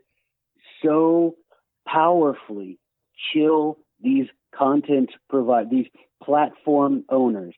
so 0.81 1.35
powerfully 1.85 2.79
chill 3.33 3.77
these 4.01 4.27
content 4.53 5.11
provide 5.29 5.69
these 5.69 5.87
platform 6.23 7.03
owners 7.09 7.53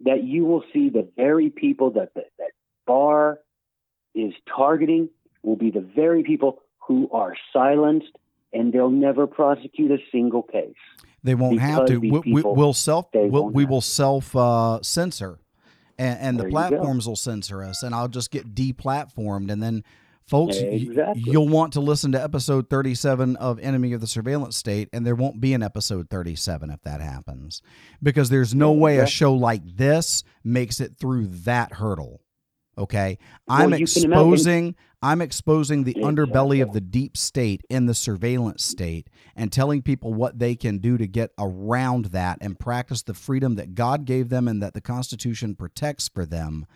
that 0.00 0.22
you 0.22 0.44
will 0.44 0.62
see 0.72 0.90
the 0.90 1.08
very 1.16 1.50
people 1.50 1.92
that 1.92 2.12
that, 2.14 2.26
that 2.38 2.50
bar 2.86 3.38
is 4.18 4.32
targeting 4.54 5.08
will 5.42 5.56
be 5.56 5.70
the 5.70 5.80
very 5.80 6.22
people 6.22 6.60
who 6.86 7.08
are 7.12 7.34
silenced 7.52 8.16
and 8.52 8.72
they'll 8.72 8.90
never 8.90 9.26
prosecute 9.26 9.90
a 9.90 9.98
single 10.10 10.42
case. 10.42 10.74
They 11.22 11.34
won't 11.34 11.60
have 11.60 11.86
to. 11.86 11.98
We, 11.98 12.20
people, 12.22 12.54
we'll 12.54 12.72
self. 12.72 13.06
We'll, 13.14 13.48
we 13.48 13.64
will 13.64 13.80
self 13.80 14.34
uh, 14.34 14.80
censor, 14.82 15.38
and, 15.98 16.18
and 16.20 16.38
the 16.38 16.42
There 16.44 16.48
you 16.48 16.54
go. 16.54 16.68
platforms 16.68 17.06
will 17.06 17.16
censor 17.16 17.62
us, 17.62 17.82
and 17.82 17.94
I'll 17.94 18.08
just 18.08 18.30
get 18.30 18.54
deplatformed, 18.54 19.50
and 19.50 19.60
then, 19.62 19.82
folks, 20.26 20.56
y- 20.60 20.86
you'll 21.16 21.48
want 21.48 21.72
to 21.74 21.80
listen 21.80 22.12
to 22.12 22.22
episode 22.22 22.70
thirty-seven 22.70 23.36
of 23.36 23.58
Enemy 23.58 23.92
of 23.94 24.00
the 24.00 24.06
Surveillance 24.06 24.56
State, 24.56 24.88
and 24.92 25.04
there 25.04 25.16
won't 25.16 25.40
be 25.40 25.52
an 25.54 25.62
episode 25.62 26.08
thirty-seven 26.08 26.70
if 26.70 26.80
that 26.82 27.00
happens, 27.00 27.62
because 28.00 28.30
there's 28.30 28.54
no 28.54 28.72
way 28.72 28.98
a 28.98 29.06
show 29.06 29.34
like 29.34 29.76
this 29.76 30.22
makes 30.44 30.80
it 30.80 30.96
through 30.98 31.26
that 31.26 31.74
hurdle. 31.74 32.22
Okay, 32.78 33.18
Well, 33.46 33.58
I'm 33.60 33.72
exposing. 33.72 34.74
I'm 35.00 35.20
exposing 35.20 35.84
the 35.84 35.94
underbelly 35.94 36.60
of 36.60 36.72
the 36.72 36.80
deep 36.80 37.16
state 37.16 37.62
in 37.70 37.86
the 37.86 37.94
surveillance 37.94 38.64
state 38.64 39.08
and 39.36 39.52
telling 39.52 39.80
people 39.80 40.12
what 40.12 40.40
they 40.40 40.56
can 40.56 40.78
do 40.78 40.98
to 40.98 41.06
get 41.06 41.30
around 41.38 42.06
that 42.06 42.38
and 42.40 42.58
practice 42.58 43.02
the 43.02 43.14
freedom 43.14 43.54
that 43.56 43.76
God 43.76 44.04
gave 44.06 44.28
them 44.28 44.48
and 44.48 44.60
that 44.60 44.74
the 44.74 44.80
Constitution 44.80 45.54
protects 45.54 46.08
for 46.08 46.26
them. 46.26 46.66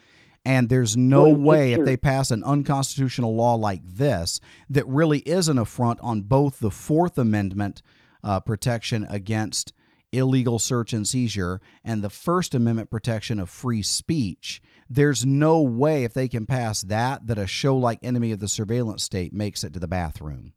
And 0.45 0.69
there's 0.69 0.97
no 0.97 1.25
Well, 1.31 1.35
way 1.35 1.73
if 1.73 1.85
they 1.85 1.97
pass 1.97 2.31
an 2.31 2.45
unconstitutional 2.45 3.35
law 3.35 3.55
like 3.55 3.83
this 3.85 4.41
that 4.71 4.87
really 4.87 5.21
is 5.21 5.49
an 5.49 5.59
affront 5.59 5.99
on 6.01 6.23
both 6.23 6.61
the 6.61 6.71
Fourth 6.71 7.19
Amendment 7.19 7.83
uh, 8.23 8.39
protection 8.39 9.05
against 9.11 9.73
illegal 10.13 10.59
search 10.59 10.93
and 10.93 11.09
seizure 11.09 11.61
and 11.85 12.03
the 12.03 12.11
First 12.11 12.55
Amendment 12.55 12.91
protection 12.91 13.41
of 13.41 13.49
free 13.49 13.83
speech, 13.83 14.61
there's 14.89 15.25
no 15.25 15.61
way 15.63 16.05
if 16.05 16.13
they 16.15 16.29
can 16.29 16.47
pass 16.47 16.83
that 16.83 17.27
that 17.27 17.39
a 17.39 17.47
show 17.47 17.77
like 17.77 17.99
Enemy 18.03 18.33
of 18.33 18.41
the 18.41 18.49
Surveillance 18.49 19.03
State 19.03 19.33
makes 19.33 19.65
it 19.65 19.73
to 19.73 19.81
the 19.81 19.89
bathroom. 19.89 20.53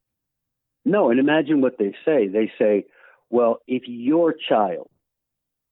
No, 0.83 1.09
and 1.09 1.19
imagine 1.19 1.61
what 1.61 1.77
they 1.79 1.93
say. 2.05 2.27
They 2.27 2.51
say, 2.59 2.85
well, 3.29 3.59
if 3.67 3.83
your 3.87 4.33
child, 4.33 4.89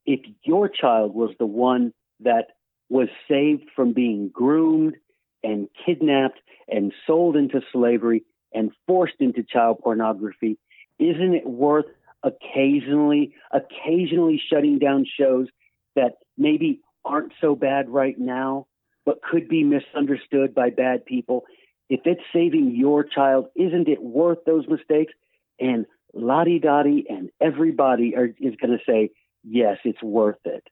if 0.06 0.22
your 0.44 0.68
child 0.68 1.14
was 1.14 1.32
the 1.38 1.46
one 1.46 1.94
that 2.22 2.48
was 2.90 3.10
saved 3.28 3.70
from 3.76 3.94
being 3.94 4.30
groomed 4.30 4.96
and 5.44 5.68
kidnapped 5.86 6.40
and 6.68 6.94
sold 7.06 7.36
into 7.36 7.62
slavery 7.72 8.24
and 8.54 8.72
forced 8.88 9.16
into 9.20 9.44
child 9.44 9.80
pornography, 9.84 10.58
isn't 11.00 11.34
it 11.34 11.46
worth 11.46 11.86
occasionally, 12.24 13.34
occasionally 13.52 14.42
shutting 14.50 14.80
down 14.80 15.06
shows 15.20 15.48
that 15.96 16.14
maybe 16.38 16.82
aren't 17.06 17.34
so 17.42 17.56
bad 17.56 17.90
right 17.90 18.18
now, 18.18 18.68
but 19.06 19.22
could 19.22 19.48
be 19.48 19.64
misunderstood 19.64 20.56
by 20.56 20.70
bad 20.70 21.06
people? 21.06 21.44
If 21.90 22.02
it's 22.06 22.22
saving 22.34 22.76
your 22.76 23.04
child, 23.04 23.48
isn't 23.56 23.88
it 23.88 24.02
worth 24.02 24.40
those 24.46 24.66
mistakes? 24.68 25.14
And 25.60 25.86
Lottie 26.14 26.60
Dottie 26.60 27.06
and 27.10 27.30
everybody 27.42 28.16
are, 28.16 28.26
is 28.40 28.56
going 28.56 28.78
to 28.78 28.84
say, 28.88 29.12
yes, 29.44 29.78
it's 29.84 30.02
worth 30.02 30.40
it. 30.46 30.64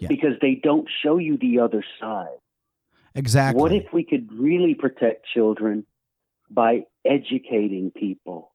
Yeah. 0.00 0.08
Because 0.08 0.34
they 0.42 0.60
don't 0.60 0.88
show 1.02 1.18
you 1.18 1.38
the 1.38 1.60
other 1.60 1.84
side. 2.00 2.38
Exactly. 3.14 3.60
What 3.60 3.72
if 3.72 3.92
we 3.92 4.04
could 4.04 4.30
really 4.32 4.74
protect 4.74 5.26
children 5.32 5.86
by 6.50 6.82
educating 7.04 7.90
people? 7.90 8.52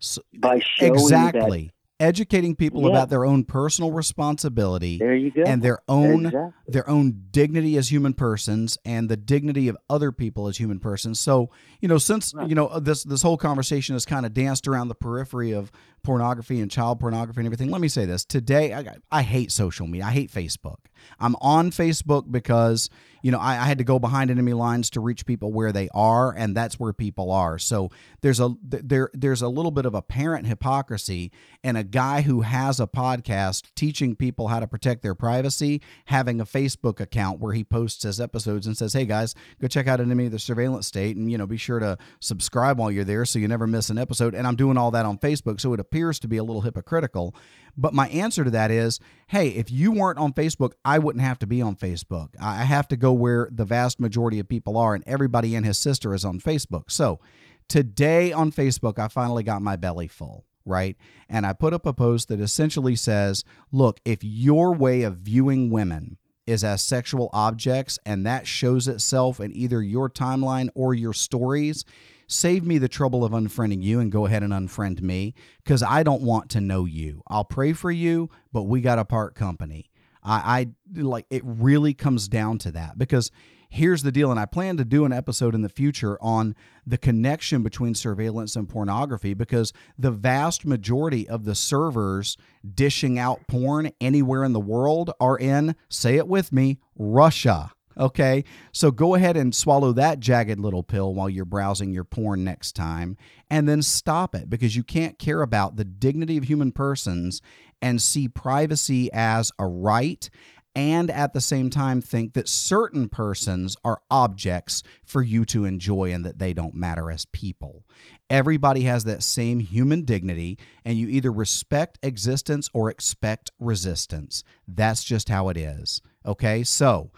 So- 0.00 0.22
by 0.38 0.60
showing 0.60 0.94
exactly 0.94 1.72
educating 2.00 2.54
people 2.54 2.82
Yeah. 2.82 2.90
about 2.90 3.08
their 3.10 3.24
own 3.24 3.42
personal 3.42 3.90
responsibility 3.90 4.98
There 4.98 5.16
you 5.16 5.32
go. 5.32 5.42
and 5.42 5.62
their 5.62 5.80
own 5.88 6.26
Exactly. 6.26 6.52
their 6.68 6.88
own 6.88 7.22
dignity 7.32 7.76
as 7.76 7.90
human 7.90 8.12
persons 8.12 8.78
and 8.84 9.08
the 9.08 9.16
dignity 9.16 9.66
of 9.66 9.76
other 9.90 10.12
people 10.12 10.46
as 10.46 10.58
human 10.58 10.78
persons 10.78 11.18
so 11.18 11.50
you 11.80 11.88
know 11.88 11.98
since 11.98 12.32
Right. 12.34 12.48
you 12.48 12.54
know 12.54 12.68
uh, 12.68 12.78
this 12.78 13.02
this 13.02 13.22
whole 13.22 13.36
conversation 13.36 13.96
has 13.96 14.04
kind 14.04 14.24
of 14.24 14.32
danced 14.32 14.68
around 14.68 14.86
the 14.86 14.94
periphery 14.94 15.50
of 15.50 15.72
pornography 16.04 16.60
and 16.60 16.70
child 16.70 17.00
pornography 17.00 17.40
and 17.40 17.46
everything 17.46 17.68
let 17.70 17.80
me 17.80 17.88
say 17.88 18.04
this 18.04 18.24
today 18.24 18.72
i, 18.74 18.94
I 19.10 19.22
hate 19.22 19.50
social 19.50 19.88
media 19.88 20.06
i 20.06 20.10
hate 20.12 20.30
facebook 20.30 20.76
i'm 21.18 21.34
on 21.40 21.72
facebook 21.72 22.30
because 22.30 22.88
you 23.28 23.32
know 23.32 23.40
I, 23.40 23.60
I 23.60 23.64
had 23.66 23.76
to 23.76 23.84
go 23.84 23.98
behind 23.98 24.30
enemy 24.30 24.54
lines 24.54 24.88
to 24.88 25.00
reach 25.00 25.26
people 25.26 25.52
where 25.52 25.70
they 25.70 25.90
are 25.92 26.34
and 26.34 26.56
that's 26.56 26.80
where 26.80 26.94
people 26.94 27.30
are. 27.30 27.58
So 27.58 27.90
there's 28.22 28.40
a 28.40 28.54
there 28.62 29.10
there's 29.12 29.42
a 29.42 29.48
little 29.48 29.70
bit 29.70 29.84
of 29.84 29.94
apparent 29.94 30.46
hypocrisy 30.46 31.30
in 31.62 31.76
a 31.76 31.84
guy 31.84 32.22
who 32.22 32.40
has 32.40 32.80
a 32.80 32.86
podcast 32.86 33.66
teaching 33.74 34.16
people 34.16 34.48
how 34.48 34.60
to 34.60 34.66
protect 34.66 35.02
their 35.02 35.14
privacy 35.14 35.82
having 36.06 36.40
a 36.40 36.46
facebook 36.46 37.00
account 37.00 37.38
where 37.38 37.52
he 37.52 37.64
posts 37.64 38.02
his 38.02 38.18
episodes 38.18 38.66
and 38.66 38.78
says 38.78 38.94
hey 38.94 39.04
guys 39.04 39.34
go 39.60 39.68
check 39.68 39.86
out 39.86 40.00
enemy 40.00 40.26
of 40.26 40.32
the 40.32 40.38
surveillance 40.38 40.86
state 40.86 41.14
and 41.16 41.30
you 41.30 41.36
know 41.36 41.46
be 41.46 41.58
sure 41.58 41.78
to 41.78 41.98
subscribe 42.20 42.78
while 42.78 42.90
you're 42.90 43.04
there 43.04 43.26
so 43.26 43.38
you 43.38 43.46
never 43.46 43.66
miss 43.66 43.90
an 43.90 43.98
episode. 43.98 44.34
And 44.34 44.46
i'm 44.46 44.56
doing 44.56 44.78
all 44.78 44.90
that 44.92 45.04
on 45.04 45.18
facebook 45.18 45.60
so 45.60 45.74
it 45.74 45.80
appears 45.80 46.18
to 46.20 46.28
be 46.28 46.38
a 46.38 46.44
little 46.44 46.62
hypocritical 46.62 47.34
but 47.78 47.94
my 47.94 48.08
answer 48.08 48.44
to 48.44 48.50
that 48.50 48.70
is 48.70 49.00
hey, 49.28 49.48
if 49.48 49.70
you 49.70 49.92
weren't 49.92 50.18
on 50.18 50.32
Facebook, 50.32 50.72
I 50.84 50.98
wouldn't 50.98 51.24
have 51.24 51.38
to 51.40 51.46
be 51.46 51.62
on 51.62 51.76
Facebook. 51.76 52.30
I 52.40 52.64
have 52.64 52.88
to 52.88 52.96
go 52.96 53.12
where 53.12 53.48
the 53.52 53.64
vast 53.64 54.00
majority 54.00 54.38
of 54.38 54.48
people 54.48 54.76
are, 54.76 54.94
and 54.94 55.04
everybody 55.06 55.54
and 55.54 55.64
his 55.64 55.78
sister 55.78 56.14
is 56.14 56.24
on 56.24 56.40
Facebook. 56.40 56.90
So 56.90 57.20
today 57.68 58.32
on 58.32 58.50
Facebook, 58.50 58.98
I 58.98 59.08
finally 59.08 59.42
got 59.42 59.62
my 59.62 59.76
belly 59.76 60.08
full. 60.08 60.44
Right. 60.64 60.96
And 61.30 61.46
I 61.46 61.54
put 61.54 61.72
up 61.72 61.86
a 61.86 61.94
post 61.94 62.28
that 62.28 62.40
essentially 62.40 62.94
says, 62.94 63.42
look, 63.72 64.00
if 64.04 64.22
your 64.22 64.74
way 64.74 65.00
of 65.02 65.16
viewing 65.16 65.70
women 65.70 66.18
is 66.46 66.62
as 66.62 66.82
sexual 66.82 67.30
objects 67.32 67.98
and 68.04 68.26
that 68.26 68.46
shows 68.46 68.86
itself 68.86 69.40
in 69.40 69.54
either 69.56 69.82
your 69.82 70.10
timeline 70.10 70.68
or 70.74 70.92
your 70.92 71.14
stories, 71.14 71.86
save 72.28 72.64
me 72.64 72.78
the 72.78 72.88
trouble 72.88 73.24
of 73.24 73.32
unfriending 73.32 73.82
you 73.82 73.98
and 73.98 74.12
go 74.12 74.26
ahead 74.26 74.44
and 74.44 74.52
unfriend 74.52 75.00
me 75.00 75.34
because 75.64 75.82
I 75.82 76.04
don't 76.04 76.22
want 76.22 76.50
to 76.50 76.60
know 76.60 76.84
you. 76.84 77.22
I'll 77.26 77.44
pray 77.44 77.72
for 77.72 77.90
you, 77.90 78.30
but 78.52 78.64
we 78.64 78.80
got 78.80 78.96
to 78.96 79.04
part 79.04 79.34
company. 79.34 79.90
I, 80.22 80.68
I 80.94 81.00
like 81.00 81.26
it 81.30 81.42
really 81.44 81.94
comes 81.94 82.28
down 82.28 82.58
to 82.58 82.72
that 82.72 82.98
because 82.98 83.30
here's 83.70 84.02
the 84.02 84.12
deal 84.12 84.30
and 84.30 84.40
i 84.40 84.46
plan 84.46 84.76
to 84.78 84.84
do 84.84 85.04
an 85.04 85.12
episode 85.12 85.54
in 85.54 85.62
the 85.62 85.68
future 85.68 86.16
on 86.22 86.56
the 86.86 86.96
connection 86.96 87.62
between 87.62 87.94
surveillance 87.94 88.56
and 88.56 88.68
pornography 88.68 89.34
because 89.34 89.72
the 89.98 90.10
vast 90.10 90.64
majority 90.64 91.28
of 91.28 91.44
the 91.44 91.54
servers 91.54 92.36
dishing 92.74 93.18
out 93.18 93.46
porn 93.46 93.90
anywhere 94.00 94.42
in 94.42 94.54
the 94.54 94.60
world 94.60 95.12
are 95.20 95.38
in 95.38 95.76
say 95.88 96.16
it 96.16 96.26
with 96.26 96.50
me 96.50 96.78
russia 96.96 97.72
okay 97.98 98.44
so 98.72 98.90
go 98.90 99.14
ahead 99.14 99.36
and 99.36 99.54
swallow 99.54 99.92
that 99.92 100.20
jagged 100.20 100.58
little 100.58 100.82
pill 100.82 101.14
while 101.14 101.28
you're 101.28 101.44
browsing 101.44 101.92
your 101.92 102.04
porn 102.04 102.44
next 102.44 102.72
time 102.72 103.16
and 103.50 103.68
then 103.68 103.82
stop 103.82 104.34
it 104.34 104.48
because 104.48 104.76
you 104.76 104.82
can't 104.82 105.18
care 105.18 105.42
about 105.42 105.76
the 105.76 105.84
dignity 105.84 106.36
of 106.36 106.44
human 106.44 106.72
persons 106.72 107.40
and 107.80 108.02
see 108.02 108.28
privacy 108.28 109.10
as 109.12 109.52
a 109.58 109.66
right 109.66 110.30
and 110.78 111.10
at 111.10 111.32
the 111.32 111.40
same 111.40 111.70
time 111.70 112.00
think 112.00 112.34
that 112.34 112.48
certain 112.48 113.08
persons 113.08 113.76
are 113.84 114.00
objects 114.12 114.84
for 115.04 115.22
you 115.22 115.44
to 115.46 115.64
enjoy 115.64 116.12
and 116.12 116.24
that 116.24 116.38
they 116.38 116.52
don't 116.52 116.74
matter 116.74 117.10
as 117.10 117.24
people. 117.24 117.84
Everybody 118.30 118.82
has 118.82 119.02
that 119.02 119.24
same 119.24 119.58
human 119.58 120.04
dignity, 120.04 120.56
and 120.84 120.96
you 120.96 121.08
either 121.08 121.32
respect 121.32 121.98
existence 122.00 122.70
or 122.72 122.90
expect 122.90 123.50
resistance. 123.58 124.44
That's 124.68 125.02
just 125.02 125.28
how 125.28 125.48
it 125.48 125.56
is. 125.56 126.00
Okay, 126.24 126.62
so 126.62 127.10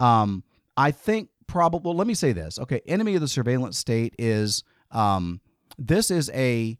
um, 0.00 0.44
I 0.76 0.90
think 0.90 1.28
probably, 1.46 1.88
well, 1.88 1.96
let 1.96 2.06
me 2.06 2.14
say 2.14 2.32
this. 2.32 2.58
Okay, 2.58 2.80
enemy 2.86 3.14
of 3.14 3.20
the 3.20 3.28
surveillance 3.28 3.78
state 3.78 4.14
is 4.18 4.64
um, 4.90 5.40
this 5.78 6.10
is 6.10 6.30
a 6.34 6.78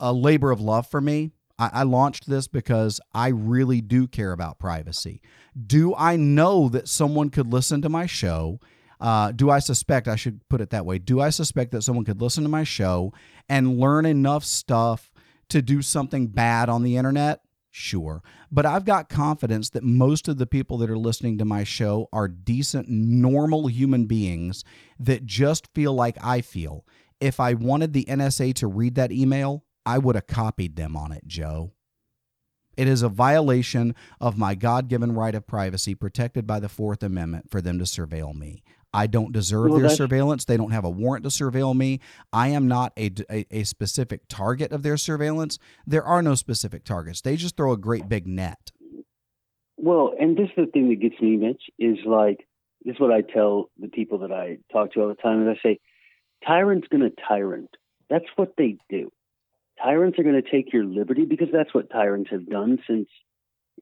a 0.00 0.12
labor 0.12 0.50
of 0.50 0.60
love 0.60 0.86
for 0.86 1.00
me. 1.00 1.30
I, 1.58 1.70
I 1.72 1.82
launched 1.84 2.28
this 2.28 2.48
because 2.48 3.00
I 3.14 3.28
really 3.28 3.80
do 3.80 4.06
care 4.06 4.32
about 4.32 4.58
privacy. 4.58 5.20
Do 5.66 5.94
I 5.96 6.16
know 6.16 6.68
that 6.70 6.88
someone 6.88 7.30
could 7.30 7.52
listen 7.52 7.80
to 7.82 7.88
my 7.88 8.06
show? 8.06 8.58
Uh, 9.00 9.32
do 9.32 9.50
I 9.50 9.58
suspect, 9.58 10.08
I 10.08 10.16
should 10.16 10.40
put 10.48 10.60
it 10.60 10.70
that 10.70 10.86
way, 10.86 10.98
do 10.98 11.20
I 11.20 11.30
suspect 11.30 11.72
that 11.72 11.82
someone 11.82 12.04
could 12.04 12.20
listen 12.20 12.42
to 12.42 12.48
my 12.48 12.64
show 12.64 13.12
and 13.48 13.78
learn 13.78 14.06
enough 14.06 14.44
stuff 14.44 15.12
to 15.50 15.60
do 15.60 15.82
something 15.82 16.28
bad 16.28 16.68
on 16.68 16.82
the 16.82 16.96
internet? 16.96 17.40
Sure. 17.76 18.22
But 18.52 18.66
I've 18.66 18.84
got 18.84 19.08
confidence 19.08 19.70
that 19.70 19.82
most 19.82 20.28
of 20.28 20.38
the 20.38 20.46
people 20.46 20.78
that 20.78 20.88
are 20.88 20.96
listening 20.96 21.38
to 21.38 21.44
my 21.44 21.64
show 21.64 22.08
are 22.12 22.28
decent, 22.28 22.88
normal 22.88 23.66
human 23.66 24.04
beings 24.06 24.62
that 25.00 25.26
just 25.26 25.66
feel 25.74 25.92
like 25.92 26.16
I 26.22 26.40
feel. 26.40 26.86
If 27.18 27.40
I 27.40 27.54
wanted 27.54 27.92
the 27.92 28.04
NSA 28.04 28.54
to 28.54 28.68
read 28.68 28.94
that 28.94 29.10
email, 29.10 29.64
I 29.84 29.98
would 29.98 30.14
have 30.14 30.28
copied 30.28 30.76
them 30.76 30.96
on 30.96 31.10
it, 31.10 31.26
Joe. 31.26 31.72
It 32.76 32.86
is 32.86 33.02
a 33.02 33.08
violation 33.08 33.96
of 34.20 34.38
my 34.38 34.54
God 34.54 34.86
given 34.86 35.12
right 35.12 35.34
of 35.34 35.44
privacy 35.44 35.96
protected 35.96 36.46
by 36.46 36.60
the 36.60 36.68
Fourth 36.68 37.02
Amendment 37.02 37.50
for 37.50 37.60
them 37.60 37.80
to 37.80 37.84
surveil 37.84 38.36
me. 38.36 38.62
I 38.94 39.08
don't 39.08 39.32
deserve 39.32 39.72
Well, 39.72 39.80
their 39.80 39.90
surveillance. 39.90 40.44
They 40.44 40.56
don't 40.56 40.70
have 40.70 40.84
a 40.84 40.90
warrant 40.90 41.24
to 41.24 41.28
surveil 41.28 41.74
me. 41.74 41.98
I 42.32 42.48
am 42.48 42.68
not 42.68 42.92
a, 42.96 43.10
a, 43.28 43.44
a 43.50 43.64
specific 43.64 44.22
target 44.28 44.70
of 44.70 44.84
their 44.84 44.96
surveillance. 44.96 45.58
There 45.84 46.04
are 46.04 46.22
no 46.22 46.36
specific 46.36 46.84
targets. 46.84 47.20
They 47.20 47.34
just 47.34 47.56
throw 47.56 47.72
a 47.72 47.76
great 47.76 48.08
big 48.08 48.28
net. 48.28 48.70
Well, 49.76 50.14
and 50.18 50.36
this 50.36 50.46
is 50.46 50.52
the 50.56 50.66
thing 50.66 50.88
that 50.90 51.00
gets 51.00 51.20
me, 51.20 51.36
Mitch, 51.36 51.62
is 51.76 51.98
like 52.06 52.46
this 52.84 52.94
is 52.94 53.00
what 53.00 53.10
I 53.10 53.22
tell 53.22 53.70
the 53.80 53.88
people 53.88 54.18
that 54.18 54.30
I 54.30 54.58
talk 54.72 54.92
to 54.92 55.00
all 55.02 55.08
the 55.08 55.14
time. 55.16 55.48
Is 55.48 55.58
I 55.58 55.68
say, 55.68 55.80
tyrant's 56.46 56.86
going 56.86 57.02
to 57.02 57.12
tyrant. 57.28 57.70
That's 58.08 58.26
what 58.36 58.54
they 58.56 58.76
do. 58.88 59.10
Tyrants 59.82 60.18
are 60.20 60.22
going 60.22 60.40
to 60.40 60.50
take 60.50 60.72
your 60.72 60.84
liberty 60.84 61.24
because 61.24 61.48
that's 61.52 61.74
what 61.74 61.90
tyrants 61.90 62.30
have 62.30 62.48
done 62.48 62.78
since, 62.86 63.08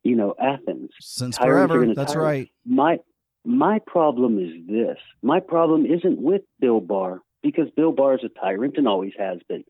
you 0.03 0.17
know, 0.17 0.35
Athens. 0.41 0.91
Since 1.01 1.37
Tyrants 1.37 1.71
forever. 1.71 1.95
That's 1.95 2.15
tyrant. 2.15 2.27
right. 2.27 2.51
My 2.65 2.99
my 3.45 3.81
problem 3.87 4.39
is 4.39 4.67
this. 4.69 4.99
My 5.23 5.41
problem 5.41 5.87
isn't 5.87 6.21
with 6.21 6.43
Bill 6.61 6.81
Barr 6.81 7.21
because 7.43 7.69
Bill 7.75 7.93
Barr 7.93 8.15
is 8.15 8.25
a 8.25 8.29
tyrant 8.29 8.77
and 8.77 8.87
always 8.87 9.13
has 9.19 9.39
been. 9.49 9.65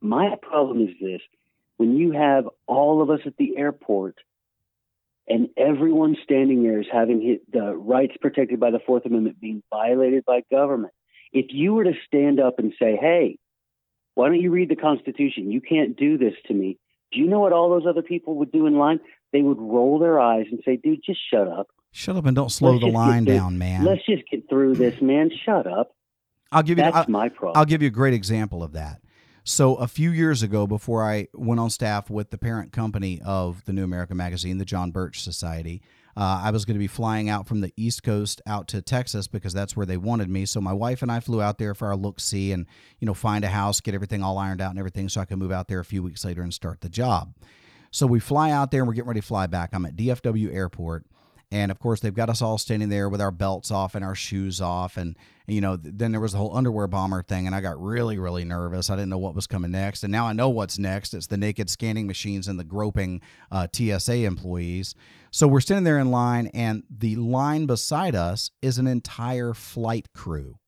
My 0.00 0.34
problem 0.42 0.82
is 0.82 0.94
this. 1.00 1.20
When 1.76 1.96
you 1.96 2.12
have 2.12 2.48
all 2.66 3.02
of 3.02 3.10
us 3.10 3.20
at 3.26 3.36
the 3.36 3.56
airport 3.56 4.16
and 5.26 5.48
everyone 5.56 6.16
standing 6.22 6.62
there 6.62 6.80
is 6.80 6.86
having 6.92 7.40
the 7.50 7.74
rights 7.74 8.14
protected 8.20 8.60
by 8.60 8.70
the 8.70 8.80
Fourth 8.86 9.06
Amendment 9.06 9.40
being 9.40 9.62
violated 9.70 10.24
by 10.24 10.42
government. 10.50 10.92
If 11.32 11.46
you 11.48 11.74
were 11.74 11.84
to 11.84 11.94
stand 12.06 12.38
up 12.38 12.58
and 12.58 12.72
say, 12.78 12.96
hey, 13.00 13.38
why 14.14 14.28
don't 14.28 14.40
you 14.40 14.50
read 14.50 14.68
the 14.68 14.76
Constitution? 14.76 15.50
You 15.50 15.60
can't 15.60 15.96
do 15.96 16.18
this 16.18 16.34
to 16.46 16.54
me. 16.54 16.78
Do 17.10 17.20
you 17.20 17.26
know 17.26 17.40
what 17.40 17.52
all 17.52 17.70
those 17.70 17.86
other 17.88 18.02
people 18.02 18.36
would 18.36 18.52
do 18.52 18.66
in 18.66 18.76
line? 18.76 19.00
They 19.32 19.42
would 19.42 19.58
roll 19.58 19.98
their 19.98 20.20
eyes 20.20 20.46
and 20.50 20.60
say, 20.64 20.76
dude, 20.76 21.00
just 21.04 21.20
shut 21.30 21.48
up. 21.48 21.68
Shut 21.96 22.16
up 22.16 22.26
and 22.26 22.34
don't 22.34 22.50
slow 22.50 22.72
Let's 22.72 22.84
the 22.84 22.90
line 22.90 23.24
through- 23.24 23.34
down, 23.36 23.56
man. 23.56 23.84
Let's 23.84 24.04
just 24.04 24.24
get 24.28 24.48
through 24.48 24.74
this, 24.74 25.00
man. 25.00 25.30
Shut 25.44 25.64
up. 25.68 25.94
I'll 26.50 26.64
give 26.64 26.76
you 26.76 26.82
That's 26.82 26.96
I'll, 26.96 27.04
my 27.08 27.28
problem. 27.28 27.56
I'll 27.56 27.64
give 27.64 27.82
you 27.82 27.86
a 27.88 27.92
great 27.92 28.14
example 28.14 28.64
of 28.64 28.72
that. 28.72 29.00
So 29.44 29.76
a 29.76 29.86
few 29.86 30.10
years 30.10 30.42
ago, 30.42 30.66
before 30.66 31.04
I 31.04 31.28
went 31.34 31.60
on 31.60 31.70
staff 31.70 32.10
with 32.10 32.30
the 32.30 32.38
parent 32.38 32.72
company 32.72 33.20
of 33.24 33.64
the 33.64 33.72
New 33.72 33.84
American 33.84 34.16
Magazine, 34.16 34.58
the 34.58 34.64
John 34.64 34.90
Birch 34.90 35.22
Society, 35.22 35.82
uh, 36.16 36.40
I 36.42 36.50
was 36.50 36.64
going 36.64 36.74
to 36.74 36.80
be 36.80 36.88
flying 36.88 37.28
out 37.28 37.46
from 37.46 37.60
the 37.60 37.72
East 37.76 38.02
Coast 38.02 38.42
out 38.44 38.66
to 38.68 38.82
Texas 38.82 39.28
because 39.28 39.52
that's 39.52 39.76
where 39.76 39.86
they 39.86 39.96
wanted 39.96 40.28
me. 40.28 40.46
So 40.46 40.60
my 40.60 40.72
wife 40.72 41.00
and 41.00 41.12
I 41.12 41.20
flew 41.20 41.40
out 41.40 41.58
there 41.58 41.74
for 41.74 41.86
our 41.88 41.96
look 41.96 42.18
see 42.18 42.50
and 42.50 42.66
you 42.98 43.06
know 43.06 43.14
find 43.14 43.44
a 43.44 43.48
house, 43.50 43.80
get 43.80 43.94
everything 43.94 44.20
all 44.20 44.36
ironed 44.36 44.60
out 44.60 44.70
and 44.70 44.80
everything, 44.80 45.08
so 45.08 45.20
I 45.20 45.26
can 45.26 45.38
move 45.38 45.52
out 45.52 45.68
there 45.68 45.78
a 45.78 45.84
few 45.84 46.02
weeks 46.02 46.24
later 46.24 46.42
and 46.42 46.52
start 46.52 46.80
the 46.80 46.88
job. 46.88 47.34
So 47.92 48.08
we 48.08 48.18
fly 48.18 48.50
out 48.50 48.72
there 48.72 48.80
and 48.80 48.88
we're 48.88 48.94
getting 48.94 49.08
ready 49.08 49.20
to 49.20 49.26
fly 49.26 49.46
back. 49.46 49.70
I'm 49.72 49.86
at 49.86 49.94
DFW 49.94 50.52
Airport 50.52 51.06
and 51.54 51.70
of 51.70 51.78
course, 51.78 52.00
they've 52.00 52.12
got 52.12 52.28
us 52.28 52.42
all 52.42 52.58
standing 52.58 52.88
there 52.88 53.08
with 53.08 53.20
our 53.20 53.30
belts 53.30 53.70
off 53.70 53.94
and 53.94 54.04
our 54.04 54.16
shoes 54.16 54.60
off. 54.60 54.96
And, 54.96 55.16
you 55.46 55.60
know, 55.60 55.76
then 55.76 56.10
there 56.10 56.20
was 56.20 56.32
the 56.32 56.38
whole 56.38 56.54
underwear 56.56 56.88
bomber 56.88 57.22
thing. 57.22 57.46
And 57.46 57.54
I 57.54 57.60
got 57.60 57.80
really, 57.80 58.18
really 58.18 58.44
nervous. 58.44 58.90
I 58.90 58.96
didn't 58.96 59.10
know 59.10 59.18
what 59.18 59.36
was 59.36 59.46
coming 59.46 59.70
next. 59.70 60.02
And 60.02 60.10
now 60.10 60.26
I 60.26 60.32
know 60.32 60.48
what's 60.48 60.80
next. 60.80 61.14
It's 61.14 61.28
the 61.28 61.36
naked 61.36 61.70
scanning 61.70 62.08
machines 62.08 62.48
and 62.48 62.58
the 62.58 62.64
groping 62.64 63.20
uh, 63.52 63.68
TSA 63.72 64.24
employees. 64.24 64.96
So 65.30 65.46
we're 65.46 65.60
standing 65.60 65.84
there 65.84 66.00
in 66.00 66.10
line, 66.10 66.48
and 66.48 66.82
the 66.90 67.14
line 67.14 67.66
beside 67.66 68.16
us 68.16 68.50
is 68.60 68.76
an 68.78 68.88
entire 68.88 69.54
flight 69.54 70.08
crew 70.12 70.58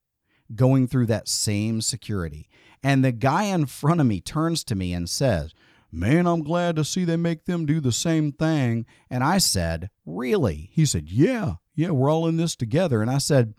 going 0.54 0.86
through 0.86 1.06
that 1.06 1.26
same 1.26 1.80
security. 1.80 2.48
And 2.80 3.04
the 3.04 3.10
guy 3.10 3.44
in 3.44 3.66
front 3.66 4.00
of 4.00 4.06
me 4.06 4.20
turns 4.20 4.62
to 4.62 4.76
me 4.76 4.92
and 4.92 5.10
says, 5.10 5.52
Man, 5.96 6.26
I'm 6.26 6.42
glad 6.42 6.76
to 6.76 6.84
see 6.84 7.06
they 7.06 7.16
make 7.16 7.46
them 7.46 7.64
do 7.64 7.80
the 7.80 7.90
same 7.90 8.30
thing. 8.30 8.84
And 9.08 9.24
I 9.24 9.38
said, 9.38 9.88
Really? 10.04 10.68
He 10.74 10.84
said, 10.84 11.08
Yeah, 11.08 11.54
yeah, 11.74 11.88
we're 11.88 12.12
all 12.12 12.26
in 12.26 12.36
this 12.36 12.54
together. 12.54 13.00
And 13.00 13.10
I 13.10 13.16
said, 13.16 13.54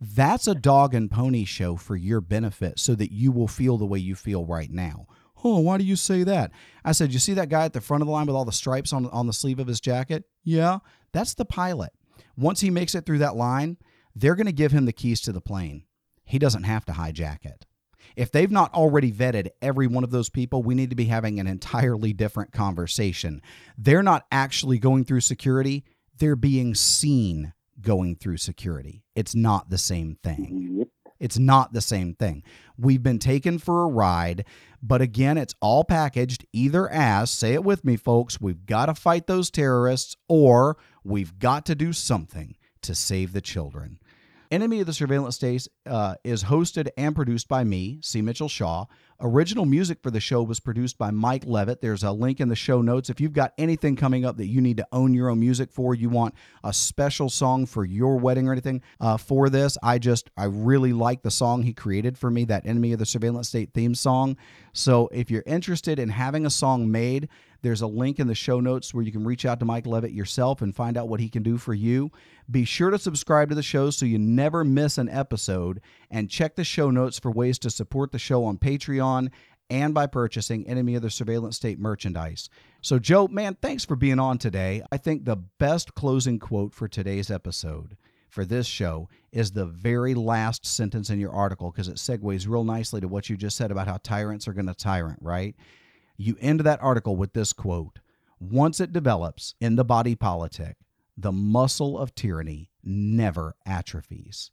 That's 0.00 0.46
a 0.46 0.54
dog 0.54 0.94
and 0.94 1.10
pony 1.10 1.44
show 1.44 1.76
for 1.76 1.94
your 1.94 2.22
benefit 2.22 2.78
so 2.78 2.94
that 2.94 3.12
you 3.12 3.30
will 3.30 3.46
feel 3.46 3.76
the 3.76 3.84
way 3.84 3.98
you 3.98 4.14
feel 4.14 4.46
right 4.46 4.70
now. 4.70 5.06
Oh, 5.44 5.58
why 5.58 5.76
do 5.76 5.84
you 5.84 5.96
say 5.96 6.24
that? 6.24 6.50
I 6.82 6.92
said, 6.92 7.12
You 7.12 7.18
see 7.18 7.34
that 7.34 7.50
guy 7.50 7.66
at 7.66 7.74
the 7.74 7.80
front 7.82 8.00
of 8.00 8.06
the 8.06 8.12
line 8.12 8.24
with 8.24 8.36
all 8.36 8.46
the 8.46 8.52
stripes 8.52 8.94
on, 8.94 9.04
on 9.10 9.26
the 9.26 9.34
sleeve 9.34 9.58
of 9.58 9.66
his 9.66 9.80
jacket? 9.80 10.24
Yeah, 10.42 10.78
that's 11.12 11.34
the 11.34 11.44
pilot. 11.44 11.92
Once 12.38 12.62
he 12.62 12.70
makes 12.70 12.94
it 12.94 13.04
through 13.04 13.18
that 13.18 13.36
line, 13.36 13.76
they're 14.16 14.34
going 14.34 14.46
to 14.46 14.52
give 14.52 14.72
him 14.72 14.86
the 14.86 14.94
keys 14.94 15.20
to 15.20 15.32
the 15.32 15.42
plane. 15.42 15.84
He 16.24 16.38
doesn't 16.38 16.62
have 16.62 16.86
to 16.86 16.92
hijack 16.92 17.44
it. 17.44 17.66
If 18.16 18.32
they've 18.32 18.50
not 18.50 18.72
already 18.74 19.12
vetted 19.12 19.48
every 19.60 19.86
one 19.86 20.04
of 20.04 20.10
those 20.10 20.28
people, 20.28 20.62
we 20.62 20.74
need 20.74 20.90
to 20.90 20.96
be 20.96 21.06
having 21.06 21.40
an 21.40 21.46
entirely 21.46 22.12
different 22.12 22.52
conversation. 22.52 23.42
They're 23.76 24.02
not 24.02 24.26
actually 24.30 24.78
going 24.78 25.04
through 25.04 25.20
security, 25.20 25.84
they're 26.18 26.36
being 26.36 26.74
seen 26.74 27.52
going 27.80 28.16
through 28.16 28.36
security. 28.36 29.02
It's 29.14 29.34
not 29.34 29.70
the 29.70 29.78
same 29.78 30.16
thing. 30.22 30.86
It's 31.18 31.38
not 31.38 31.72
the 31.72 31.80
same 31.80 32.14
thing. 32.14 32.42
We've 32.76 33.02
been 33.02 33.20
taken 33.20 33.58
for 33.58 33.84
a 33.84 33.86
ride, 33.86 34.44
but 34.82 35.00
again, 35.00 35.38
it's 35.38 35.54
all 35.60 35.84
packaged 35.84 36.44
either 36.52 36.88
as, 36.88 37.30
say 37.30 37.54
it 37.54 37.62
with 37.62 37.84
me, 37.84 37.96
folks, 37.96 38.40
we've 38.40 38.66
got 38.66 38.86
to 38.86 38.94
fight 38.94 39.28
those 39.28 39.48
terrorists 39.48 40.16
or 40.28 40.76
we've 41.04 41.38
got 41.38 41.64
to 41.66 41.76
do 41.76 41.92
something 41.92 42.56
to 42.82 42.94
save 42.96 43.32
the 43.32 43.40
children. 43.40 44.00
Enemy 44.52 44.80
of 44.80 44.86
the 44.86 44.92
Surveillance 44.92 45.36
State 45.36 45.66
uh, 45.86 46.14
is 46.24 46.44
hosted 46.44 46.90
and 46.98 47.16
produced 47.16 47.48
by 47.48 47.64
me, 47.64 47.98
C. 48.02 48.20
Mitchell 48.20 48.50
Shaw. 48.50 48.84
Original 49.18 49.64
music 49.64 50.00
for 50.02 50.10
the 50.10 50.20
show 50.20 50.42
was 50.42 50.60
produced 50.60 50.98
by 50.98 51.10
Mike 51.10 51.44
Levitt. 51.46 51.80
There's 51.80 52.02
a 52.02 52.12
link 52.12 52.38
in 52.38 52.50
the 52.50 52.54
show 52.54 52.82
notes. 52.82 53.08
If 53.08 53.18
you've 53.18 53.32
got 53.32 53.54
anything 53.56 53.96
coming 53.96 54.26
up 54.26 54.36
that 54.36 54.48
you 54.48 54.60
need 54.60 54.76
to 54.76 54.86
own 54.92 55.14
your 55.14 55.30
own 55.30 55.40
music 55.40 55.72
for, 55.72 55.94
you 55.94 56.10
want 56.10 56.34
a 56.62 56.74
special 56.74 57.30
song 57.30 57.64
for 57.64 57.86
your 57.86 58.18
wedding 58.18 58.46
or 58.46 58.52
anything 58.52 58.82
uh, 59.00 59.16
for 59.16 59.48
this, 59.48 59.78
I 59.82 59.98
just, 59.98 60.28
I 60.36 60.44
really 60.44 60.92
like 60.92 61.22
the 61.22 61.30
song 61.30 61.62
he 61.62 61.72
created 61.72 62.18
for 62.18 62.30
me, 62.30 62.44
that 62.44 62.66
Enemy 62.66 62.92
of 62.92 62.98
the 62.98 63.06
Surveillance 63.06 63.48
State 63.48 63.72
theme 63.72 63.94
song. 63.94 64.36
So 64.74 65.08
if 65.12 65.30
you're 65.30 65.44
interested 65.46 65.98
in 65.98 66.10
having 66.10 66.44
a 66.44 66.50
song 66.50 66.90
made, 66.90 67.30
there's 67.62 67.80
a 67.80 67.86
link 67.86 68.18
in 68.18 68.26
the 68.26 68.34
show 68.34 68.60
notes 68.60 68.92
where 68.92 69.04
you 69.04 69.12
can 69.12 69.24
reach 69.24 69.46
out 69.46 69.58
to 69.60 69.64
Mike 69.64 69.86
Levitt 69.86 70.12
yourself 70.12 70.62
and 70.62 70.74
find 70.74 70.96
out 70.96 71.08
what 71.08 71.20
he 71.20 71.28
can 71.28 71.42
do 71.42 71.56
for 71.56 71.72
you. 71.72 72.10
Be 72.50 72.64
sure 72.64 72.90
to 72.90 72.98
subscribe 72.98 73.48
to 73.48 73.54
the 73.54 73.62
show 73.62 73.90
so 73.90 74.04
you 74.04 74.18
never 74.18 74.64
miss 74.64 74.98
an 74.98 75.08
episode 75.08 75.80
and 76.10 76.28
check 76.28 76.56
the 76.56 76.64
show 76.64 76.90
notes 76.90 77.18
for 77.18 77.30
ways 77.30 77.58
to 77.60 77.70
support 77.70 78.12
the 78.12 78.18
show 78.18 78.44
on 78.44 78.58
Patreon 78.58 79.30
and 79.70 79.94
by 79.94 80.06
purchasing 80.06 80.66
Enemy 80.66 80.96
of 80.96 81.02
the 81.02 81.10
Surveillance 81.10 81.56
State 81.56 81.78
merchandise. 81.78 82.50
So, 82.82 82.98
Joe, 82.98 83.28
man, 83.28 83.56
thanks 83.62 83.84
for 83.84 83.96
being 83.96 84.18
on 84.18 84.36
today. 84.38 84.82
I 84.92 84.98
think 84.98 85.24
the 85.24 85.36
best 85.36 85.94
closing 85.94 86.38
quote 86.38 86.74
for 86.74 86.88
today's 86.88 87.30
episode 87.30 87.96
for 88.28 88.44
this 88.44 88.66
show 88.66 89.08
is 89.30 89.52
the 89.52 89.66
very 89.66 90.14
last 90.14 90.66
sentence 90.66 91.10
in 91.10 91.20
your 91.20 91.32
article 91.32 91.70
because 91.70 91.88
it 91.88 91.96
segues 91.96 92.48
real 92.48 92.64
nicely 92.64 93.00
to 93.00 93.08
what 93.08 93.30
you 93.30 93.36
just 93.36 93.56
said 93.56 93.70
about 93.70 93.86
how 93.86 93.98
tyrants 94.02 94.48
are 94.48 94.52
going 94.52 94.66
to 94.66 94.74
tyrant, 94.74 95.18
right? 95.22 95.54
You 96.16 96.36
end 96.40 96.60
that 96.60 96.82
article 96.82 97.16
with 97.16 97.32
this 97.32 97.52
quote 97.52 98.00
Once 98.38 98.80
it 98.80 98.92
develops 98.92 99.54
in 99.60 99.76
the 99.76 99.84
body 99.84 100.14
politic, 100.14 100.76
the 101.16 101.32
muscle 101.32 101.98
of 101.98 102.14
tyranny 102.14 102.70
never 102.82 103.56
atrophies. 103.66 104.50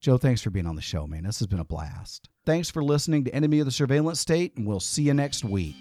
Joe, 0.00 0.16
thanks 0.16 0.40
for 0.40 0.50
being 0.50 0.66
on 0.66 0.76
the 0.76 0.82
show, 0.82 1.06
man. 1.06 1.24
This 1.24 1.40
has 1.40 1.46
been 1.46 1.60
a 1.60 1.64
blast. 1.64 2.30
Thanks 2.46 2.70
for 2.70 2.82
listening 2.82 3.24
to 3.24 3.34
Enemy 3.34 3.60
of 3.60 3.66
the 3.66 3.72
Surveillance 3.72 4.18
State, 4.18 4.56
and 4.56 4.66
we'll 4.66 4.80
see 4.80 5.02
you 5.02 5.14
next 5.14 5.44
week. 5.44 5.76